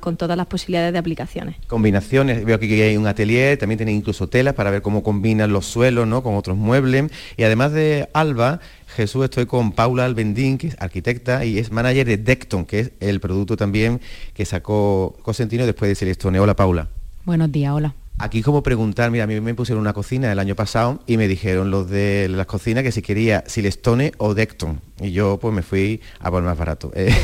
con 0.00 0.16
todas 0.16 0.36
las 0.36 0.46
posibilidades 0.46 0.92
de 0.92 0.98
aplicaciones. 0.98 1.56
Combinaciones, 1.66 2.44
veo 2.44 2.56
aquí 2.56 2.68
que 2.68 2.82
hay 2.82 2.96
un 2.96 3.06
atelier, 3.06 3.58
también 3.58 3.78
tienen 3.78 3.96
incluso 3.96 4.28
telas 4.28 4.54
para 4.54 4.70
ver 4.70 4.82
cómo 4.82 5.02
combinan 5.02 5.52
los 5.52 5.66
suelos 5.66 6.06
con 6.22 6.36
otros 6.36 6.56
muebles. 6.56 7.10
Y 7.36 7.42
además 7.42 7.72
de 7.72 8.08
Alba, 8.12 8.60
Jesús, 8.94 9.24
estoy 9.24 9.46
con 9.46 9.72
Paula 9.72 10.04
Albendín, 10.04 10.58
que 10.58 10.68
es 10.68 10.76
arquitecta 10.80 11.44
y 11.44 11.58
es 11.58 11.70
manager 11.70 12.06
de 12.06 12.16
Decton, 12.16 12.64
que 12.64 12.80
es 12.80 12.92
el 13.00 13.20
producto 13.20 13.56
también 13.56 14.00
que 14.34 14.44
sacó 14.44 15.16
Cosentino 15.22 15.64
después 15.66 15.88
de 15.88 15.94
Celestone. 15.94 16.40
Hola 16.40 16.56
Paula. 16.56 16.88
Buenos 17.24 17.52
días, 17.52 17.72
hola. 17.72 17.94
Aquí 18.18 18.42
como 18.42 18.62
preguntar, 18.62 19.10
mira, 19.10 19.24
a 19.24 19.26
mí 19.26 19.40
me 19.40 19.54
pusieron 19.54 19.80
una 19.80 19.94
cocina 19.94 20.30
el 20.30 20.38
año 20.38 20.54
pasado 20.54 21.00
y 21.06 21.16
me 21.16 21.26
dijeron 21.26 21.70
los 21.70 21.88
de 21.88 22.28
las 22.28 22.44
cocinas 22.44 22.82
que 22.82 22.92
si 22.92 23.00
quería 23.00 23.44
Silestone 23.46 24.12
o 24.18 24.34
Decton. 24.34 24.80
Y 25.00 25.12
yo 25.12 25.38
pues 25.38 25.54
me 25.54 25.62
fui 25.62 26.02
a 26.18 26.30
por 26.30 26.42
más 26.42 26.58
barato. 26.58 26.92
Eh, 26.94 27.14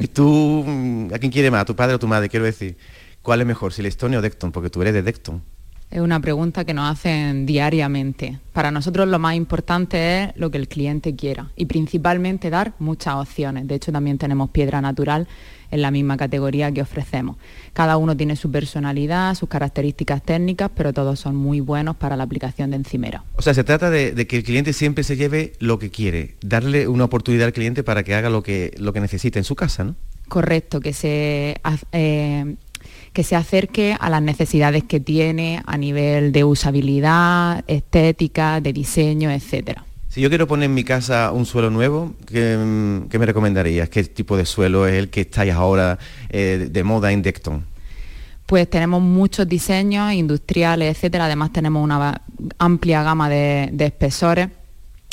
¿Tú 0.12 0.64
mm, 0.66 1.14
a 1.14 1.18
quién 1.18 1.32
quiere 1.32 1.50
más? 1.50 1.62
¿A 1.62 1.64
tu 1.64 1.74
padre 1.74 1.94
o 1.94 1.98
tu 1.98 2.06
madre? 2.06 2.28
Quiero 2.28 2.44
decir, 2.44 2.76
¿cuál 3.22 3.40
es 3.40 3.46
mejor, 3.46 3.72
Silestone 3.72 4.18
o 4.18 4.20
Decton? 4.20 4.52
Porque 4.52 4.68
tú 4.68 4.82
eres 4.82 4.92
de 4.92 5.02
Decton. 5.02 5.42
Es 5.90 6.00
una 6.00 6.20
pregunta 6.20 6.64
que 6.64 6.72
nos 6.72 6.88
hacen 6.88 7.46
diariamente. 7.46 8.38
Para 8.52 8.70
nosotros 8.70 9.08
lo 9.08 9.18
más 9.18 9.34
importante 9.34 10.22
es 10.22 10.30
lo 10.36 10.48
que 10.48 10.58
el 10.58 10.68
cliente 10.68 11.16
quiera 11.16 11.50
y 11.56 11.66
principalmente 11.66 12.48
dar 12.48 12.74
muchas 12.78 13.14
opciones. 13.16 13.66
De 13.66 13.74
hecho, 13.74 13.90
también 13.90 14.16
tenemos 14.16 14.50
piedra 14.50 14.80
natural 14.80 15.26
en 15.72 15.82
la 15.82 15.90
misma 15.90 16.16
categoría 16.16 16.70
que 16.70 16.82
ofrecemos. 16.82 17.38
Cada 17.72 17.96
uno 17.96 18.16
tiene 18.16 18.36
su 18.36 18.52
personalidad, 18.52 19.34
sus 19.34 19.48
características 19.48 20.22
técnicas, 20.22 20.70
pero 20.76 20.92
todos 20.92 21.18
son 21.18 21.34
muy 21.34 21.58
buenos 21.58 21.96
para 21.96 22.16
la 22.16 22.22
aplicación 22.22 22.70
de 22.70 22.76
encimera. 22.76 23.24
O 23.34 23.42
sea, 23.42 23.54
se 23.54 23.64
trata 23.64 23.90
de, 23.90 24.12
de 24.12 24.26
que 24.28 24.36
el 24.36 24.42
cliente 24.44 24.72
siempre 24.72 25.02
se 25.02 25.16
lleve 25.16 25.54
lo 25.58 25.80
que 25.80 25.90
quiere, 25.90 26.36
darle 26.40 26.86
una 26.86 27.04
oportunidad 27.04 27.46
al 27.46 27.52
cliente 27.52 27.82
para 27.82 28.04
que 28.04 28.14
haga 28.14 28.30
lo 28.30 28.44
que, 28.44 28.74
lo 28.78 28.92
que 28.92 29.00
necesita 29.00 29.40
en 29.40 29.44
su 29.44 29.56
casa, 29.56 29.82
¿no? 29.82 29.96
Correcto, 30.28 30.80
que 30.80 30.92
se, 30.92 31.60
eh, 31.90 32.54
que 33.12 33.24
se 33.24 33.36
acerque 33.36 33.96
a 33.98 34.10
las 34.10 34.22
necesidades 34.22 34.84
que 34.84 35.00
tiene 35.00 35.62
a 35.66 35.76
nivel 35.76 36.32
de 36.32 36.44
usabilidad, 36.44 37.64
estética, 37.66 38.60
de 38.60 38.72
diseño, 38.72 39.30
etcétera. 39.30 39.84
Si 40.08 40.20
yo 40.20 40.28
quiero 40.28 40.46
poner 40.48 40.66
en 40.66 40.74
mi 40.74 40.82
casa 40.82 41.30
un 41.30 41.46
suelo 41.46 41.70
nuevo, 41.70 42.14
¿qué, 42.26 42.58
qué 43.08 43.18
me 43.18 43.26
recomendarías? 43.26 43.88
¿Qué 43.88 44.02
tipo 44.04 44.36
de 44.36 44.44
suelo 44.44 44.86
es 44.86 44.94
el 44.94 45.08
que 45.08 45.22
estáis 45.22 45.52
ahora 45.52 45.98
eh, 46.30 46.68
de 46.70 46.82
moda 46.82 47.12
en 47.12 47.22
Decton? 47.22 47.64
Pues 48.46 48.68
tenemos 48.68 49.00
muchos 49.00 49.48
diseños 49.48 50.12
industriales, 50.12 50.96
etcétera. 50.96 51.26
Además 51.26 51.52
tenemos 51.52 51.84
una 51.84 52.22
amplia 52.58 53.04
gama 53.04 53.28
de, 53.28 53.70
de 53.72 53.84
espesores 53.84 54.48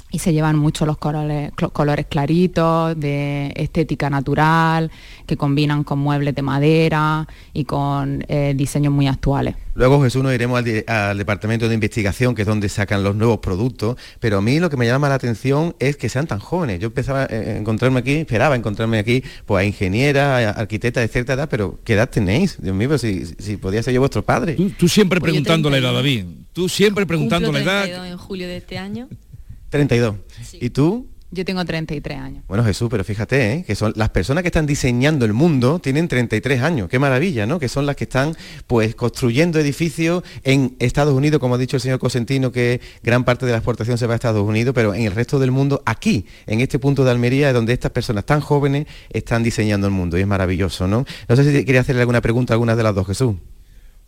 y 0.09 0.19
se 0.19 0.31
llevan 0.31 0.57
mucho 0.57 0.85
los 0.85 0.97
colores, 0.97 1.51
colores 1.73 2.05
claritos, 2.07 2.97
de 2.97 3.51
estética 3.55 4.09
natural, 4.09 4.89
que 5.25 5.35
combinan 5.35 5.83
con 5.83 5.99
muebles 5.99 6.33
de 6.33 6.41
madera 6.41 7.27
y 7.53 7.65
con 7.65 8.23
eh, 8.29 8.53
diseños 8.55 8.93
muy 8.93 9.07
actuales. 9.07 9.55
Luego 9.75 10.01
Jesús 10.01 10.23
nos 10.23 10.33
iremos 10.33 10.63
al, 10.87 11.17
departamento 11.17 11.67
de 11.67 11.75
investigación, 11.75 12.33
que 12.33 12.43
es 12.43 12.47
donde 12.47 12.69
sacan 12.69 13.03
los 13.03 13.15
nuevos 13.15 13.39
productos, 13.39 13.97
pero 14.19 14.37
a 14.37 14.41
mí 14.41 14.59
lo 14.59 14.69
que 14.69 14.77
me 14.77 14.87
llama 14.87 15.09
la 15.09 15.15
atención 15.15 15.75
es 15.79 15.97
que 15.97 16.09
sean 16.09 16.25
tan 16.25 16.39
jóvenes. 16.39 16.79
Yo 16.79 16.87
empezaba 16.87 17.25
eh, 17.29 17.53
a 17.55 17.57
encontrarme 17.57 17.99
aquí, 17.99 18.13
esperaba 18.13 18.55
encontrarme 18.55 18.97
aquí, 18.97 19.23
pues 19.45 19.61
a 19.61 19.65
ingeniera, 19.65 20.37
a 20.37 20.49
arquitecta 20.51 21.01
de 21.01 21.09
cierta 21.09 21.33
edad, 21.33 21.49
pero 21.49 21.79
¿qué 21.83 21.93
edad 21.93 22.09
tenéis? 22.09 22.57
Dios 22.59 22.75
mío, 22.75 22.87
pero 22.87 22.97
si, 22.97 23.25
si 23.25 23.57
podía 23.57 23.83
ser 23.83 23.93
yo 23.93 23.99
vuestro 23.99 24.23
padre. 24.23 24.53
Tú, 24.53 24.69
tú 24.71 24.87
siempre 24.87 25.19
preguntando 25.19 25.69
la 25.69 25.77
edad, 25.77 25.93
David. 25.93 26.25
Tú 26.53 26.69
siempre 26.69 27.05
preguntando 27.05 27.51
la 27.51 27.59
edad. 27.59 28.07
en 28.07 28.17
julio 28.17 28.47
de 28.47 28.57
este 28.57 28.79
año. 28.79 29.09
32. 29.69 30.15
¿Y 30.53 30.69
tú? 30.69 31.07
Yo 31.29 31.43
tengo 31.43 31.63
33 31.65 32.17
años. 32.17 32.43
Bueno, 32.47 32.63
Jesús, 32.63 32.87
pero 32.89 33.03
fíjate, 33.03 33.53
¿eh? 33.53 33.63
que 33.67 33.75
son 33.75 33.91
las 33.97 34.09
personas 34.11 34.43
que 34.43 34.47
están 34.47 34.65
diseñando 34.65 35.25
el 35.25 35.33
mundo 35.33 35.79
tienen 35.79 36.07
33 36.07 36.61
años. 36.61 36.87
Qué 36.87 36.99
maravilla, 36.99 37.45
¿no? 37.45 37.59
Que 37.59 37.67
son 37.67 37.85
las 37.85 37.97
que 37.97 38.05
están 38.05 38.33
pues 38.65 38.95
construyendo 38.95 39.59
edificios 39.59 40.23
en 40.43 40.77
Estados 40.79 41.13
Unidos, 41.13 41.41
como 41.41 41.55
ha 41.55 41.57
dicho 41.57 41.75
el 41.75 41.81
señor 41.81 41.99
Cosentino, 41.99 42.53
que 42.53 42.79
gran 43.03 43.25
parte 43.25 43.45
de 43.45 43.51
la 43.51 43.57
exportación 43.57 43.97
se 43.97 44.07
va 44.07 44.13
a 44.13 44.15
Estados 44.15 44.47
Unidos, 44.47 44.73
pero 44.73 44.93
en 44.93 45.03
el 45.03 45.11
resto 45.11 45.37
del 45.37 45.51
mundo, 45.51 45.83
aquí, 45.85 46.25
en 46.45 46.61
este 46.61 46.79
punto 46.79 47.03
de 47.03 47.11
Almería, 47.11 47.49
es 47.49 47.53
donde 47.53 47.73
estas 47.73 47.91
personas 47.91 48.25
tan 48.25 48.39
jóvenes 48.39 48.87
están 49.09 49.43
diseñando 49.43 49.85
el 49.85 49.93
mundo. 49.93 50.17
Y 50.17 50.21
es 50.21 50.27
maravilloso, 50.27 50.87
¿no? 50.87 51.05
No 51.27 51.35
sé 51.35 51.43
si 51.43 51.65
quería 51.65 51.81
hacerle 51.81 52.03
alguna 52.03 52.21
pregunta 52.21 52.53
a 52.53 52.55
alguna 52.55 52.77
de 52.77 52.83
las 52.83 52.95
dos, 52.95 53.05
Jesús. 53.05 53.35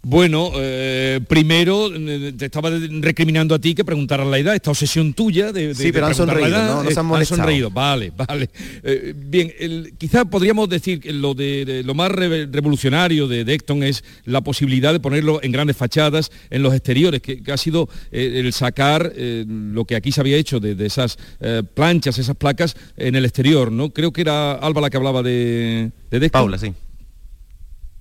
Bueno, 0.02 0.52
eh, 0.56 1.20
primero 1.28 1.94
eh, 1.94 2.34
te 2.38 2.46
estaba 2.46 2.70
recriminando 2.70 3.54
a 3.54 3.60
ti 3.60 3.76
que 3.76 3.84
preguntaras 3.84 4.26
la 4.28 4.38
edad, 4.38 4.56
esta 4.56 4.72
obsesión 4.72 5.14
tuya 5.14 5.52
de, 5.52 5.68
de 5.68 5.76
Sí, 5.76 5.92
pero 5.92 6.06
de 6.08 6.12
han 6.14 6.16
preguntar 6.16 6.28
la 6.28 6.34
sonreído, 6.48 6.58
edad, 6.58 6.76
¿no? 6.78 6.84
No 6.84 6.90
se 6.92 7.00
han 7.00 7.06
eh, 7.06 7.10
molestado. 7.10 7.38
sonreído, 7.42 7.70
vale, 7.70 8.12
vale. 8.16 8.50
Eh, 8.82 9.14
bien, 9.14 9.52
el- 9.60 9.94
quizá 9.98 10.24
podríamos 10.24 10.70
decir 10.70 11.02
que 11.02 11.12
lo 11.12 11.34
de, 11.34 11.66
de- 11.66 11.84
lo 11.84 11.96
más 11.96 12.14
re- 12.14 12.46
revolucionario 12.46 13.28
de 13.28 13.44
Decton 13.44 13.84
es 13.84 14.06
la 14.24 14.40
posibilidad 14.40 14.94
de 14.94 15.02
ponerlo 15.02 15.44
en 15.44 15.52
grandes 15.52 15.76
fachadas 15.76 16.32
en 16.50 16.64
los 16.64 16.74
exteriores, 16.74 17.22
que, 17.22 17.44
que 17.44 17.52
ha 17.52 17.58
sido 17.58 17.90
eh, 18.14 18.36
el 18.40 18.54
sacar 18.54 19.12
eh, 19.18 19.44
lo 19.48 19.84
que 19.84 19.98
aquí 19.98 20.14
se 20.14 20.22
había 20.22 20.38
hecho 20.38 20.62
de, 20.62 20.76
de 20.76 20.86
esas 20.86 21.18
eh, 21.42 21.62
planchas, 21.74 22.18
esas 22.18 22.38
placas 22.38 22.78
en 22.96 23.16
el 23.16 23.26
exterior, 23.26 23.70
¿no? 23.70 23.90
Creo 23.90 24.14
que 24.14 24.22
era 24.22 24.54
Alba 24.54 24.80
la 24.80 24.90
que 24.90 24.96
hablaba 24.98 25.22
de, 25.24 25.92
de 26.10 26.20
Decton. 26.22 26.40
Paula, 26.42 26.58
sí. 26.58 26.72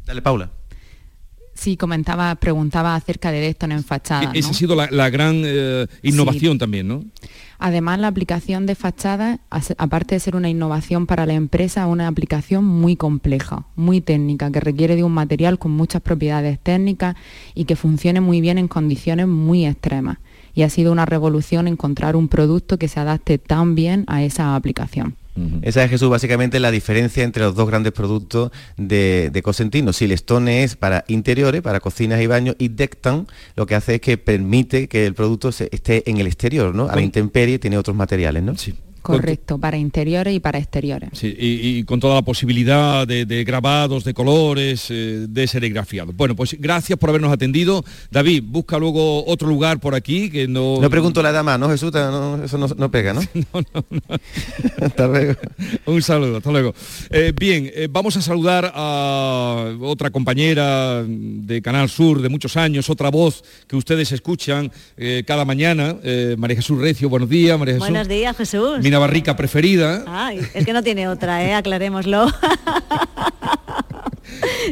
Dale, 0.07 0.23
Paula. 0.23 0.53
Sí, 1.59 1.77
comentaba, 1.77 2.33
preguntaba 2.37 2.95
acerca 2.95 3.33
de 3.33 3.41
Decton 3.41 3.73
en 3.73 3.83
fachada. 3.83 4.31
Esa 4.33 4.47
¿no? 4.47 4.53
ha 4.53 4.55
sido 4.55 4.77
la, 4.77 4.89
la 4.93 5.11
gran 5.11 5.43
eh, 5.45 5.89
innovación 6.03 6.57
también, 6.57 6.87
¿no? 6.87 7.03
Además, 7.59 7.99
la 7.99 8.07
aplicación 8.07 8.65
de 8.67 8.77
fachada, 8.77 9.41
aparte 9.51 10.15
de 10.15 10.21
ser 10.21 10.37
una 10.37 10.49
innovación 10.49 11.07
para 11.07 11.27
la 11.27 11.33
empresa, 11.35 11.83
es 11.83 11.89
una 11.89 12.07
aplicación 12.07 12.65
muy 12.65 12.95
compleja, 12.95 13.67
muy 13.75 14.01
técnica, 14.01 14.53
que 14.53 14.61
requiere 14.61 14.95
de 14.95 15.03
un 15.03 15.11
material 15.11 15.59
con 15.59 15.73
muchas 15.73 16.01
propiedades 16.01 16.61
técnicas 16.61 17.17
y 17.57 17.65
que 17.65 17.75
funcione 17.75 18.21
muy 18.21 18.41
bien 18.41 18.59
en 18.59 18.69
condiciones 18.69 19.27
muy 19.27 19.67
extremas. 19.67 20.19
Y 20.55 20.63
ha 20.63 20.71
sido 20.71 20.93
una 20.93 21.07
revolución 21.07 21.67
encontrar 21.67 22.15
un 22.15 22.29
producto 22.29 22.79
que 22.79 22.87
se 22.87 23.01
adapte 23.01 23.39
tan 23.39 23.75
bien 23.75 24.05
a 24.07 24.23
esa 24.23 24.55
aplicación. 24.55 25.17
Esa 25.63 25.85
es 25.85 25.91
Jesús, 25.91 26.09
básicamente 26.11 26.59
la 26.61 26.71
diferencia 26.71 27.23
entre 27.25 27.43
los 27.43 27.55
dos 27.55 27.69
grandes 27.69 27.93
productos 27.93 28.51
de, 28.77 29.31
de 29.33 29.43
Cosentino. 29.43 29.93
Silestone 29.93 30.65
es 30.65 30.77
para 30.77 31.05
interiores, 31.09 31.63
para 31.63 31.81
cocinas 31.81 32.21
y 32.21 32.27
baños, 32.27 32.57
y 32.59 32.69
Dectan 32.69 33.27
lo 33.57 33.67
que 33.67 33.75
hace 33.75 33.97
es 33.97 34.01
que 34.01 34.19
permite 34.19 34.89
que 34.89 35.07
el 35.07 35.15
producto 35.15 35.53
se- 35.53 35.69
esté 35.73 36.09
en 36.11 36.19
el 36.19 36.27
exterior, 36.27 36.75
¿no? 36.75 36.85
A 36.85 36.95
la 36.97 37.03
intemperie 37.03 37.59
tiene 37.59 37.79
otros 37.79 37.97
materiales, 37.97 38.43
¿no? 38.43 38.57
Sí. 38.57 38.75
Correcto, 39.13 39.59
para 39.59 39.77
interiores 39.77 40.35
y 40.35 40.41
para 40.41 40.59
exteriores. 40.59 41.11
Sí, 41.13 41.35
y, 41.39 41.79
y 41.79 41.85
con 41.85 42.01
toda 42.01 42.17
la 42.17 42.23
posibilidad 42.23 43.07
de, 43.07 43.25
de 43.25 43.45
grabados, 43.45 44.05
de 44.05 44.15
colores, 44.15 44.87
eh, 44.91 45.27
de 45.29 45.47
serigrafiado. 45.47 46.13
Bueno, 46.13 46.37
pues 46.37 46.57
gracias 46.59 46.99
por 46.99 47.11
habernos 47.11 47.33
atendido. 47.33 47.85
David, 48.11 48.45
busca 48.47 48.79
luego 48.79 49.25
otro 49.27 49.49
lugar 49.49 49.81
por 49.81 49.95
aquí 49.95 50.31
que 50.31 50.47
no... 50.47 50.81
No 50.81 50.91
pregunto 50.91 51.23
la 51.23 51.43
más, 51.43 51.59
¿no, 51.59 51.69
Jesús? 51.69 51.93
No, 51.93 52.43
eso 52.43 52.59
no, 52.59 52.67
no 52.67 52.91
pega, 52.91 53.13
¿no? 53.13 53.21
hasta 54.83 55.07
luego. 55.07 55.35
Un 55.87 56.03
saludo, 56.03 56.39
hasta 56.39 56.51
luego. 56.51 56.75
Eh, 57.11 57.33
bien, 57.39 57.71
eh, 57.75 57.89
vamos 57.91 58.17
a 58.17 58.23
saludar 58.23 58.73
a 58.75 59.75
otra 59.81 60.11
compañera 60.11 61.05
de 61.07 61.63
Canal 61.63 61.89
Sur 61.89 62.21
de 62.23 62.29
muchos 62.29 62.57
años, 62.57 62.91
otra 62.91 63.11
voz 63.11 63.45
que 63.67 63.77
ustedes 63.77 64.13
escuchan 64.13 64.71
eh, 64.97 65.23
cada 65.27 65.45
mañana. 65.45 65.97
Eh, 66.03 66.37
María 66.39 66.57
Jesús 66.57 66.79
Recio, 66.79 67.09
buenos 67.09 67.29
días, 67.29 67.59
María 67.59 67.75
Jesús. 67.75 67.89
Buenos 67.89 68.09
días, 68.09 68.37
Jesús. 68.37 68.79
Mi 68.99 69.03
navarrica 69.05 69.37
preferida. 69.37 70.03
Ay, 70.09 70.41
es 70.55 70.67
que 70.67 70.73
no 70.73 70.83
tiene 70.83 71.07
otra, 71.07 71.45
¿eh? 71.45 71.55
aclarémoslo. 71.55 72.27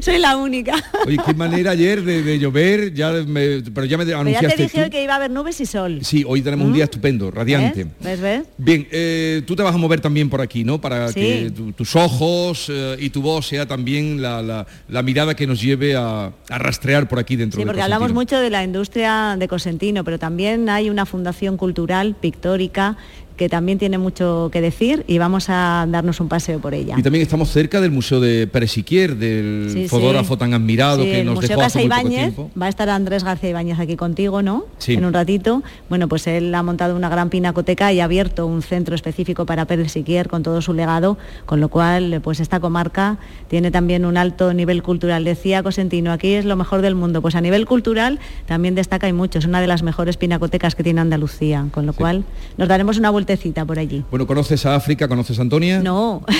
Soy 0.03 0.19
la 0.19 0.37
única. 0.37 0.75
Oye, 1.07 1.17
qué 1.25 1.33
manera 1.33 1.71
ayer 1.71 2.03
de, 2.03 2.23
de 2.23 2.39
llover, 2.39 2.93
ya 2.93 3.11
me- 3.13 3.63
pero 3.75 3.87
ya 3.87 3.97
me 3.97 4.05
Pero 4.05 4.29
ya 4.29 4.41
te 4.41 4.57
dije 4.63 4.85
tú. 4.85 4.91
que 4.91 5.03
iba 5.03 5.15
a 5.15 5.17
haber 5.17 5.31
nubes 5.31 5.59
y 5.61 5.67
sol. 5.67 6.01
Sí, 6.03 6.23
hoy 6.27 6.43
tenemos 6.43 6.67
un 6.67 6.75
día 6.75 6.85
estupendo, 6.85 7.31
radiante. 7.31 7.85
¿Ves? 7.85 7.95
¿Ves? 8.01 8.21
ves? 8.21 8.43
Bien, 8.59 8.87
eh, 8.91 9.43
tú 9.47 9.57
te 9.57 9.63
vas 9.63 9.75
a 9.75 9.79
mover 9.79 10.01
también 10.01 10.29
por 10.29 10.43
aquí, 10.43 10.63
¿no? 10.65 10.79
Para 10.81 11.09
Sí. 11.09 11.21
que 11.21 11.51
tu- 11.55 11.73
tus 11.73 11.97
ojos 11.97 12.67
eh, 12.69 12.97
y 13.01 13.09
tu 13.11 13.23
voz 13.23 13.47
sea 13.49 13.67
también 13.67 14.21
la, 14.21 14.43
la- 14.43 14.67
la 14.89 15.03
mirada 15.03 15.35
que 15.35 15.47
nos 15.47 15.61
lleve 15.63 15.97
a, 15.97 16.27
a 16.51 16.59
rastrear 16.59 17.09
por 17.09 17.19
aquí 17.19 17.37
dentro 17.37 17.57
Sí, 17.59 17.63
de 17.65 17.67
porque 17.67 17.83
hablamos 17.83 18.13
mucho 18.13 18.39
de 18.39 18.51
la 18.51 18.63
industria 18.63 19.37
de 19.39 19.49
Cosentino, 19.49 20.05
pero 20.05 20.19
también 20.19 20.69
hay 20.69 20.91
una 20.91 21.07
fundación 21.07 21.57
cultural 21.57 22.15
pictórica 22.21 22.99
que 23.37 23.49
también 23.49 23.79
tiene 23.79 23.99
mucho 23.99 24.49
que 24.53 24.61
decir 24.61 25.05
y 25.07 25.19
vamos 25.19 25.47
a 25.49 25.87
darnos 25.89 26.21
un 26.21 26.29
paseo 26.29 26.59
por 26.59 26.75
ella. 26.75 26.95
Y 26.99 27.03
también 27.03 27.23
estamos 27.23 27.51
cerca 27.51 27.81
del 27.81 27.91
Museo 27.91 28.21
de 28.21 28.47
Pérez 28.47 28.73
Siquier, 28.73 29.17
del 29.17 29.69
Sí, 29.73 29.83
sí. 29.83 29.89
fotógrafo 29.89 30.39
tan 30.39 30.55
admirado 30.55 31.03
Sí, 31.03 31.11
que 31.11 31.21
el 31.21 31.27
nos 31.27 31.35
Museo 31.37 31.49
dejó 31.51 31.61
Casa 31.61 31.79
hace 31.79 31.87
muy 31.87 31.89
poco 31.89 32.01
Ibáñez, 32.01 32.35
tiempo. 32.35 32.51
va 32.61 32.67
a 32.67 32.69
estar 32.69 32.89
Andrés 32.89 33.25
García 33.25 33.51
Ibáñez 33.51 33.79
aquí 33.79 33.97
contigo, 33.97 34.43
¿no? 34.43 34.65
Sí. 34.79 34.95
En 34.95 35.05
un 35.05 35.13
ratito. 35.13 35.63
Bueno, 35.89 36.09
pues 36.09 36.27
él 36.27 36.55
ha 36.55 36.63
montado 36.63 36.97
una 36.97 37.09
gran 37.09 37.29
pinacoteca 37.31 37.93
y 37.93 38.01
ha 38.01 38.05
abierto 38.05 38.47
un 38.47 38.63
centro 38.63 38.95
específico 38.95 39.47
para 39.47 39.65
Pérez 39.67 39.93
Siquier 39.93 40.29
con 40.29 40.43
todo 40.43 40.63
su 40.63 40.73
legado, 40.73 41.19
con 41.45 41.61
lo 41.61 41.69
cual, 41.69 42.21
pues 42.23 42.41
esta 42.41 42.61
comarca 42.61 43.19
tiene 43.49 43.71
también 43.71 44.05
un 44.07 44.17
alto 44.17 44.55
nivel 44.55 44.83
cultural. 44.83 45.25
Decía 45.25 45.63
Cosentino, 45.63 46.13
aquí 46.13 46.33
es 46.35 46.45
lo 46.45 46.57
mejor 46.57 46.81
del 46.83 46.95
mundo. 46.95 47.23
Pues 47.23 47.35
a 47.35 47.41
nivel 47.41 47.67
cultural 47.67 48.19
también 48.47 48.75
destaca 48.75 49.09
y 49.09 49.13
mucho, 49.13 49.39
es 49.39 49.45
una 49.45 49.61
de 49.61 49.67
las 49.67 49.83
mejores 49.83 50.17
pinacotecas 50.17 50.75
que 50.75 50.83
tiene 50.83 51.01
Andalucía, 51.01 51.67
con 51.73 51.87
lo 51.87 51.93
cual 51.93 52.25
nos 52.57 52.69
daremos 52.69 52.99
una 52.99 53.11
vueltecita 53.27 53.65
por 53.65 53.79
allí. 53.79 54.05
Bueno, 54.11 54.27
¿conoces 54.27 54.65
a 54.67 54.77
África? 54.77 55.09
¿Conoces 55.09 55.39
a 55.39 55.43
Antonia? 55.43 55.81
No, 55.81 56.23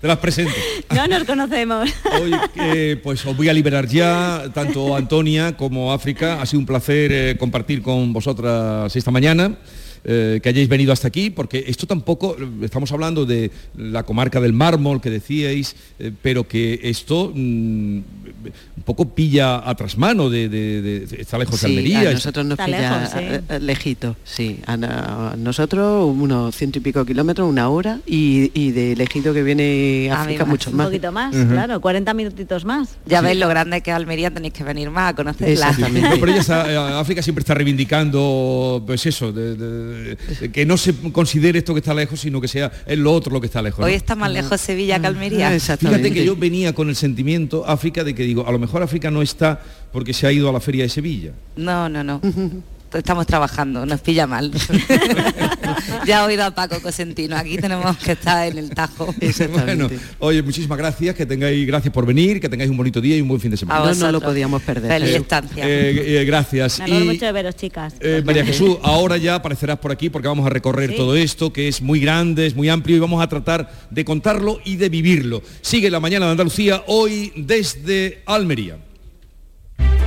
Te 0.00 0.08
las 0.08 0.18
presento. 0.18 0.52
no 0.94 1.06
nos 1.06 1.24
conocemos. 1.24 1.90
Oye, 2.20 2.36
eh, 2.56 3.00
pues 3.02 3.24
os 3.24 3.34
voy 3.34 3.48
a 3.48 3.54
liberar 3.54 3.86
ya, 3.86 4.42
tanto 4.52 4.94
Antonia 4.94 5.56
como 5.56 5.90
África. 5.94 6.42
Ha 6.42 6.46
sido 6.46 6.60
un 6.60 6.66
placer 6.66 7.10
eh, 7.12 7.36
compartir 7.38 7.80
con 7.80 8.12
vosotras 8.12 8.94
esta 8.94 9.10
mañana. 9.10 9.56
Eh, 10.04 10.40
que 10.42 10.48
hayáis 10.50 10.68
venido 10.68 10.92
hasta 10.92 11.08
aquí, 11.08 11.30
porque 11.30 11.64
esto 11.66 11.86
tampoco, 11.86 12.36
estamos 12.62 12.92
hablando 12.92 13.24
de 13.26 13.50
la 13.76 14.02
comarca 14.02 14.40
del 14.40 14.52
mármol 14.52 15.00
que 15.00 15.10
decíais, 15.10 15.74
eh, 15.98 16.12
pero 16.22 16.46
que 16.46 16.80
esto 16.82 17.32
mm, 17.34 17.38
un 18.76 18.82
poco 18.84 19.08
pilla 19.14 19.68
a 19.68 19.74
trasmano 19.74 20.28
de, 20.28 20.48
de- 20.48 20.82
de- 20.82 21.20
está 21.20 21.38
lejos 21.38 21.60
de 21.60 21.68
Sí, 21.68 21.76
Almería. 21.76 22.10
a 22.10 22.12
nosotros 22.12 22.44
nos 22.44 22.58
Está 22.58 22.66
pilla 22.66 22.90
lejos, 22.98 23.10
sí. 23.10 23.18
eh, 23.20 23.40
eh, 23.48 23.60
lejito, 23.60 24.16
sí. 24.24 24.60
A, 24.66 24.74
a 25.32 25.36
nosotros 25.36 26.06
unos 26.14 26.54
ciento 26.54 26.78
y 26.78 26.82
pico 26.82 27.04
kilómetros, 27.06 27.48
una 27.48 27.68
hora, 27.70 28.00
y, 28.06 28.50
y 28.52 28.72
de 28.72 28.96
lejito 28.96 29.32
que 29.32 29.42
viene 29.42 30.10
África 30.12 30.44
más, 30.44 30.50
mucho 30.50 30.70
Un 30.70 30.76
más. 30.76 30.86
poquito 30.88 31.12
más, 31.12 31.34
Ujú. 31.34 31.48
claro, 31.48 31.80
40 31.80 32.12
minutitos 32.14 32.64
más. 32.66 32.96
Ya 33.06 33.20
veis 33.22 33.38
lo 33.38 33.48
grande 33.48 33.80
que 33.80 33.90
es 33.90 33.96
Almería, 33.96 34.30
tenéis 34.30 34.52
que 34.52 34.64
venir 34.64 34.90
más 34.90 35.12
a 35.12 35.16
conocerla. 35.16 35.70
Exactamente. 35.70 36.08
No, 36.10 36.14
pero 36.20 36.32
ella 36.32 36.40
está- 36.42 37.00
África 37.00 37.22
siempre 37.22 37.40
está 37.40 37.54
reivindicando, 37.54 38.82
pues 38.86 39.06
eso, 39.06 39.32
de- 39.32 39.93
de 39.94 40.50
que 40.52 40.66
no 40.66 40.76
se 40.76 40.94
considere 41.12 41.58
esto 41.58 41.74
que 41.74 41.80
está 41.80 41.94
lejos, 41.94 42.20
sino 42.20 42.40
que 42.40 42.48
sea 42.48 42.70
es 42.86 42.98
lo 42.98 43.12
otro 43.12 43.32
lo 43.32 43.40
que 43.40 43.46
está 43.46 43.62
lejos. 43.62 43.80
¿no? 43.80 43.86
Hoy 43.86 43.94
está 43.94 44.14
más 44.14 44.30
lejos 44.30 44.60
Sevilla 44.60 45.00
que 45.00 45.06
Almería. 45.06 45.50
Fíjate 45.58 46.12
que 46.12 46.24
yo 46.24 46.36
venía 46.36 46.74
con 46.74 46.88
el 46.88 46.96
sentimiento 46.96 47.66
África 47.66 48.04
de 48.04 48.14
que 48.14 48.24
digo, 48.24 48.46
a 48.46 48.52
lo 48.52 48.58
mejor 48.58 48.82
África 48.82 49.10
no 49.10 49.22
está 49.22 49.60
porque 49.92 50.12
se 50.12 50.26
ha 50.26 50.32
ido 50.32 50.48
a 50.48 50.52
la 50.52 50.60
feria 50.60 50.84
de 50.84 50.88
Sevilla. 50.88 51.32
No, 51.56 51.88
no, 51.88 52.02
no. 52.04 52.20
Estamos 52.94 53.26
trabajando, 53.26 53.84
nos 53.84 54.00
pilla 54.00 54.26
mal. 54.26 54.50
ya 56.06 56.20
he 56.22 56.26
oído 56.26 56.44
a 56.44 56.50
Paco 56.54 56.80
Cosentino, 56.80 57.36
aquí 57.36 57.56
tenemos 57.56 57.96
que 57.98 58.12
estar 58.12 58.46
en 58.46 58.58
el 58.58 58.70
Tajo. 58.70 59.14
Bueno, 59.52 59.88
oye, 60.18 60.42
muchísimas 60.42 60.78
gracias, 60.78 61.14
que 61.14 61.26
tengáis, 61.26 61.66
gracias 61.66 61.92
por 61.92 62.06
venir, 62.06 62.40
que 62.40 62.48
tengáis 62.48 62.70
un 62.70 62.76
bonito 62.76 63.00
día 63.00 63.16
y 63.16 63.20
un 63.20 63.28
buen 63.28 63.40
fin 63.40 63.50
de 63.50 63.56
semana. 63.56 63.84
No, 63.84 63.94
no 63.94 64.12
lo 64.12 64.20
podíamos 64.20 64.62
perder. 64.62 64.90
Feliz 64.90 65.10
Eh, 65.10 65.16
estancia. 65.16 65.64
eh, 65.68 66.20
eh, 66.20 66.24
gracias. 66.24 66.78
Me 66.78 66.84
alegro 66.84 67.04
Y, 67.04 67.08
mucho 67.08 67.26
de 67.26 67.32
veros, 67.32 67.56
chicas. 67.56 67.94
eh, 68.00 68.22
María 68.24 68.44
Jesús, 68.44 68.76
ahora 68.82 69.16
ya 69.16 69.34
aparecerás 69.36 69.78
por 69.78 69.90
aquí 69.92 70.10
porque 70.10 70.28
vamos 70.28 70.46
a 70.46 70.50
recorrer 70.50 70.90
Sí. 70.90 70.96
todo 70.96 71.16
esto, 71.16 71.52
que 71.52 71.68
es 71.68 71.82
muy 71.82 72.00
grande, 72.00 72.46
es 72.46 72.54
muy 72.54 72.68
amplio 72.68 72.96
y 72.96 73.00
vamos 73.00 73.22
a 73.22 73.28
tratar 73.28 73.70
de 73.90 74.04
contarlo 74.04 74.60
y 74.64 74.76
de 74.76 74.88
vivirlo. 74.88 75.42
Sigue 75.62 75.90
la 75.90 76.00
mañana 76.00 76.26
de 76.26 76.32
Andalucía 76.32 76.84
hoy 76.86 77.32
desde 77.36 78.22
Almería. 78.26 78.76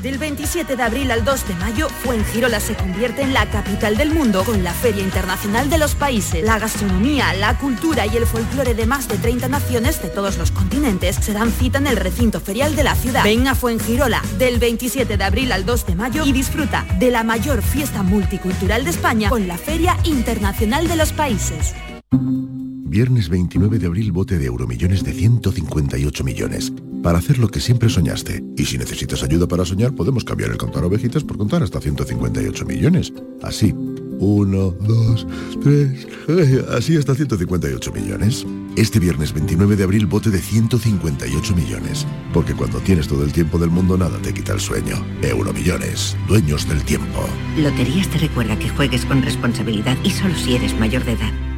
Del 0.00 0.18
27 0.18 0.74
de 0.74 0.82
abril 0.82 1.12
al 1.12 1.24
2 1.24 1.46
de 1.46 1.54
mayo, 1.54 1.88
Fuengirola 1.88 2.58
se 2.58 2.74
convierte 2.74 3.22
en 3.22 3.32
la 3.32 3.48
capital 3.48 3.96
del 3.96 4.12
mundo 4.12 4.42
con 4.42 4.64
la 4.64 4.72
Feria 4.72 5.00
Internacional 5.00 5.70
de 5.70 5.78
los 5.78 5.94
Países. 5.94 6.44
La 6.44 6.58
gastronomía, 6.58 7.32
la 7.34 7.56
cultura 7.56 8.04
y 8.06 8.16
el 8.16 8.26
folclore 8.26 8.74
de 8.74 8.84
más 8.84 9.06
de 9.06 9.16
30 9.16 9.46
naciones 9.46 10.02
de 10.02 10.08
todos 10.08 10.38
los 10.38 10.50
continentes 10.50 11.14
se 11.16 11.32
dan 11.32 11.52
cita 11.52 11.78
en 11.78 11.86
el 11.86 11.96
recinto 11.96 12.40
ferial 12.40 12.74
de 12.74 12.82
la 12.82 12.96
ciudad. 12.96 13.22
Ven 13.22 13.46
a 13.46 13.54
Fuengirola 13.54 14.20
del 14.38 14.58
27 14.58 15.16
de 15.16 15.22
abril 15.22 15.52
al 15.52 15.64
2 15.64 15.86
de 15.86 15.94
mayo 15.94 16.26
y 16.26 16.32
disfruta 16.32 16.84
de 16.98 17.12
la 17.12 17.22
mayor 17.22 17.62
fiesta 17.62 18.02
multicultural 18.02 18.82
de 18.82 18.90
España 18.90 19.28
con 19.28 19.46
la 19.46 19.56
Feria 19.56 19.96
Internacional 20.02 20.88
de 20.88 20.96
los 20.96 21.12
Países. 21.12 21.76
Viernes 22.10 23.28
29 23.28 23.78
de 23.78 23.86
abril, 23.86 24.10
bote 24.10 24.36
de 24.36 24.46
euromillones 24.46 25.04
de 25.04 25.12
158 25.12 26.24
millones. 26.24 26.72
Para 27.02 27.18
hacer 27.18 27.38
lo 27.38 27.48
que 27.48 27.60
siempre 27.60 27.88
soñaste. 27.88 28.42
Y 28.56 28.64
si 28.64 28.78
necesitas 28.78 29.22
ayuda 29.22 29.48
para 29.48 29.64
soñar, 29.64 29.94
podemos 29.94 30.24
cambiar 30.24 30.50
el 30.50 30.56
contar 30.56 30.84
ovejitas 30.84 31.24
por 31.24 31.36
contar 31.36 31.62
hasta 31.62 31.80
158 31.80 32.64
millones. 32.64 33.12
Así. 33.42 33.74
Uno, 34.18 34.70
dos, 34.70 35.26
tres, 35.64 36.06
así 36.70 36.96
hasta 36.96 37.12
158 37.12 37.92
millones. 37.92 38.46
Este 38.76 39.00
viernes 39.00 39.32
29 39.32 39.74
de 39.74 39.82
abril, 39.82 40.06
bote 40.06 40.30
de 40.30 40.38
158 40.38 41.56
millones. 41.56 42.06
Porque 42.32 42.54
cuando 42.54 42.78
tienes 42.78 43.08
todo 43.08 43.24
el 43.24 43.32
tiempo 43.32 43.58
del 43.58 43.70
mundo, 43.70 43.98
nada 43.98 44.18
te 44.22 44.32
quita 44.32 44.52
el 44.52 44.60
sueño. 44.60 44.94
Euromillones, 45.22 46.16
dueños 46.28 46.68
del 46.68 46.84
tiempo. 46.84 47.26
Loterías 47.58 48.06
te 48.08 48.18
recuerda 48.18 48.56
que 48.56 48.68
juegues 48.68 49.04
con 49.06 49.22
responsabilidad 49.22 49.96
y 50.04 50.10
solo 50.10 50.36
si 50.36 50.54
eres 50.54 50.78
mayor 50.78 51.04
de 51.04 51.12
edad. 51.12 51.51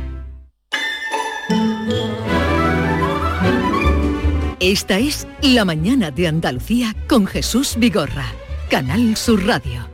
Esta 4.64 4.98
es 4.98 5.28
La 5.42 5.66
Mañana 5.66 6.10
de 6.10 6.26
Andalucía 6.26 6.96
con 7.06 7.26
Jesús 7.26 7.74
Vigorra, 7.76 8.24
Canal 8.70 9.14
Sur 9.14 9.44
Radio. 9.44 9.86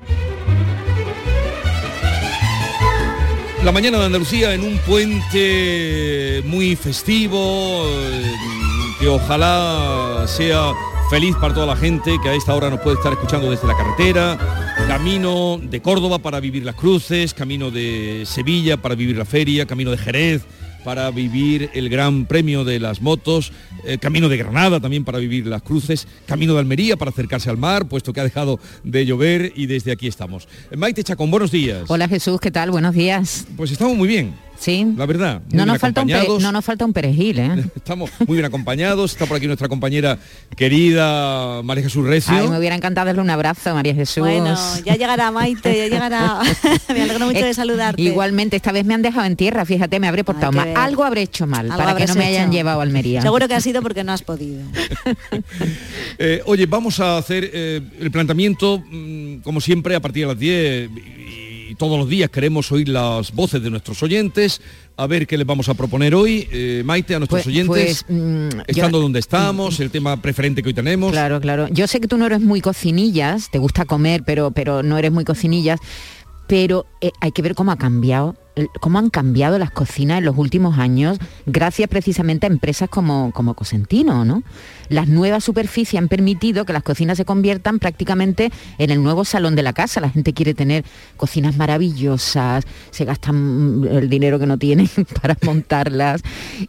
La 3.65 3.73
mañana 3.73 3.99
de 3.99 4.05
Andalucía 4.05 4.55
en 4.55 4.63
un 4.63 4.79
puente 4.87 6.45
muy 6.47 6.77
festivo, 6.77 7.83
eh, 7.85 8.33
que 9.01 9.09
ojalá 9.09 10.25
sea 10.29 10.73
feliz 11.11 11.35
para 11.41 11.53
toda 11.53 11.67
la 11.67 11.77
gente 11.77 12.17
que 12.23 12.29
a 12.29 12.35
esta 12.35 12.55
hora 12.55 12.71
nos 12.71 12.79
puede 12.79 12.95
estar 12.95 13.13
escuchando 13.13 13.51
desde 13.51 13.67
la 13.67 13.77
carretera, 13.77 14.39
camino 14.87 15.59
de 15.61 15.83
Córdoba 15.83 16.21
para 16.21 16.39
vivir 16.39 16.65
las 16.65 16.77
cruces, 16.77 17.35
camino 17.35 17.73
de 17.73 18.23
Sevilla 18.25 18.77
para 18.77 18.95
vivir 18.95 19.17
la 19.17 19.25
feria, 19.25 19.67
camino 19.67 19.91
de 19.91 19.99
Jerez 19.99 20.47
para 20.85 21.11
vivir 21.11 21.71
el 21.75 21.89
Gran 21.89 22.27
Premio 22.27 22.65
de 22.65 22.81
las 22.81 23.01
Motos, 23.01 23.53
eh, 23.85 23.99
Camino 23.99 24.29
de 24.29 24.37
Granada 24.37 24.81
también 24.81 25.05
para 25.05 25.19
vivir 25.19 25.47
las 25.47 25.63
cruces, 25.63 26.07
Camino 26.27 26.55
de 26.55 26.61
Almería 26.61 26.97
para 26.97 27.11
acercarse 27.11 27.51
al 27.51 27.57
mar, 27.57 27.87
puesto 27.87 28.13
que 28.13 28.21
ha 28.21 28.25
dejado 28.25 28.59
de 28.85 29.07
llover 29.07 29.53
y 29.57 29.67
desde 29.67 29.93
aquí 29.93 30.07
estamos. 30.07 30.49
Maite 30.77 31.05
Chacón, 31.05 31.31
buenos 31.31 31.51
días. 31.51 31.85
Hola 31.89 32.09
Jesús, 32.09 32.41
¿qué 32.41 32.51
tal? 32.51 32.71
Buenos 32.71 32.95
días. 32.95 33.47
Pues 33.57 33.71
estamos 33.71 33.97
muy 33.97 34.09
bien. 34.09 34.35
Sí. 34.61 34.87
La 34.95 35.07
verdad. 35.07 35.41
No 35.53 35.65
nos, 35.65 35.79
falta 35.79 36.03
un 36.03 36.09
no 36.43 36.53
nos 36.53 36.63
falta 36.63 36.85
un 36.85 36.93
perejil, 36.93 37.39
¿eh? 37.39 37.65
Estamos 37.77 38.11
muy 38.27 38.37
bien 38.37 38.45
acompañados. 38.45 39.13
Está 39.13 39.25
por 39.25 39.39
aquí 39.39 39.47
nuestra 39.47 39.69
compañera 39.69 40.19
querida 40.55 41.63
María 41.63 41.83
Jesús 41.85 42.07
Recio. 42.07 42.35
Ay, 42.35 42.47
me 42.47 42.59
hubiera 42.59 42.77
encantado 42.77 43.07
darle 43.07 43.23
un 43.23 43.31
abrazo, 43.31 43.73
María 43.75 43.95
Jesús. 43.95 44.19
Bueno, 44.19 44.55
ya 44.85 44.97
llegará 44.97 45.31
Maite, 45.31 45.75
ya 45.75 45.89
llegará. 45.89 46.41
me 46.95 47.03
alegro 47.03 47.27
mucho 47.27 47.43
de 47.43 47.55
saludarte. 47.55 48.03
Igualmente, 48.03 48.57
esta 48.57 48.71
vez 48.71 48.85
me 48.85 48.93
han 48.93 49.01
dejado 49.01 49.25
en 49.25 49.37
tierra, 49.37 49.65
fíjate, 49.65 49.99
me 49.99 50.09
habré 50.09 50.25
portado 50.25 50.53
mal. 50.53 50.75
Algo 50.77 51.05
habré 51.05 51.23
hecho 51.23 51.47
mal 51.47 51.69
para 51.69 51.97
que 51.97 52.07
no 52.07 52.15
me 52.15 52.27
hayan 52.27 52.53
llevado 52.53 52.81
a 52.81 52.83
Almería. 52.83 53.23
Seguro 53.23 53.49
que 53.49 53.55
ha 53.55 53.61
sido 53.63 53.81
porque 53.81 54.05
no 54.05 54.13
has 54.13 54.23
podido. 54.23 54.61
eh, 56.19 56.43
oye, 56.45 56.67
vamos 56.67 57.01
a 57.01 57.17
hacer 57.17 57.51
eh, 57.51 57.81
el 57.99 58.11
planteamiento, 58.11 58.79
mmm, 58.79 59.37
como 59.37 59.63
siempre, 59.63 59.95
a 59.95 60.01
partir 60.01 60.25
de 60.25 60.29
las 60.29 60.39
10 60.39 60.91
y 61.71 61.77
todos 61.77 61.97
los 61.99 62.09
días 62.09 62.29
queremos 62.31 62.73
oír 62.73 62.89
las 62.89 63.33
voces 63.33 63.63
de 63.63 63.71
nuestros 63.71 64.03
oyentes, 64.03 64.61
a 64.97 65.07
ver 65.07 65.27
qué 65.29 65.39
les 65.39 65.47
vamos 65.47 65.69
a 65.69 65.75
proponer 65.75 66.17
hoy, 66.17 66.49
eh, 66.51 66.83
Maite, 66.85 67.15
a 67.15 67.19
nuestros 67.21 67.45
Pues- 67.45 67.47
oyentes, 67.47 68.05
pues, 68.09 68.19
mm, 68.19 68.49
estando 68.67 68.99
yo- 68.99 69.03
donde 69.03 69.21
estamos, 69.21 69.79
el 69.79 69.91
tema 69.93 70.21
preferente 70.21 70.63
que 70.63 70.69
hoy 70.71 70.75
tenemos. 70.75 71.13
Claro, 71.13 71.41
claro. 71.41 71.69
Yo 71.71 71.87
sé 71.87 72.01
que 72.01 72.09
tú 72.09 72.17
no 72.19 72.27
eres 72.27 72.41
muy 72.41 72.61
cocinillas, 72.61 73.51
te 73.51 73.59
gusta 73.59 73.85
comer, 73.85 74.25
pero, 74.27 74.51
pero 74.51 74.83
no 74.83 74.99
eres 74.99 75.13
muy 75.13 75.25
cocinillas, 75.25 75.79
pero 76.51 76.85
eh, 77.01 77.13
hay 77.21 77.31
que 77.31 77.43
ver 77.43 77.55
cómo 77.55 77.71
ha 77.71 77.77
cambiado, 77.77 78.35
cómo 78.81 78.99
han 78.99 79.09
cambiado 79.09 79.57
las 79.57 79.71
cocinas 79.71 80.19
en 80.19 80.25
los 80.25 80.37
últimos 80.37 80.81
años, 80.81 81.17
gracias 81.47 81.89
precisamente 81.89 82.45
a 82.45 82.51
empresas 82.51 82.89
como, 82.89 83.31
como 83.31 83.55
Cosentino, 83.55 84.25
¿no? 84.25 84.43
Las 84.89 85.07
nuevas 85.07 85.45
superficies 85.45 86.03
han 86.03 86.09
permitido 86.09 86.65
que 86.65 86.73
las 86.73 86.83
cocinas 86.83 87.19
se 87.19 87.25
conviertan 87.25 87.79
prácticamente 87.79 88.51
en 88.79 88.91
el 88.91 89.01
nuevo 89.01 89.25
salón 89.25 89.55
de 89.55 89.63
la 89.63 89.73
casa. 89.73 90.01
La 90.01 90.11
gente 90.11 90.33
quiere 90.33 90.53
tener 90.53 90.85
cocinas 91.17 91.57
maravillosas, 91.57 92.65
se 92.91 93.05
gastan 93.05 93.83
mm, 93.83 93.85
el 93.87 94.11
dinero 94.11 94.41
que 94.41 94.47
no 94.47 94.59
tienen 94.59 94.91
para 95.23 95.37
montarlas. 95.47 96.21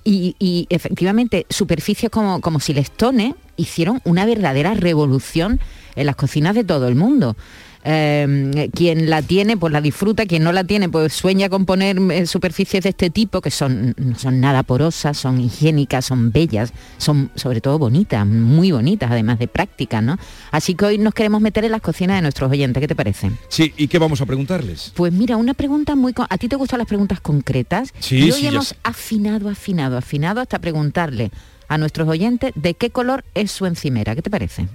Y, 0.03 0.35
y 0.37 0.67
efectivamente, 0.69 1.47
superficies 1.49 2.11
como, 2.11 2.39
como 2.39 2.59
Silestone 2.59 3.33
hicieron 3.57 3.99
una 4.03 4.27
verdadera 4.27 4.75
revolución 4.75 5.59
en 5.95 6.05
las 6.05 6.15
cocinas 6.15 6.53
de 6.53 6.63
todo 6.63 6.87
el 6.87 6.93
mundo. 6.93 7.35
Eh, 7.83 8.69
quien 8.75 9.09
la 9.09 9.21
tiene, 9.21 9.57
pues 9.57 9.73
la 9.73 9.81
disfruta, 9.81 10.25
quien 10.25 10.43
no 10.43 10.51
la 10.51 10.63
tiene, 10.63 10.87
pues 10.89 11.13
sueña 11.13 11.49
con 11.49 11.65
poner 11.65 11.97
eh, 12.11 12.25
superficies 12.27 12.83
de 12.83 12.89
este 12.89 13.09
tipo, 13.09 13.41
que 13.41 13.49
son, 13.51 13.95
no 13.97 14.17
son 14.17 14.39
nada 14.39 14.63
porosas, 14.63 15.17
son 15.17 15.41
higiénicas, 15.41 16.05
son 16.05 16.31
bellas, 16.31 16.73
son 16.97 17.31
sobre 17.35 17.59
todo 17.59 17.79
bonitas, 17.79 18.25
muy 18.27 18.71
bonitas, 18.71 19.09
además 19.11 19.39
de 19.39 19.47
prácticas, 19.47 20.03
¿no? 20.03 20.17
Así 20.51 20.75
que 20.75 20.85
hoy 20.85 20.97
nos 20.99 21.13
queremos 21.13 21.41
meter 21.41 21.65
en 21.65 21.71
las 21.71 21.81
cocinas 21.81 22.17
de 22.17 22.21
nuestros 22.21 22.51
oyentes, 22.51 22.79
¿qué 22.81 22.87
te 22.87 22.95
parece? 22.95 23.31
Sí, 23.49 23.73
¿y 23.77 23.87
qué 23.87 23.97
vamos 23.97 24.21
a 24.21 24.25
preguntarles? 24.25 24.91
Pues 24.95 25.11
mira, 25.11 25.37
una 25.37 25.53
pregunta 25.53 25.95
muy... 25.95 26.13
con- 26.13 26.27
¿A 26.29 26.37
ti 26.37 26.47
te 26.47 26.55
gustan 26.55 26.77
las 26.79 26.87
preguntas 26.87 27.19
concretas? 27.19 27.93
Sí, 27.99 28.17
y 28.17 28.31
hoy 28.31 28.41
sí, 28.41 28.47
hemos 28.47 28.75
afinado, 28.83 29.49
afinado, 29.49 29.97
afinado 29.97 30.39
hasta 30.41 30.59
preguntarle 30.59 31.31
a 31.67 31.77
nuestros 31.77 32.07
oyentes 32.07 32.51
de 32.55 32.73
qué 32.75 32.89
color 32.91 33.23
es 33.33 33.51
su 33.51 33.65
encimera. 33.65 34.13
¿Qué 34.15 34.21
te 34.21 34.29
parece? 34.29 34.67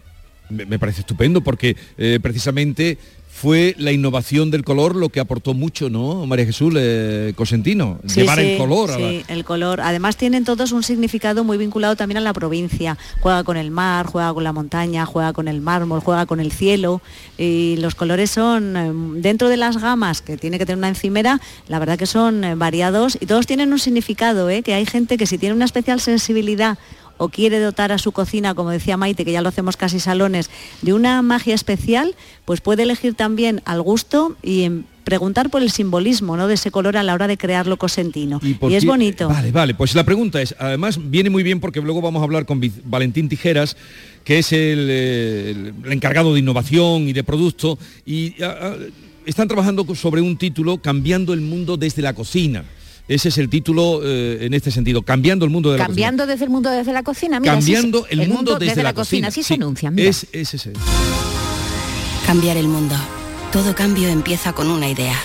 Me, 0.48 0.78
parece 0.78 1.00
estupendo 1.00 1.40
porque 1.40 1.76
eh, 1.98 2.18
precisamente 2.22 2.98
fue 3.28 3.74
la 3.76 3.92
innovación 3.92 4.50
del 4.50 4.64
color 4.64 4.96
lo 4.96 5.10
que 5.10 5.20
aportó 5.20 5.52
mucho, 5.52 5.90
¿no, 5.90 6.24
María 6.24 6.46
Jesús 6.46 6.72
eh, 6.78 7.34
Cosentino? 7.36 7.98
Sí, 8.06 8.20
Llevar 8.20 8.38
sí, 8.38 8.44
el 8.52 8.58
color. 8.58 8.90
a 8.90 8.98
la- 8.98 9.10
sí, 9.10 9.24
el 9.28 9.44
color. 9.44 9.82
Además 9.82 10.16
tienen 10.16 10.46
todos 10.46 10.72
un 10.72 10.82
significado 10.82 11.44
muy 11.44 11.58
vinculado 11.58 11.96
también 11.96 12.16
a 12.16 12.22
la 12.22 12.32
provincia. 12.32 12.96
Juega 13.20 13.44
con 13.44 13.58
el 13.58 13.70
mar, 13.70 14.06
juega 14.06 14.32
con 14.32 14.42
la 14.42 14.54
montaña, 14.54 15.04
juega 15.04 15.34
con 15.34 15.48
el 15.48 15.60
mármol, 15.60 16.00
juega 16.00 16.24
con 16.24 16.40
el 16.40 16.50
cielo. 16.50 17.02
Y 17.36 17.76
los 17.76 17.94
colores 17.94 18.30
son, 18.30 18.74
eh, 18.74 18.90
dentro 19.20 19.50
de 19.50 19.58
las 19.58 19.76
gamas 19.76 20.22
que 20.22 20.38
tiene 20.38 20.58
que 20.58 20.64
tener 20.64 20.78
una 20.78 20.88
encimera, 20.88 21.38
la 21.68 21.78
verdad 21.78 21.98
que 21.98 22.06
son 22.06 22.42
eh, 22.42 22.54
variados 22.54 23.18
y 23.20 23.26
todos 23.26 23.46
tienen 23.46 23.70
un 23.70 23.78
significado, 23.78 24.48
¿eh? 24.48 24.62
que 24.62 24.72
hay 24.72 24.86
gente 24.86 25.18
que 25.18 25.26
si 25.26 25.36
tiene 25.36 25.54
una 25.54 25.66
especial 25.66 26.00
sensibilidad 26.00 26.78
o 27.18 27.28
quiere 27.28 27.58
dotar 27.60 27.92
a 27.92 27.98
su 27.98 28.12
cocina, 28.12 28.54
como 28.54 28.70
decía 28.70 28.96
Maite, 28.96 29.24
que 29.24 29.32
ya 29.32 29.42
lo 29.42 29.48
hacemos 29.48 29.76
casi 29.76 30.00
salones, 30.00 30.50
de 30.82 30.92
una 30.92 31.22
magia 31.22 31.54
especial, 31.54 32.14
pues 32.44 32.60
puede 32.60 32.82
elegir 32.84 33.14
también 33.14 33.62
al 33.64 33.82
gusto 33.82 34.36
y 34.42 34.62
em, 34.62 34.84
preguntar 35.04 35.50
por 35.50 35.62
el 35.62 35.70
simbolismo 35.70 36.36
¿no? 36.36 36.48
de 36.48 36.54
ese 36.54 36.70
color 36.70 36.96
a 36.96 37.02
la 37.02 37.14
hora 37.14 37.28
de 37.28 37.36
crearlo 37.36 37.76
cosentino. 37.76 38.40
Y, 38.42 38.54
por 38.54 38.72
es 38.72 38.82
qué- 38.82 38.86
bonito. 38.88 39.28
Vale, 39.28 39.52
vale. 39.52 39.74
Pues 39.74 39.94
la 39.94 40.04
pregunta 40.04 40.42
es, 40.42 40.54
además 40.58 40.98
viene 41.10 41.30
muy 41.30 41.42
bien 41.42 41.60
porque 41.60 41.80
luego 41.80 42.00
vamos 42.00 42.20
a 42.20 42.24
hablar 42.24 42.44
con 42.44 42.60
Valentín 42.84 43.28
Tijeras, 43.28 43.76
que 44.24 44.38
es 44.40 44.52
el, 44.52 44.90
el- 44.90 45.74
el 45.84 45.92
encargado 45.92 46.34
de 46.34 46.40
innovación 46.40 47.08
y 47.08 47.12
de 47.12 47.22
producto, 47.22 47.78
y 48.04 48.34
ah, 48.42 48.56
ah, 48.60 48.74
están 49.26 49.46
trabajando 49.48 49.86
sobre 49.94 50.20
un 50.20 50.36
título, 50.36 50.78
Cambiando 50.78 51.32
el 51.32 51.40
mundo 51.40 51.76
desde 51.76 52.02
la 52.02 52.12
cocina. 52.12 52.64
Ese 53.08 53.28
es 53.28 53.38
el 53.38 53.48
título 53.48 54.00
eh, 54.02 54.46
en 54.46 54.54
este 54.54 54.70
sentido, 54.72 55.02
Cambiando 55.02 55.44
el 55.44 55.50
mundo 55.50 55.70
de 55.70 55.78
la 55.78 55.86
Cambiando 55.86 56.26
desde 56.26 56.44
el 56.44 56.50
mundo 56.50 56.70
desde 56.70 56.92
la 56.92 57.04
cocina. 57.04 57.38
Mira, 57.38 57.54
Cambiando 57.54 58.06
el, 58.08 58.28
mundo, 58.28 58.58
desde, 58.58 58.82
la, 58.82 58.94
cocina. 58.94 59.28
Así 59.28 59.44
se 59.44 59.54
anuncia. 59.54 59.90
mira. 59.90 60.10
Es, 60.10 60.26
es 60.32 60.54
ese. 60.54 60.72
Cambiar 62.26 62.56
el 62.56 62.66
mundo. 62.66 62.96
Todo 63.52 63.74
cambio 63.76 64.08
empieza 64.08 64.52
con 64.52 64.70
una 64.70 64.88
idea, 64.88 65.16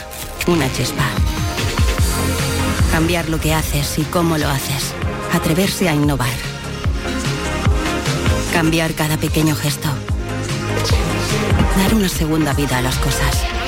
una 0.48 0.72
chispa. 0.74 1.06
Cambiar 2.92 3.30
lo 3.30 3.40
que 3.40 3.54
haces 3.54 3.98
y 3.98 4.04
cómo 4.04 4.38
lo 4.38 4.48
haces. 4.48 4.94
Atreverse 5.34 5.90
a 5.90 5.96
innovar. 5.96 6.30
Cambiar 8.54 8.94
cada 8.94 9.18
pequeño 9.18 9.56
gesto. 9.56 9.90
Dar 11.78 11.96
una 11.96 12.10
segunda 12.10 12.54
vida 12.54 12.78
a 12.78 12.82
las 12.84 12.98
cosas. 12.98 13.61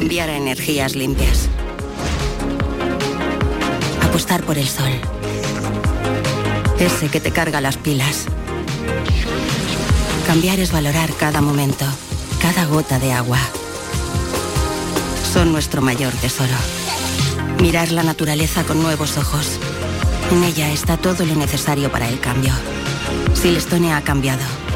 Cambiar 0.00 0.30
a 0.30 0.36
energías 0.38 0.96
limpias. 0.96 1.50
Apostar 4.02 4.42
por 4.44 4.56
el 4.56 4.66
sol. 4.66 4.90
Ese 6.78 7.08
que 7.08 7.20
te 7.20 7.32
carga 7.32 7.60
las 7.60 7.76
pilas. 7.76 8.24
Cambiar 10.26 10.58
es 10.58 10.72
valorar 10.72 11.12
cada 11.18 11.42
momento, 11.42 11.84
cada 12.40 12.64
gota 12.64 12.98
de 12.98 13.12
agua. 13.12 13.38
Son 15.34 15.52
nuestro 15.52 15.82
mayor 15.82 16.14
tesoro. 16.14 16.56
Mirar 17.60 17.92
la 17.92 18.02
naturaleza 18.02 18.64
con 18.64 18.82
nuevos 18.82 19.18
ojos. 19.18 19.58
En 20.32 20.42
ella 20.44 20.72
está 20.72 20.96
todo 20.96 21.26
lo 21.26 21.34
necesario 21.34 21.92
para 21.92 22.08
el 22.08 22.20
cambio. 22.20 22.54
Silestone 23.34 23.92
ha 23.92 24.00
cambiado. 24.00 24.69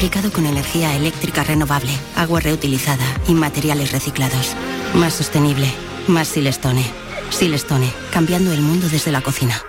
Fabricado 0.00 0.32
con 0.32 0.46
energía 0.46 0.96
eléctrica 0.96 1.44
renovable, 1.44 1.92
agua 2.16 2.40
reutilizada 2.40 3.04
y 3.28 3.34
materiales 3.34 3.92
reciclados. 3.92 4.56
Más 4.94 5.12
sostenible, 5.12 5.66
más 6.08 6.26
Silestone. 6.26 6.86
Silestone, 7.28 7.92
cambiando 8.10 8.50
el 8.54 8.62
mundo 8.62 8.88
desde 8.88 9.12
la 9.12 9.20
cocina. 9.20 9.62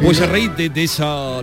Pues 0.00 0.20
a 0.20 0.26
raíz 0.26 0.52
de, 0.56 0.70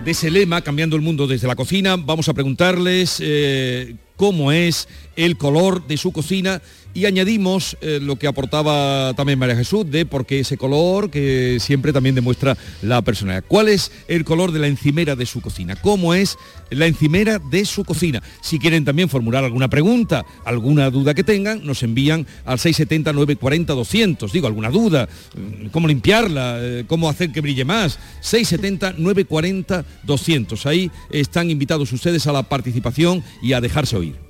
ese 0.06 0.30
lema, 0.30 0.62
cambiando 0.62 0.96
el 0.96 1.02
mundo 1.02 1.26
desde 1.26 1.46
la 1.46 1.54
cocina, 1.54 1.96
vamos 1.96 2.30
a 2.30 2.32
preguntarles 2.32 3.18
eh, 3.20 3.96
cómo 4.16 4.50
es 4.50 4.88
el 5.16 5.36
color 5.36 5.86
de 5.86 5.98
su 5.98 6.12
cocina 6.12 6.62
y 6.96 7.04
añadimos 7.04 7.76
eh, 7.82 7.98
lo 8.00 8.16
que 8.16 8.26
aportaba 8.26 9.12
también 9.14 9.38
María 9.38 9.54
Jesús 9.54 9.84
de 9.90 10.06
por 10.06 10.24
qué 10.24 10.40
ese 10.40 10.56
color 10.56 11.10
que 11.10 11.58
siempre 11.60 11.92
también 11.92 12.14
demuestra 12.14 12.56
la 12.80 13.02
personalidad. 13.02 13.44
¿Cuál 13.46 13.68
es 13.68 13.92
el 14.08 14.24
color 14.24 14.50
de 14.50 14.60
la 14.60 14.66
encimera 14.66 15.14
de 15.14 15.26
su 15.26 15.42
cocina? 15.42 15.76
¿Cómo 15.76 16.14
es 16.14 16.38
la 16.70 16.86
encimera 16.86 17.38
de 17.38 17.66
su 17.66 17.84
cocina? 17.84 18.22
Si 18.40 18.58
quieren 18.58 18.86
también 18.86 19.10
formular 19.10 19.44
alguna 19.44 19.68
pregunta, 19.68 20.24
alguna 20.46 20.88
duda 20.88 21.12
que 21.12 21.22
tengan, 21.22 21.66
nos 21.66 21.82
envían 21.82 22.26
al 22.46 22.58
670 22.58 23.12
940 23.12 23.74
200. 23.74 24.32
Digo, 24.32 24.46
alguna 24.46 24.70
duda, 24.70 25.06
mm, 25.34 25.66
cómo 25.66 25.88
limpiarla, 25.88 26.56
eh, 26.60 26.84
cómo 26.86 27.10
hacer 27.10 27.30
que 27.30 27.42
brille 27.42 27.66
más. 27.66 27.98
670 28.22 28.94
940 28.96 29.84
200. 30.02 30.64
Ahí 30.64 30.90
están 31.10 31.50
invitados 31.50 31.92
ustedes 31.92 32.26
a 32.26 32.32
la 32.32 32.42
participación 32.44 33.22
y 33.42 33.52
a 33.52 33.60
dejarse 33.60 33.96
oír. 33.96 34.26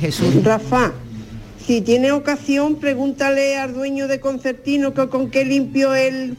Jesús. 0.00 0.42
Rafa, 0.42 0.94
si 1.66 1.80
tiene 1.80 2.12
ocasión, 2.12 2.76
pregúntale 2.76 3.56
al 3.56 3.74
dueño 3.74 4.08
de 4.08 4.20
Concertino 4.20 4.92
que 4.94 5.08
con 5.08 5.30
qué 5.30 5.44
limpio 5.44 5.94
el, 5.94 6.36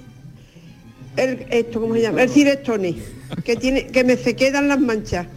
el 1.18 1.46
esto, 1.50 1.82
¿cómo 1.82 1.96
se 1.96 2.02
llama? 2.02 2.24
El 2.24 2.30
Cirestone, 2.30 2.96
que 3.44 3.56
tiene, 3.56 3.88
que 3.88 4.04
me 4.04 4.18
se 4.18 4.36
quedan 4.36 4.68
las 4.68 4.80
manchas. 4.80 5.28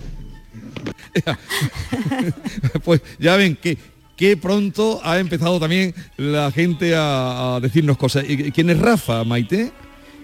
pues 2.85 3.01
ya 3.19 3.37
ven 3.37 3.57
que 3.57 3.79
que 4.19 4.37
pronto 4.37 5.01
ha 5.05 5.21
empezado 5.21 5.61
también 5.61 5.95
la 6.17 6.51
gente 6.51 6.95
a, 6.95 7.55
a 7.55 7.61
decirnos 7.61 7.97
cosas. 7.97 8.25
¿Y 8.29 8.51
¿Quién 8.51 8.69
es 8.69 8.79
Rafa, 8.79 9.23
Maite? 9.23 9.71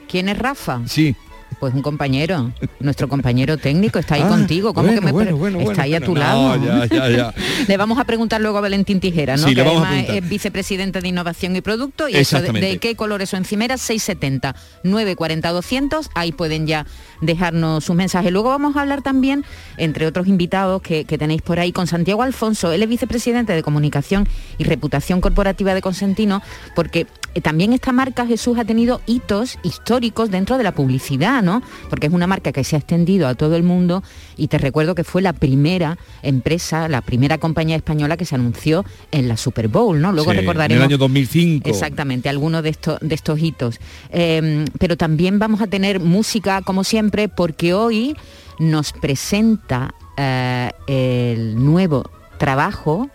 ¿Quién 0.08 0.28
es 0.28 0.36
Rafa? 0.36 0.82
Sí. 0.86 1.14
Pues 1.60 1.72
un 1.72 1.82
compañero, 1.82 2.50
nuestro 2.80 3.08
compañero 3.08 3.56
técnico, 3.56 3.98
está 3.98 4.16
ahí 4.16 4.22
Ah, 4.24 4.28
contigo. 4.28 4.74
¿Cómo 4.74 4.88
bueno, 4.88 5.00
que 5.00 5.06
me 5.06 5.32
bueno, 5.32 5.60
está 5.60 5.82
ahí 5.82 5.94
a 5.94 6.00
tu 6.00 6.14
no, 6.14 6.20
lado? 6.20 6.56
ya, 6.62 6.86
ya, 6.86 7.08
ya. 7.08 7.34
Le 7.68 7.76
vamos 7.76 7.98
a 7.98 8.04
preguntar 8.04 8.40
luego 8.40 8.58
a 8.58 8.60
Valentín 8.60 9.00
Tijera, 9.00 9.36
¿no? 9.36 9.46
Sí, 9.46 9.54
que 9.54 9.60
además 9.62 10.04
es 10.08 10.28
vicepresidente 10.28 11.00
de 11.00 11.08
Innovación 11.08 11.54
y 11.56 11.60
Producto. 11.60 12.08
Y 12.08 12.16
eso 12.16 12.40
de 12.42 12.78
qué 12.78 12.96
color 12.96 13.22
es 13.22 13.30
su 13.30 13.36
encimera, 13.36 13.78
670 13.78 14.54
940 14.82 15.52
200. 15.52 16.10
Ahí 16.14 16.32
pueden 16.32 16.66
ya 16.66 16.86
dejarnos 17.20 17.84
sus 17.84 17.96
mensajes. 17.96 18.32
Luego 18.32 18.48
vamos 18.50 18.76
a 18.76 18.80
hablar 18.82 19.02
también, 19.02 19.44
entre 19.76 20.06
otros 20.06 20.26
invitados 20.26 20.82
que, 20.82 21.04
que 21.04 21.18
tenéis 21.18 21.42
por 21.42 21.60
ahí, 21.60 21.72
con 21.72 21.86
Santiago 21.86 22.22
Alfonso. 22.22 22.72
Él 22.72 22.82
es 22.82 22.88
vicepresidente 22.88 23.52
de 23.52 23.62
Comunicación 23.62 24.28
y 24.58 24.64
Reputación 24.64 25.20
Corporativa 25.20 25.72
de 25.74 25.80
Consentino, 25.82 26.42
porque 26.74 27.06
eh, 27.34 27.40
también 27.40 27.72
esta 27.72 27.92
marca 27.92 28.26
Jesús 28.26 28.58
ha 28.58 28.64
tenido 28.64 29.00
hitos 29.06 29.58
históricos 29.62 30.30
dentro 30.30 30.58
de 30.58 30.64
la 30.64 30.72
publicidad, 30.72 31.33
¿no? 31.42 31.62
Porque 31.90 32.06
es 32.06 32.12
una 32.12 32.26
marca 32.26 32.52
que 32.52 32.64
se 32.64 32.76
ha 32.76 32.78
extendido 32.78 33.28
a 33.28 33.34
todo 33.34 33.56
el 33.56 33.62
mundo 33.62 34.02
y 34.36 34.48
te 34.48 34.58
recuerdo 34.58 34.94
que 34.94 35.04
fue 35.04 35.22
la 35.22 35.32
primera 35.32 35.98
empresa, 36.22 36.88
la 36.88 37.00
primera 37.00 37.38
compañía 37.38 37.76
española 37.76 38.16
que 38.16 38.24
se 38.24 38.34
anunció 38.34 38.84
en 39.10 39.28
la 39.28 39.36
Super 39.36 39.68
Bowl, 39.68 40.00
¿no? 40.00 40.12
Luego 40.12 40.32
Sí, 40.32 40.38
recordaremos. 40.38 40.76
En 40.76 40.82
el 40.82 40.88
año 40.92 40.98
2005. 40.98 41.68
Exactamente, 41.68 42.28
algunos 42.28 42.62
de 42.62 42.70
estos, 42.70 42.98
de 43.00 43.14
estos 43.14 43.38
hitos. 43.40 43.78
Eh, 44.10 44.64
pero 44.78 44.96
también 44.96 45.38
vamos 45.38 45.60
a 45.60 45.66
tener 45.66 46.00
música, 46.00 46.62
como 46.62 46.84
siempre, 46.84 47.28
porque 47.28 47.74
hoy 47.74 48.16
nos 48.58 48.92
presenta 48.92 49.94
eh, 50.16 50.70
el 50.86 51.62
nuevo 51.64 52.10
trabajo 52.38 53.08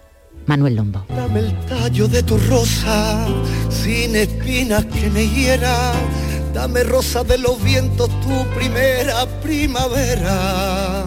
Manuel 0.45 0.75
Lombo. 0.75 1.05
Dame 1.09 1.41
el 1.41 1.59
tallo 1.67 2.07
de 2.07 2.23
tu 2.23 2.37
rosa, 2.37 3.27
sin 3.69 4.15
espinas 4.15 4.85
que 4.85 5.09
me 5.11 5.27
hiera. 5.27 5.93
Dame 6.59 6.83
rosa 6.83 7.23
de 7.23 7.37
los 7.37 7.63
vientos, 7.63 8.09
tu 8.19 8.45
primera 8.53 9.25
primavera. 9.41 11.05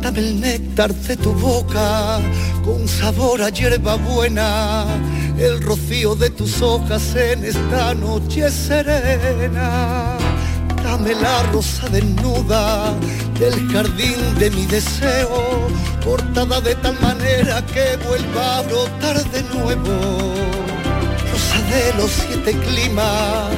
Dame 0.00 0.20
el 0.20 0.40
néctar 0.40 0.94
de 0.94 1.16
tu 1.16 1.32
boca, 1.32 2.20
con 2.64 2.86
sabor 2.86 3.42
a 3.42 3.48
hierba 3.48 3.96
buena. 3.96 4.84
El 5.36 5.60
rocío 5.60 6.14
de 6.14 6.30
tus 6.30 6.62
hojas 6.62 7.16
en 7.16 7.44
esta 7.44 7.94
noche 7.94 8.48
serena. 8.48 10.16
Dame 10.84 11.16
la 11.16 11.42
rosa 11.50 11.88
desnuda 11.88 12.94
del 13.40 13.68
jardín 13.72 14.38
de 14.38 14.50
mi 14.52 14.66
deseo, 14.66 15.66
cortada 16.04 16.60
de 16.60 16.76
tal 16.76 16.96
manera 17.00 17.60
que 17.66 17.98
vuelva 18.06 18.58
a 18.58 18.62
brotar 18.62 19.30
de 19.32 19.42
nuevo. 19.52 19.96
Rosa 21.32 21.58
de 21.72 21.92
los 21.98 22.10
siete 22.12 22.52
climas, 22.52 23.50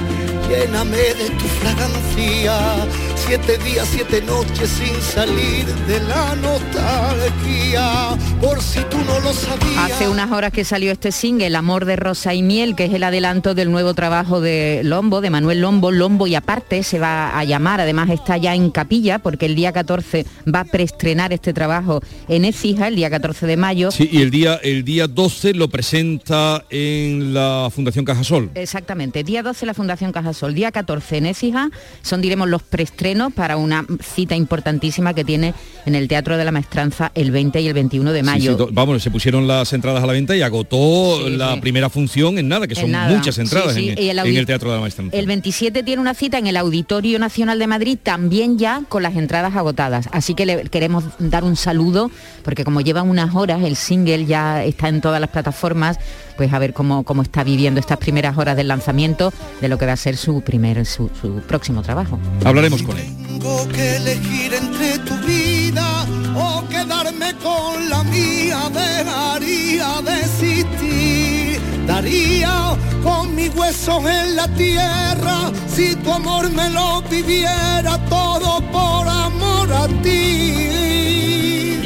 lléname 0.48 0.96
de 0.96 1.30
tu 1.38 1.44
fragancia, 1.44 2.86
siete 3.14 3.58
días, 3.58 3.88
siete 3.90 4.22
noches 4.22 4.68
sin 4.70 4.94
salir 5.02 5.66
de 5.86 6.00
la 6.00 6.34
nostalgia, 6.36 8.16
por 8.40 8.60
si 8.62 8.80
tú 8.90 8.96
no 9.06 9.20
lo 9.20 9.32
sabías. 9.32 9.92
Hace 9.92 10.08
unas 10.08 10.30
horas 10.32 10.52
que 10.52 10.64
salió 10.64 10.90
este 10.90 11.12
single, 11.12 11.54
Amor 11.54 11.84
de 11.84 11.96
Rosa 11.96 12.34
y 12.34 12.42
Miel, 12.42 12.74
que 12.74 12.86
es 12.86 12.94
el 12.94 13.02
adelanto 13.02 13.54
del 13.54 13.70
nuevo 13.70 13.94
trabajo 13.94 14.40
de 14.40 14.80
Lombo, 14.84 15.20
de 15.20 15.30
Manuel 15.30 15.60
Lombo. 15.60 15.90
Lombo 15.90 16.26
y 16.26 16.34
aparte 16.34 16.82
se 16.82 16.98
va 16.98 17.38
a 17.38 17.44
llamar, 17.44 17.80
además 17.80 18.08
está 18.10 18.36
ya 18.36 18.54
en 18.54 18.70
capilla, 18.70 19.18
porque 19.18 19.46
el 19.46 19.54
día 19.54 19.72
14 19.72 20.24
va 20.52 20.60
a 20.60 20.64
preestrenar 20.64 21.32
este 21.32 21.52
trabajo 21.52 22.00
en 22.28 22.44
Ecija, 22.44 22.88
el 22.88 22.96
día 22.96 23.10
14 23.10 23.46
de 23.46 23.56
mayo. 23.56 23.90
Sí, 23.90 24.08
y 24.10 24.22
el 24.22 24.30
día, 24.30 24.58
el 24.62 24.84
día 24.84 25.06
12 25.06 25.54
lo 25.54 25.68
presenta 25.68 26.64
en 26.70 27.34
la 27.34 27.68
Fundación 27.70 28.04
Cajasol. 28.04 28.50
Exactamente, 28.54 29.22
día 29.24 29.42
12 29.42 29.66
la 29.66 29.74
Fundación 29.74 30.12
Cajasol 30.12 30.37
El 30.46 30.54
día 30.54 30.70
14 30.72 31.16
en 31.18 31.26
Écija 31.26 31.70
son, 32.02 32.20
diremos, 32.20 32.48
los 32.48 32.62
preestrenos 32.62 33.32
para 33.32 33.56
una 33.56 33.84
cita 34.02 34.36
importantísima 34.36 35.14
que 35.14 35.24
tiene 35.24 35.54
en 35.86 35.94
el 35.94 36.06
Teatro 36.08 36.36
de 36.36 36.44
la 36.44 36.52
Maestranza 36.52 37.10
el 37.14 37.30
20 37.30 37.60
y 37.60 37.66
el 37.68 37.74
21 37.74 38.12
de 38.12 38.22
mayo. 38.22 38.56
sí, 38.58 38.64
vamos, 38.72 39.02
se 39.02 39.10
pusieron 39.10 39.46
las 39.48 39.72
entradas 39.72 40.02
a 40.02 40.06
la 40.06 40.12
venta 40.12 40.36
y 40.36 40.42
agotó 40.42 40.78
Sí, 41.24 41.36
la 41.36 41.60
primera 41.60 41.88
función 41.90 42.38
en 42.38 42.48
nada, 42.48 42.66
que 42.66 42.74
En 42.74 42.80
son 42.80 42.90
nada. 42.90 43.14
muchas 43.16 43.38
entradas 43.38 43.76
en, 43.76 43.98
el 43.98 44.18
en 44.18 44.36
el 44.36 44.46
Teatro 44.46 44.70
de 44.70 44.76
la 44.76 44.80
Maestranza. 44.82 45.16
El 45.16 45.26
27 45.26 45.82
tiene 45.82 46.00
una 46.00 46.14
cita 46.14 46.38
en 46.38 46.46
el 46.46 46.56
Auditorio 46.56 47.18
Nacional 47.18 47.58
de 47.58 47.66
Madrid, 47.66 47.98
también 48.02 48.58
ya 48.58 48.82
con 48.88 49.02
las 49.02 49.16
entradas 49.16 49.54
agotadas. 49.56 50.08
Así 50.12 50.34
que 50.34 50.46
le 50.46 50.64
queremos 50.64 51.04
dar 51.18 51.44
un 51.44 51.56
saludo, 51.56 52.10
porque 52.42 52.64
como 52.64 52.80
llevan 52.80 53.08
unas 53.08 53.34
horas, 53.34 53.62
el 53.62 53.76
single 53.76 54.26
ya 54.26 54.64
está 54.64 54.88
en 54.88 55.00
todas 55.00 55.20
las 55.20 55.30
plataformas, 55.30 55.98
pues 56.38 56.52
a 56.52 56.58
ver 56.60 56.72
cómo, 56.72 57.02
cómo 57.02 57.22
está 57.22 57.42
viviendo 57.42 57.80
estas 57.80 57.98
primeras 57.98 58.38
horas 58.38 58.56
del 58.56 58.68
lanzamiento 58.68 59.32
de 59.60 59.68
lo 59.68 59.76
que 59.76 59.86
va 59.86 59.92
a 59.92 59.96
ser 59.96 60.16
su 60.16 60.40
primer, 60.40 60.86
su, 60.86 61.10
su 61.20 61.40
próximo 61.40 61.82
trabajo. 61.82 62.18
Hablaremos 62.44 62.80
con 62.84 62.96
él. 62.96 63.06
Tengo 63.26 63.68
que 63.68 63.96
elegir 63.96 64.54
entre 64.54 64.98
tu 65.00 65.16
vida 65.26 66.06
o 66.36 66.64
quedarme 66.68 67.34
con 67.42 67.90
la 67.90 68.04
mía, 68.04 68.70
dejaría 68.72 70.00
de 70.00 70.20
existir. 70.20 71.60
Daría 71.88 72.76
con 73.02 73.34
mis 73.34 73.52
huesos 73.56 74.04
en 74.04 74.36
la 74.36 74.46
tierra 74.54 75.50
si 75.66 75.96
tu 75.96 76.12
amor 76.12 76.48
me 76.52 76.70
lo 76.70 77.02
pidiera 77.10 77.98
todo 78.08 78.60
por 78.70 79.08
amor 79.08 79.72
a 79.72 79.88
ti. 80.02 80.87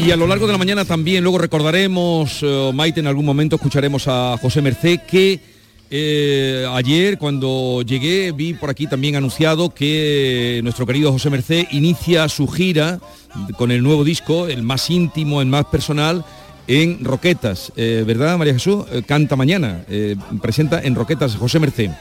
Y 0.05 0.11
a 0.11 0.17
lo 0.17 0.27
largo 0.27 0.47
de 0.49 0.53
la 0.53 0.59
mañana 0.59 0.85
también, 0.85 1.23
luego 1.23 1.39
recordaremos, 1.39 2.41
eh, 2.43 2.73
Maite, 2.75 2.99
en 2.99 3.07
algún 3.07 3.25
momento 3.25 3.55
escucharemos 3.55 4.09
a 4.09 4.37
José 4.43 4.61
Mercé, 4.61 5.01
que 5.07 5.39
eh, 5.91 6.67
ayer 6.75 7.19
cuando 7.19 7.83
llegué 7.83 8.33
vi 8.33 8.55
por 8.55 8.69
aquí 8.69 8.89
también 8.89 9.15
anunciado 9.15 9.73
que 9.73 10.61
nuestro 10.65 10.87
querido 10.87 11.13
José 11.13 11.31
Mercé 11.31 11.69
inicia 11.71 12.29
su 12.29 12.49
gira 12.49 12.99
con 13.57 13.71
el 13.71 13.85
nuevo 13.85 14.03
disco, 14.03 14.49
el 14.49 14.65
más 14.65 14.91
íntimo, 14.91 15.41
el 15.41 15.47
más 15.47 15.67
personal, 15.67 16.25
en 16.67 17.05
Roquetas, 17.05 17.73
Eh, 17.77 18.03
¿verdad 18.05 18.37
María 18.39 18.55
Jesús? 18.55 18.85
Canta 19.07 19.37
mañana, 19.37 19.85
presenta 20.41 20.83
en 20.83 20.97
Roquetas 20.97 21.37
José 21.37 21.61
Mercé. 21.61 21.93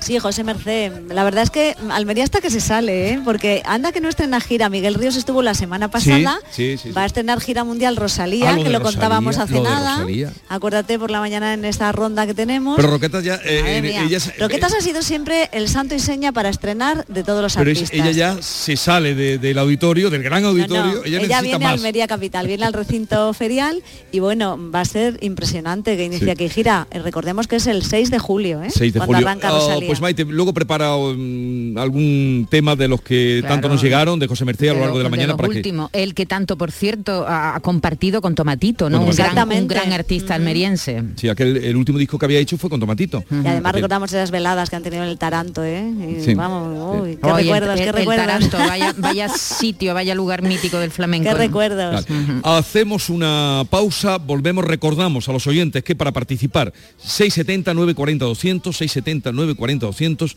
Sí, 0.00 0.18
José 0.18 0.44
Merced. 0.44 0.92
La 1.12 1.24
verdad 1.24 1.42
es 1.42 1.50
que 1.50 1.76
Almería 1.90 2.24
hasta 2.24 2.40
que 2.40 2.50
se 2.50 2.60
sale, 2.60 3.10
¿eh? 3.10 3.20
porque 3.24 3.62
anda 3.64 3.92
que 3.92 4.00
no 4.00 4.08
estrena 4.08 4.40
gira. 4.40 4.68
Miguel 4.68 4.94
Ríos 4.94 5.16
estuvo 5.16 5.42
la 5.42 5.54
semana 5.54 5.90
pasada. 5.90 6.38
Sí, 6.50 6.76
sí, 6.76 6.88
sí. 6.88 6.92
Va 6.92 7.02
a 7.02 7.06
estrenar 7.06 7.40
gira 7.40 7.64
mundial 7.64 7.96
Rosalía, 7.96 8.50
Ah, 8.50 8.56
lo 8.56 8.64
que 8.64 8.70
lo 8.70 8.80
contábamos 8.82 9.38
hace 9.38 9.54
lo 9.54 9.62
nada. 9.64 10.04
Acuérdate 10.48 10.98
por 10.98 11.10
la 11.10 11.20
mañana 11.20 11.54
en 11.54 11.64
esta 11.64 11.92
ronda 11.92 12.26
que 12.26 12.34
tenemos. 12.34 12.76
Pero 12.76 12.90
Roquetas 12.90 13.22
ya... 13.24 13.36
eh, 13.44 13.76
en- 13.78 13.84
ella 13.84 14.18
Roquetas 14.38 14.74
ha 14.74 14.80
sido 14.80 15.02
siempre 15.02 15.48
el 15.52 15.68
santo 15.68 15.94
y 15.94 16.00
seña 16.00 16.32
para 16.32 16.48
estrenar 16.48 17.04
de 17.06 17.22
todos 17.22 17.42
los 17.42 17.54
pero 17.54 17.70
artistas. 17.70 17.92
ella 17.92 18.10
ya 18.10 18.42
se 18.42 18.76
sale 18.76 19.14
de- 19.14 19.38
del 19.38 19.58
auditorio, 19.58 20.10
del 20.10 20.22
gran 20.22 20.44
auditorio, 20.44 20.94
no, 20.96 21.04
ella, 21.04 21.40
viene 21.42 21.66
a. 21.66 21.70
Almería 21.70 22.06
Capital, 22.08 22.46
viene 22.46 22.64
al 22.64 22.72
recinto 22.72 23.32
ferial 23.34 23.82
y 24.12 24.18
bueno, 24.20 24.58
va 24.74 24.80
a 24.80 24.84
ser 24.84 25.18
impresionante 25.20 25.96
que 25.96 26.04
inicie 26.04 26.30
aquí 26.30 26.48
gira. 26.48 26.86
Eh, 26.90 26.98
Recordemos 27.00 27.46
que 27.46 27.56
es 27.56 27.66
el 27.66 27.84
6 27.84 28.10
de 28.10 28.18
julio, 28.18 28.62
¿eh? 28.62 28.70
6 28.70 28.92
de 28.94 28.98
cuando 28.98 29.14
julio. 29.14 29.28
arranca 29.28 29.48
Ah, 29.48 29.52
Rosalía. 29.52 29.89
Pues 29.90 30.00
Maite, 30.00 30.24
luego 30.24 30.54
prepara 30.54 30.94
mm, 30.96 31.76
algún 31.76 32.46
tema 32.48 32.76
de 32.76 32.86
los 32.86 33.02
que 33.02 33.38
Claro. 33.40 33.54
tanto 33.56 33.68
nos 33.68 33.82
llegaron, 33.82 34.20
de 34.20 34.28
José 34.28 34.44
Merced 34.44 34.68
a 34.68 34.72
lo 34.72 34.74
De 34.78 34.80
largo 34.82 34.98
de 34.98 35.02
la 35.04 35.10
mañana 35.10 35.36
para 35.36 35.48
que... 35.48 35.56
últimos. 35.56 35.90
El 35.92 36.14
que 36.14 36.26
tanto, 36.26 36.56
por 36.56 36.70
cierto, 36.70 37.24
ha 37.26 37.58
compartido 37.60 38.20
con 38.20 38.36
Tomatito, 38.36 38.88
¿no? 38.88 38.98
Con 38.98 39.08
Un 39.08 39.14
gran, 39.16 39.26
un 39.26 39.30
Exactamente. 39.32 39.74
gran 39.74 39.92
artista 39.92 40.34
almeriense. 40.36 41.02
Sí, 41.16 41.28
aquel, 41.28 41.56
el 41.56 41.74
último 41.74 41.98
disco 41.98 42.18
que 42.20 42.24
había 42.26 42.38
hecho 42.38 42.56
fue 42.56 42.70
con 42.70 42.78
Tomatito. 42.78 43.24
Y 43.30 43.34
además 43.48 43.72
Aquel- 43.72 43.74
recordamos 43.74 44.12
esas 44.12 44.30
veladas 44.30 44.70
que 44.70 44.76
han 44.76 44.84
tenido 44.84 45.02
en 45.02 45.08
el 45.08 45.18
Taranto, 45.18 45.64
¿eh? 45.64 45.82
Y 46.18 46.22
Sí. 46.22 46.34
Vamos, 46.34 47.00
uy, 47.02 47.16
qué 47.16 47.26
Oye, 47.26 47.42
recuerdos, 47.42 47.70
el, 47.70 47.82
qué 47.82 47.88
el 47.88 47.92
recuerdos. 47.94 48.26
Taranto, 48.26 48.58
vaya, 48.68 48.94
vaya 48.96 49.28
sitio, 49.28 49.92
vaya 49.94 50.14
lugar 50.14 50.42
mítico 50.42 50.78
del 50.78 50.92
flamenco. 50.92 51.24
Qué 51.28 51.32
¿no? 51.32 51.38
recuerdos. 51.38 52.06
Vale. 52.06 52.40
Hacemos 52.44 53.10
una 53.10 53.64
pausa, 53.68 54.18
volvemos, 54.18 54.64
recordamos 54.64 55.28
a 55.28 55.32
los 55.32 55.46
oyentes 55.48 55.82
que 55.82 55.96
para 55.96 56.12
participar 56.12 56.72
670 56.98 57.74
940 57.74 58.24
200, 58.26 58.76
670 58.76 59.32
940 59.32 59.79
200, 59.86 60.36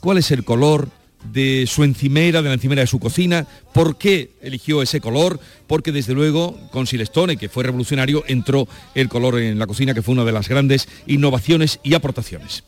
¿cuál 0.00 0.18
es 0.18 0.30
el 0.30 0.44
color 0.44 0.88
de 1.32 1.66
su 1.66 1.84
encimera, 1.84 2.42
de 2.42 2.48
la 2.48 2.54
encimera 2.54 2.82
de 2.82 2.86
su 2.86 3.00
cocina? 3.00 3.46
¿Por 3.72 3.96
qué 3.96 4.32
eligió 4.42 4.82
ese 4.82 5.00
color? 5.00 5.40
Porque 5.66 5.92
desde 5.92 6.14
luego 6.14 6.56
con 6.70 6.86
Silestone, 6.86 7.36
que 7.36 7.48
fue 7.48 7.64
revolucionario, 7.64 8.24
entró 8.26 8.68
el 8.94 9.08
color 9.08 9.40
en 9.40 9.58
la 9.58 9.66
cocina, 9.66 9.94
que 9.94 10.02
fue 10.02 10.14
una 10.14 10.24
de 10.24 10.32
las 10.32 10.48
grandes 10.48 10.88
innovaciones 11.06 11.80
y 11.82 11.94
aportaciones. 11.94 12.64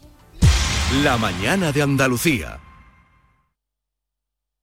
La 1.03 1.17
mañana 1.19 1.71
de 1.71 1.83
Andalucía. 1.83 2.61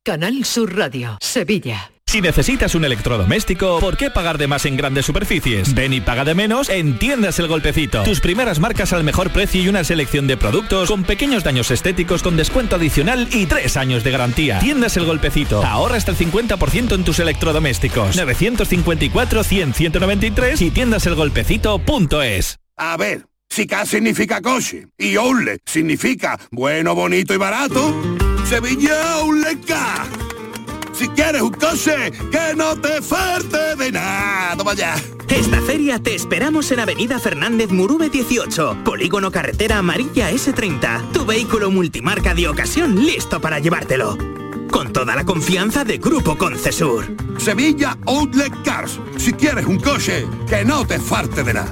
Canal 0.03 0.45
Sur 0.45 0.75
Radio, 0.75 1.17
Sevilla. 1.21 1.94
Si 2.15 2.21
necesitas 2.21 2.75
un 2.75 2.85
electrodoméstico, 2.85 3.81
¿por 3.81 3.97
qué 3.97 4.09
pagar 4.09 4.37
de 4.37 4.47
más 4.47 4.65
en 4.65 4.77
grandes 4.77 5.05
superficies? 5.05 5.73
Ven 5.73 5.91
y 5.91 5.99
paga 5.99 6.23
de 6.23 6.33
menos 6.33 6.69
en 6.69 6.97
Tiendas 6.97 7.39
El 7.39 7.49
Golpecito. 7.49 8.03
Tus 8.03 8.21
primeras 8.21 8.61
marcas 8.61 8.93
al 8.93 9.03
mejor 9.03 9.31
precio 9.31 9.61
y 9.61 9.67
una 9.67 9.83
selección 9.83 10.25
de 10.25 10.37
productos 10.37 10.87
con 10.87 11.03
pequeños 11.03 11.43
daños 11.43 11.71
estéticos 11.71 12.23
con 12.23 12.37
descuento 12.37 12.77
adicional 12.77 13.27
y 13.33 13.47
tres 13.47 13.75
años 13.75 14.05
de 14.05 14.11
garantía. 14.11 14.59
Tiendas 14.59 14.95
El 14.95 15.03
Golpecito. 15.03 15.61
Ahorra 15.61 15.97
hasta 15.97 16.11
el 16.11 16.17
50% 16.17 16.95
en 16.95 17.03
tus 17.03 17.19
electrodomésticos. 17.19 18.17
954-100-193 18.17 20.61
y 20.61 20.71
tiendaselgolpecito.es. 20.71 22.59
A 22.77 22.95
ver, 22.95 23.25
si 23.49 23.67
K 23.67 23.85
significa 23.85 24.39
coche 24.39 24.87
y 24.97 25.17
Outlet 25.17 25.59
significa 25.65 26.39
bueno, 26.49 26.95
bonito 26.95 27.33
y 27.33 27.37
barato, 27.37 27.93
Sevilla 28.45 29.15
Outlet 29.15 29.65
K. 29.65 30.24
Si 30.97 31.09
quieres 31.09 31.41
un 31.41 31.51
coche, 31.51 32.11
que 32.31 32.55
no 32.55 32.75
te 32.77 33.01
falte 33.01 33.75
de 33.75 33.91
nada. 33.91 34.55
Toma 34.57 34.73
ya. 34.73 34.95
Esta 35.27 35.61
feria 35.61 35.99
te 35.99 36.15
esperamos 36.15 36.71
en 36.71 36.79
Avenida 36.79 37.19
Fernández 37.19 37.69
Murube 37.71 38.09
18, 38.09 38.83
Polígono 38.85 39.29
Carretera 39.29 39.79
Amarilla 39.79 40.31
S30. 40.31 41.11
Tu 41.11 41.25
vehículo 41.25 41.69
multimarca 41.69 42.33
de 42.33 42.47
ocasión 42.47 42.95
listo 42.95 43.41
para 43.41 43.59
llevártelo. 43.59 44.17
Con 44.71 44.93
toda 44.93 45.15
la 45.15 45.25
confianza 45.25 45.83
de 45.83 45.97
Grupo 45.97 46.37
Concesur. 46.37 47.05
Sevilla 47.37 47.97
Outlet 48.05 48.53
Cars. 48.63 48.99
Si 49.17 49.33
quieres 49.33 49.65
un 49.65 49.79
coche, 49.79 50.25
que 50.47 50.63
no 50.63 50.87
te 50.87 50.99
falte 50.99 51.43
de 51.43 51.53
nada. 51.55 51.71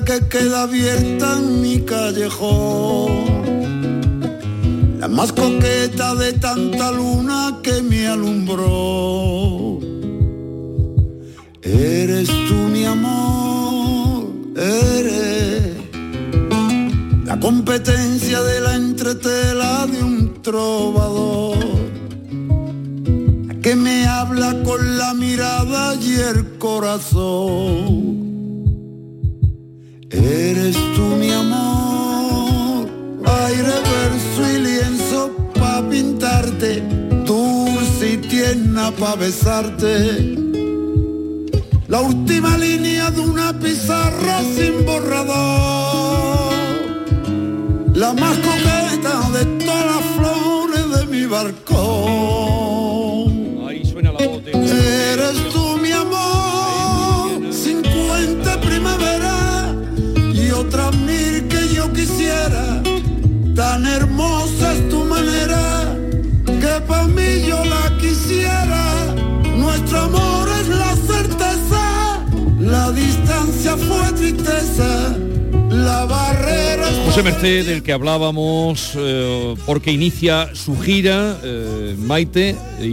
que 0.00 0.26
queda 0.26 0.62
abierta 0.62 1.36
en 1.36 1.60
mi 1.60 1.80
callejón. 1.82 3.10
La 4.98 5.06
más 5.06 5.32
coqueta 5.32 6.14
de 6.14 6.32
tanta 6.32 6.90
luna 6.92 7.58
que 7.62 7.82
me 7.82 8.06
alumbró. 8.06 9.80
Eres 11.62 12.28
tú 12.48 12.54
mi 12.72 12.86
amor, 12.86 14.28
eres 14.56 15.76
la 17.26 17.38
competencia 17.38 18.40
de 18.42 18.60
la 18.60 18.74
entretela 18.76 19.86
de 19.86 20.02
un 20.02 20.42
trovador 20.42 21.58
que 23.60 23.76
me 23.76 24.06
habla 24.06 24.56
con 24.64 24.98
la 24.98 25.12
mirada 25.14 25.94
y 25.96 26.14
el 26.14 26.58
corazón. 26.58 28.11
Eres 30.12 30.76
tú 30.94 31.16
mi 31.16 31.30
amor, 31.30 32.86
aire, 33.24 33.72
verso 33.94 34.50
y 34.54 34.58
lienzo 34.58 35.30
pa' 35.54 35.82
pintarte, 35.88 36.82
dulce 37.24 38.12
y 38.12 38.16
tierna 38.18 38.90
pa' 38.90 39.14
besarte. 39.16 40.36
La 41.88 42.00
última 42.02 42.58
línea 42.58 43.10
de 43.10 43.20
una 43.20 43.58
pizarra 43.58 44.42
sin 44.54 44.84
borrador, 44.84 46.52
la 47.94 48.12
más 48.12 48.36
coqueta 48.36 49.30
de 49.30 49.44
todas 49.64 49.86
las 49.86 50.04
flores 50.16 50.90
de 50.98 51.06
mi 51.06 51.24
balcón. 51.24 52.51
hermosa 64.02 64.72
es 64.74 64.88
tu 64.88 65.04
manera, 65.04 65.62
que 66.44 66.74
para 66.86 67.06
mí 67.16 67.30
yo 67.48 67.58
la 67.64 67.84
quisiera. 67.98 68.84
Nuestro 69.56 70.00
amor 70.00 70.48
es 70.60 70.68
la 70.68 70.92
certeza, 71.12 71.84
la 72.58 72.90
distancia 72.92 73.76
fue 73.76 74.04
tristeza, 74.20 74.90
la 75.70 76.04
va 76.06 76.21
José 77.14 77.24
Merced, 77.24 77.66
del 77.66 77.82
que 77.82 77.92
hablábamos, 77.92 78.92
eh, 78.96 79.54
porque 79.66 79.92
inicia 79.92 80.48
su 80.54 80.80
gira, 80.80 81.36
eh, 81.44 81.94
Maite, 81.98 82.56
y, 82.80 82.84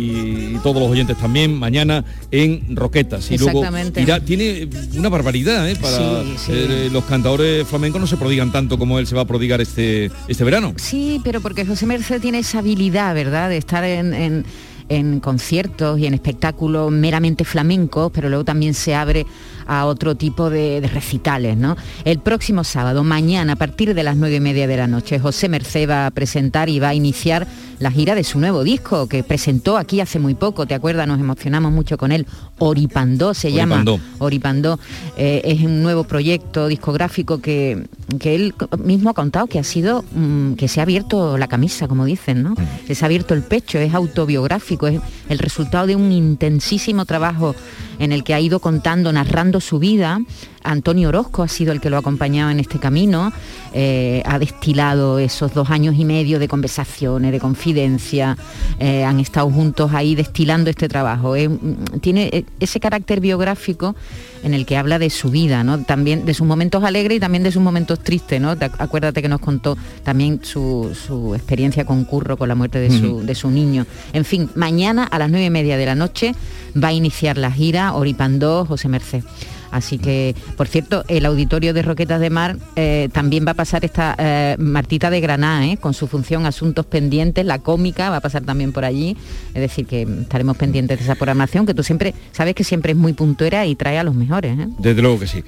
y 0.56 0.60
todos 0.62 0.82
los 0.82 0.92
oyentes 0.92 1.18
también, 1.18 1.58
mañana 1.58 2.04
en 2.30 2.76
Roquetas. 2.76 3.32
Y 3.32 3.38
luego 3.38 3.64
irá- 3.96 4.20
tiene 4.20 4.68
una 4.98 5.08
barbaridad, 5.08 5.70
¿eh? 5.70 5.78
Para 5.78 6.22
Sí, 6.24 6.34
sí. 6.38 6.52
eh, 6.54 6.90
los 6.92 7.06
cantadores 7.06 7.66
flamencos 7.66 8.02
no 8.02 8.08
se 8.08 8.18
prodigan 8.18 8.52
tanto 8.52 8.78
como 8.78 9.00
él 9.00 9.08
se 9.08 9.16
va 9.16 9.22
a 9.22 9.26
prodigar 9.26 9.62
este, 9.62 10.12
este 10.28 10.44
verano. 10.44 10.74
Sí, 10.76 11.22
pero 11.24 11.40
porque 11.40 11.66
José 11.66 11.86
Merced 11.86 12.20
tiene 12.20 12.40
esa 12.40 12.60
habilidad, 12.60 13.16
¿verdad?, 13.16 13.48
de 13.48 13.56
estar 13.56 13.86
en, 13.86 14.14
en- 14.14 14.46
en 14.90 15.20
conciertos 15.20 16.00
y 16.00 16.08
en 16.08 16.16
espectáculos 16.16 16.92
meramente 16.92 17.46
flamencos, 17.46 18.12
pero 18.12 18.28
luego 18.28 18.44
también 18.44 18.74
se 18.74 18.96
abre 18.96 19.24
a 19.70 19.86
otro 19.86 20.16
tipo 20.16 20.50
de, 20.50 20.82
de 20.82 20.88
recitales, 20.88 21.56
¿no? 21.56 21.78
El 22.04 22.20
próximo 22.20 22.64
sábado, 22.64 23.04
mañana, 23.04 23.54
a 23.54 23.56
partir 23.56 23.94
de 23.94 24.04
las 24.04 24.18
nueve 24.18 24.36
y 24.38 24.40
media 24.40 24.68
de 24.68 24.76
la 24.78 24.88
noche, 24.88 25.20
José 25.20 25.48
Merced 25.48 25.88
va 25.90 26.08
a 26.08 26.12
presentar 26.12 26.68
y 26.70 26.80
va 26.80 26.90
a 26.90 26.94
iniciar 26.96 27.48
la 27.80 27.92
gira 27.92 28.14
de 28.14 28.24
su 28.26 28.40
nuevo 28.40 28.64
disco, 28.64 29.08
que 29.08 29.24
presentó 29.24 29.78
aquí 29.78 30.02
hace 30.02 30.20
muy 30.20 30.34
poco, 30.36 30.66
¿te 30.66 30.74
acuerdas? 30.74 31.08
Nos 31.08 31.20
emocionamos 31.20 31.72
mucho 31.72 31.98
con 31.98 32.12
él. 32.12 32.28
Oripandó 32.58 33.34
se 33.34 33.48
Oripandó. 33.48 33.98
llama. 33.98 34.04
Oripandó 34.20 34.80
eh, 35.18 35.42
es 35.46 35.62
un 35.62 35.82
nuevo 35.82 36.04
proyecto 36.04 36.68
discográfico 36.68 37.40
que, 37.40 37.88
que 38.20 38.36
él 38.36 38.54
mismo 38.84 39.12
ha 39.12 39.14
contado 39.14 39.48
que 39.48 39.60
ha 39.60 39.64
sido, 39.64 40.04
mm, 40.14 40.54
que 40.54 40.68
se 40.68 40.82
ha 40.82 40.84
abierto 40.84 41.38
la 41.38 41.48
camisa, 41.48 41.88
como 41.88 42.04
dicen, 42.04 42.44
¿no? 42.44 42.56
Que 42.86 42.96
se 42.96 43.06
ha 43.06 43.08
abierto 43.08 43.34
el 43.34 43.44
pecho, 43.44 43.80
es 43.80 43.94
autobiográfico, 43.94 44.88
es 44.88 45.00
el 45.30 45.40
resultado 45.40 45.88
de 45.88 45.96
un 45.96 46.12
intensísimo 46.12 47.06
trabajo 47.06 47.56
en 48.00 48.12
el 48.12 48.24
que 48.24 48.34
ha 48.34 48.40
ido 48.40 48.60
contando, 48.60 49.12
narrando 49.14 49.59
su 49.60 49.80
vida. 49.80 50.20
Antonio 50.64 51.10
Orozco 51.10 51.44
ha 51.44 51.48
sido 51.48 51.72
el 51.72 51.80
que 51.80 51.90
lo 51.90 51.96
ha 51.96 52.00
acompañado 52.00 52.52
en 52.52 52.60
este 52.60 52.80
camino, 52.80 53.32
eh, 53.74 54.22
ha 54.26 54.40
destilado 54.40 55.20
esos 55.20 55.54
dos 55.54 55.70
años 55.70 55.96
y 55.98 56.06
medio 56.06 56.40
de 56.40 56.48
conversaciones, 56.48 57.32
de 57.32 57.40
confidencia, 57.40 58.38
eh, 58.80 59.04
han 59.04 59.20
estado 59.20 59.50
juntos 59.50 59.92
ahí 59.94 60.16
destilando 60.16 60.70
este 60.70 60.88
trabajo. 60.88 61.36
Es, 61.36 61.50
mm, 61.50 62.00
tiene 62.02 62.30
eh, 62.32 62.46
ese 62.60 62.80
carácter 62.80 63.22
biográfico 63.22 63.96
en 64.44 64.54
el 64.54 64.66
que 64.66 64.78
habla 64.78 65.00
de 65.00 65.10
su 65.10 65.30
vida, 65.30 65.64
¿no? 65.64 65.80
También 65.84 66.26
de 66.26 66.34
sus 66.34 66.48
momentos 66.48 66.84
alegres 66.84 67.18
y 67.18 67.20
también 67.20 67.44
de 67.44 67.52
sus 67.52 67.62
momentos 67.62 68.00
tristes, 68.00 68.40
¿no? 68.40 68.56
Te 68.58 68.66
ac- 68.68 68.76
Acuérdate 68.80 69.22
que 69.22 69.28
nos 69.30 69.40
contó 69.42 69.78
también 70.04 70.40
su, 70.44 70.96
su 71.08 71.36
experiencia 71.36 71.86
con 71.86 72.06
Curro, 72.06 72.38
con 72.38 72.48
la 72.50 72.56
muerte 72.56 72.80
de 72.80 72.90
su, 72.90 73.22
de 73.26 73.36
su 73.36 73.50
niño. 73.52 73.86
En 74.14 74.26
fin, 74.26 74.50
mañana 74.56 75.04
a 75.04 75.20
las 75.20 75.30
nueve 75.30 75.46
y 75.46 75.50
media 75.50 75.78
de 75.78 75.86
la 75.86 75.96
noche 75.96 76.34
va 76.82 76.90
a 76.90 76.94
iniciar 76.94 77.38
la 77.38 77.52
gira 77.52 77.94
Oripandó 77.94 78.66
José 78.66 78.88
Merced. 78.88 79.24
Así 79.72 79.98
que, 79.98 80.36
por 80.58 80.68
cierto, 80.68 81.04
el 81.08 81.26
auditorio 81.26 81.74
de 81.74 81.82
Roquetas 81.82 82.20
de 82.20 82.30
Mar 82.30 82.58
eh, 82.76 83.10
también 83.12 83.46
va 83.46 83.52
a 83.52 83.56
pasar 83.56 83.86
esta 83.86 84.16
eh, 84.18 84.56
Martita 84.60 85.10
de 85.10 85.22
Granada, 85.22 85.66
¿eh? 85.66 85.78
con 85.78 85.94
su 85.94 86.08
función 86.08 86.46
Asuntos 86.46 86.86
Pendientes, 86.86 87.46
la 87.46 87.60
cómica, 87.60 88.10
va 88.10 88.18
a 88.18 88.22
pasar 88.22 88.44
también 88.44 88.72
por 88.72 88.86
allí. 88.86 89.16
Es 89.54 89.62
decir, 89.62 89.86
que 89.86 90.04
estaremos 90.04 90.58
pendientes 90.58 90.98
de 90.98 91.04
esa 91.04 91.16
programación, 91.16 91.66
que 91.66 91.74
tú 91.74 91.84
siempre, 91.84 92.14
sabes 92.32 92.56
que 92.56 92.64
siempre 92.64 92.92
es 92.94 92.98
muy 92.98 93.14
puntuera 93.14 93.66
y 93.66 93.76
trae 93.76 94.00
a 94.00 94.04
los 94.04 94.16
mejores. 94.16 94.58
¿eh? 94.58 94.68
Desde 94.80 95.02
luego 95.02 95.20
que 95.20 95.28
sí. 95.28 95.44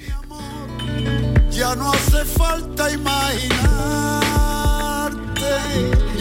Ya 1.50 1.74
no 1.74 1.92
hace 1.92 2.24
falta 2.24 2.90
imaginarte 2.90 3.52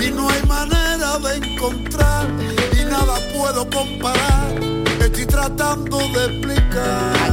y 0.05 0.11
no 0.11 0.29
hay 0.29 0.43
manera 0.47 1.17
de 1.19 1.35
encontrar 1.47 2.27
y 2.73 2.85
nada 2.85 3.19
puedo 3.35 3.69
comparar. 3.69 4.59
Estoy 4.99 5.25
tratando 5.25 5.97
de 5.97 6.25
explicar. 6.25 6.60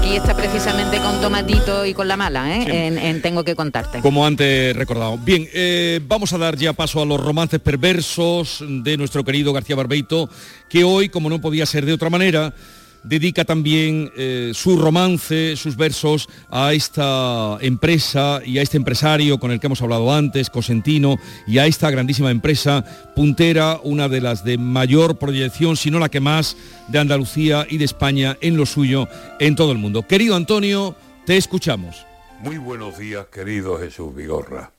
Aquí 0.09 0.17
está 0.17 0.35
precisamente 0.35 0.97
con 1.01 1.21
Tomatito 1.21 1.85
y 1.85 1.93
con 1.93 2.09
la 2.09 2.17
mala, 2.17 2.57
¿eh? 2.57 2.87
en, 2.87 2.97
en 2.97 3.21
Tengo 3.21 3.45
que 3.45 3.55
contarte. 3.55 4.01
Como 4.01 4.25
antes 4.25 4.75
recordado. 4.75 5.19
Bien, 5.19 5.47
eh, 5.53 6.01
vamos 6.03 6.33
a 6.33 6.39
dar 6.39 6.57
ya 6.57 6.73
paso 6.73 7.03
a 7.03 7.05
los 7.05 7.21
romances 7.21 7.61
perversos 7.61 8.65
de 8.67 8.97
nuestro 8.97 9.23
querido 9.23 9.53
García 9.53 9.77
Barbeito, 9.77 10.31
que 10.67 10.83
hoy, 10.83 11.11
como 11.11 11.29
no 11.29 11.43
podía 11.43 11.67
ser 11.67 11.85
de 11.85 11.93
otra 11.93 12.09
manera, 12.09 12.55
dedica 13.03 13.45
también 13.45 14.11
eh, 14.17 14.53
su 14.55 14.79
romance, 14.79 15.57
sus 15.57 15.77
versos 15.77 16.29
a 16.51 16.73
esta 16.73 17.59
empresa 17.61 18.41
y 18.45 18.59
a 18.59 18.63
este 18.63 18.77
empresario 18.77 19.39
con 19.39 19.51
el 19.51 19.61
que 19.61 19.67
hemos 19.67 19.83
hablado 19.83 20.13
antes, 20.13 20.51
Cosentino, 20.51 21.17
y 21.47 21.59
a 21.59 21.67
esta 21.67 21.91
grandísima 21.91 22.31
empresa 22.31 22.85
puntera, 23.15 23.81
una 23.83 24.09
de 24.09 24.21
las 24.21 24.45
de 24.45 24.59
mayor 24.59 25.19
proyección, 25.19 25.77
si 25.77 25.91
no 25.91 25.99
la 25.99 26.09
que 26.09 26.21
más, 26.21 26.57
de 26.89 26.99
Andalucía 26.99 27.67
y 27.69 27.79
de 27.79 27.85
España 27.85 28.37
en 28.41 28.57
lo 28.57 28.67
suyo, 28.67 29.09
en 29.39 29.57
todo 29.57 29.73
el 29.73 29.79
mundo. 29.79 30.07
Querido 30.07 30.37
Antonio, 30.37 30.97
te 31.27 31.37
escuchamos. 31.37 32.07
Muy 32.41 32.59
buenos 32.59 32.99
días, 32.99 33.27
querido 33.27 33.79
Jesús 33.79 34.15
Vigorra. 34.15 34.71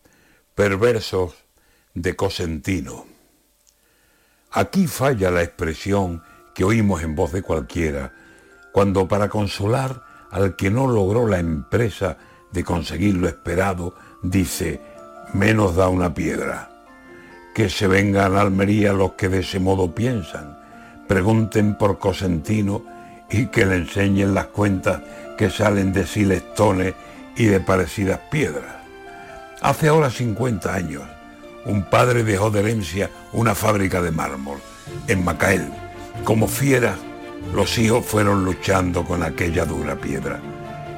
Perversos 0.56 1.34
de 1.94 2.16
Cosentino. 2.16 3.06
Aquí 4.52 4.88
falla 4.88 5.30
la 5.30 5.44
expresión 5.44 6.24
que 6.60 6.66
oímos 6.66 7.04
en 7.04 7.16
voz 7.16 7.32
de 7.32 7.42
cualquiera, 7.42 8.12
cuando 8.74 9.08
para 9.08 9.30
consolar 9.30 10.04
al 10.30 10.58
que 10.58 10.70
no 10.70 10.88
logró 10.88 11.26
la 11.26 11.40
empresa 11.40 12.18
de 12.52 12.66
conseguir 12.66 13.16
lo 13.16 13.30
esperado, 13.30 13.96
dice, 14.22 14.82
menos 15.34 15.78
da 15.78 15.88
una 15.88 16.14
piedra. 16.14 16.70
Que 17.56 17.70
se 17.70 17.88
vengan 17.88 18.36
a 18.36 18.42
Almería 18.42 18.92
los 18.92 19.14
que 19.14 19.30
de 19.30 19.40
ese 19.40 19.62
modo 19.62 19.96
piensan, 19.96 20.60
pregunten 21.08 21.78
por 21.78 21.98
Cosentino 21.98 22.84
y 23.30 23.46
que 23.46 23.66
le 23.66 23.78
enseñen 23.78 24.34
las 24.34 24.48
cuentas 24.48 25.02
que 25.38 25.50
salen 25.50 25.94
de 25.94 26.06
Silestones 26.06 26.94
y 27.38 27.46
de 27.46 27.62
parecidas 27.62 28.20
piedras. 28.30 28.76
Hace 29.62 29.88
ahora 29.88 30.10
50 30.10 30.74
años, 30.74 31.04
un 31.64 31.84
padre 31.84 32.26
dejó 32.26 32.52
de 32.52 32.60
herencia 32.60 33.10
una 33.32 33.56
fábrica 33.56 34.02
de 34.02 34.12
mármol 34.12 34.58
en 35.08 35.24
Macael. 35.24 35.89
Como 36.24 36.48
fieras, 36.48 36.98
los 37.54 37.78
hijos 37.78 38.06
fueron 38.06 38.46
luchando 38.46 39.04
con 39.04 39.24
aquella 39.24 39.66
dura 39.66 39.96
piedra 39.96 40.40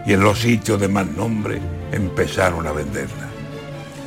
y 0.05 0.13
en 0.13 0.21
los 0.21 0.39
sitios 0.39 0.79
de 0.79 0.87
más 0.87 1.07
nombre 1.07 1.61
empezaron 1.91 2.67
a 2.67 2.71
venderla. 2.71 3.29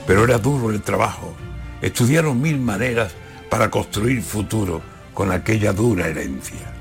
Pero 0.07 0.25
era 0.25 0.39
duro 0.39 0.71
el 0.71 0.83
trabajo. 0.83 1.35
Estudiaron 1.81 2.41
mil 2.41 2.59
maneras 2.59 3.15
para 3.49 3.71
construir 3.71 4.23
futuro 4.23 4.83
con 5.15 5.31
aquella 5.31 5.73
dura 5.73 6.09
herencia. 6.09 6.73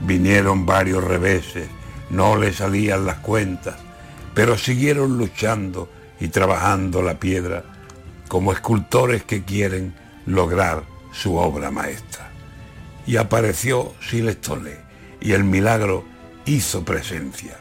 Vinieron 0.00 0.64
varios 0.64 1.04
reveses, 1.04 1.68
no 2.10 2.36
le 2.36 2.52
salían 2.52 3.04
las 3.04 3.18
cuentas, 3.18 3.76
pero 4.34 4.56
siguieron 4.56 5.18
luchando 5.18 5.90
y 6.20 6.28
trabajando 6.28 7.02
la 7.02 7.18
piedra 7.18 7.64
como 8.28 8.52
escultores 8.52 9.24
que 9.24 9.44
quieren 9.44 9.94
lograr 10.26 10.84
su 11.12 11.36
obra 11.36 11.70
maestra. 11.70 12.07
Y 13.08 13.16
apareció 13.16 13.94
Silestone 14.06 14.76
y 15.18 15.32
el 15.32 15.42
milagro 15.42 16.04
hizo 16.44 16.84
presencia. 16.84 17.56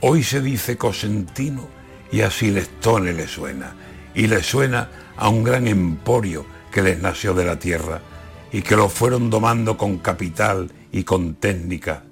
Hoy 0.00 0.24
se 0.24 0.40
dice 0.40 0.76
Cosentino 0.76 1.68
y 2.10 2.22
a 2.22 2.30
Silestone 2.32 3.12
le 3.12 3.28
suena, 3.28 3.76
y 4.16 4.26
le 4.26 4.42
suena 4.42 4.90
a 5.16 5.28
un 5.28 5.44
gran 5.44 5.68
emporio 5.68 6.44
que 6.72 6.82
les 6.82 7.00
nació 7.00 7.34
de 7.34 7.44
la 7.44 7.56
tierra 7.56 8.02
y 8.50 8.62
que 8.62 8.74
lo 8.74 8.88
fueron 8.88 9.30
domando 9.30 9.78
con 9.78 9.98
capital 9.98 10.72
y 10.90 11.04
con 11.04 11.36
técnica 11.36 12.02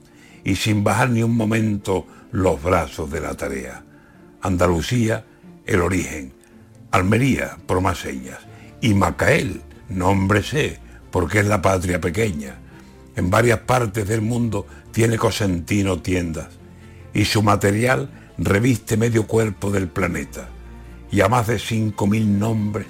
y 0.44 0.54
sin 0.54 0.84
bajar 0.84 1.10
ni 1.10 1.24
un 1.24 1.36
momento 1.36 2.06
los 2.30 2.62
brazos 2.62 3.10
de 3.10 3.22
la 3.22 3.34
tarea. 3.34 3.82
Andalucía, 4.40 5.24
el 5.66 5.80
origen, 5.80 6.32
Almería, 6.92 7.58
por 7.66 7.80
más 7.80 7.98
señas, 7.98 8.38
y 8.80 8.94
Macael, 8.94 9.62
nombre 9.88 10.44
sé, 10.44 10.78
porque 11.12 11.38
es 11.38 11.46
la 11.46 11.62
patria 11.62 12.00
pequeña. 12.00 12.58
En 13.14 13.30
varias 13.30 13.60
partes 13.60 14.08
del 14.08 14.22
mundo 14.22 14.66
tiene 14.90 15.16
Cosentino 15.18 16.02
tiendas 16.02 16.48
y 17.14 17.26
su 17.26 17.42
material 17.42 18.10
reviste 18.38 18.96
medio 18.96 19.28
cuerpo 19.28 19.70
del 19.70 19.86
planeta 19.86 20.48
y 21.10 21.20
a 21.20 21.28
más 21.28 21.46
de 21.46 21.56
5.000 21.56 22.26
nombres 22.26 22.86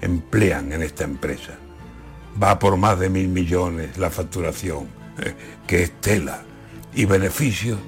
emplean 0.00 0.72
en 0.72 0.82
esta 0.82 1.04
empresa. 1.04 1.52
Va 2.42 2.58
por 2.58 2.76
más 2.76 2.98
de 2.98 3.08
mil 3.08 3.28
millones 3.28 3.96
la 3.98 4.10
facturación, 4.10 4.88
eh, 5.18 5.34
que 5.66 5.82
es 5.82 6.00
tela, 6.00 6.42
y 6.94 7.04
beneficios, 7.04 7.78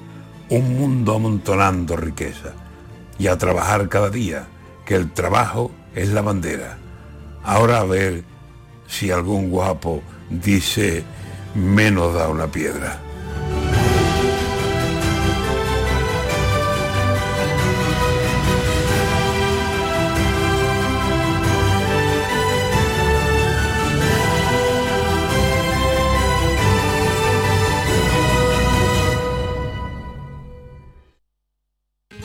un 0.49 0.77
mundo 0.77 1.15
amontonando 1.15 1.95
riqueza. 1.95 2.53
Y 3.17 3.27
a 3.27 3.37
trabajar 3.37 3.89
cada 3.89 4.09
día, 4.09 4.47
que 4.85 4.95
el 4.95 5.11
trabajo 5.11 5.71
es 5.93 6.09
la 6.09 6.21
bandera. 6.21 6.77
Ahora 7.43 7.79
a 7.79 7.83
ver 7.83 8.23
si 8.89 9.11
algún 9.11 9.49
guapo 9.49 10.01
dice, 10.29 11.03
menos 11.55 12.13
da 12.13 12.27
una 12.29 12.47
piedra. 12.47 12.99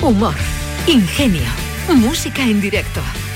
humor, 0.05 0.35
ingenio, 0.87 1.51
música 1.89 2.43
en 2.43 2.61
directo, 2.61 3.01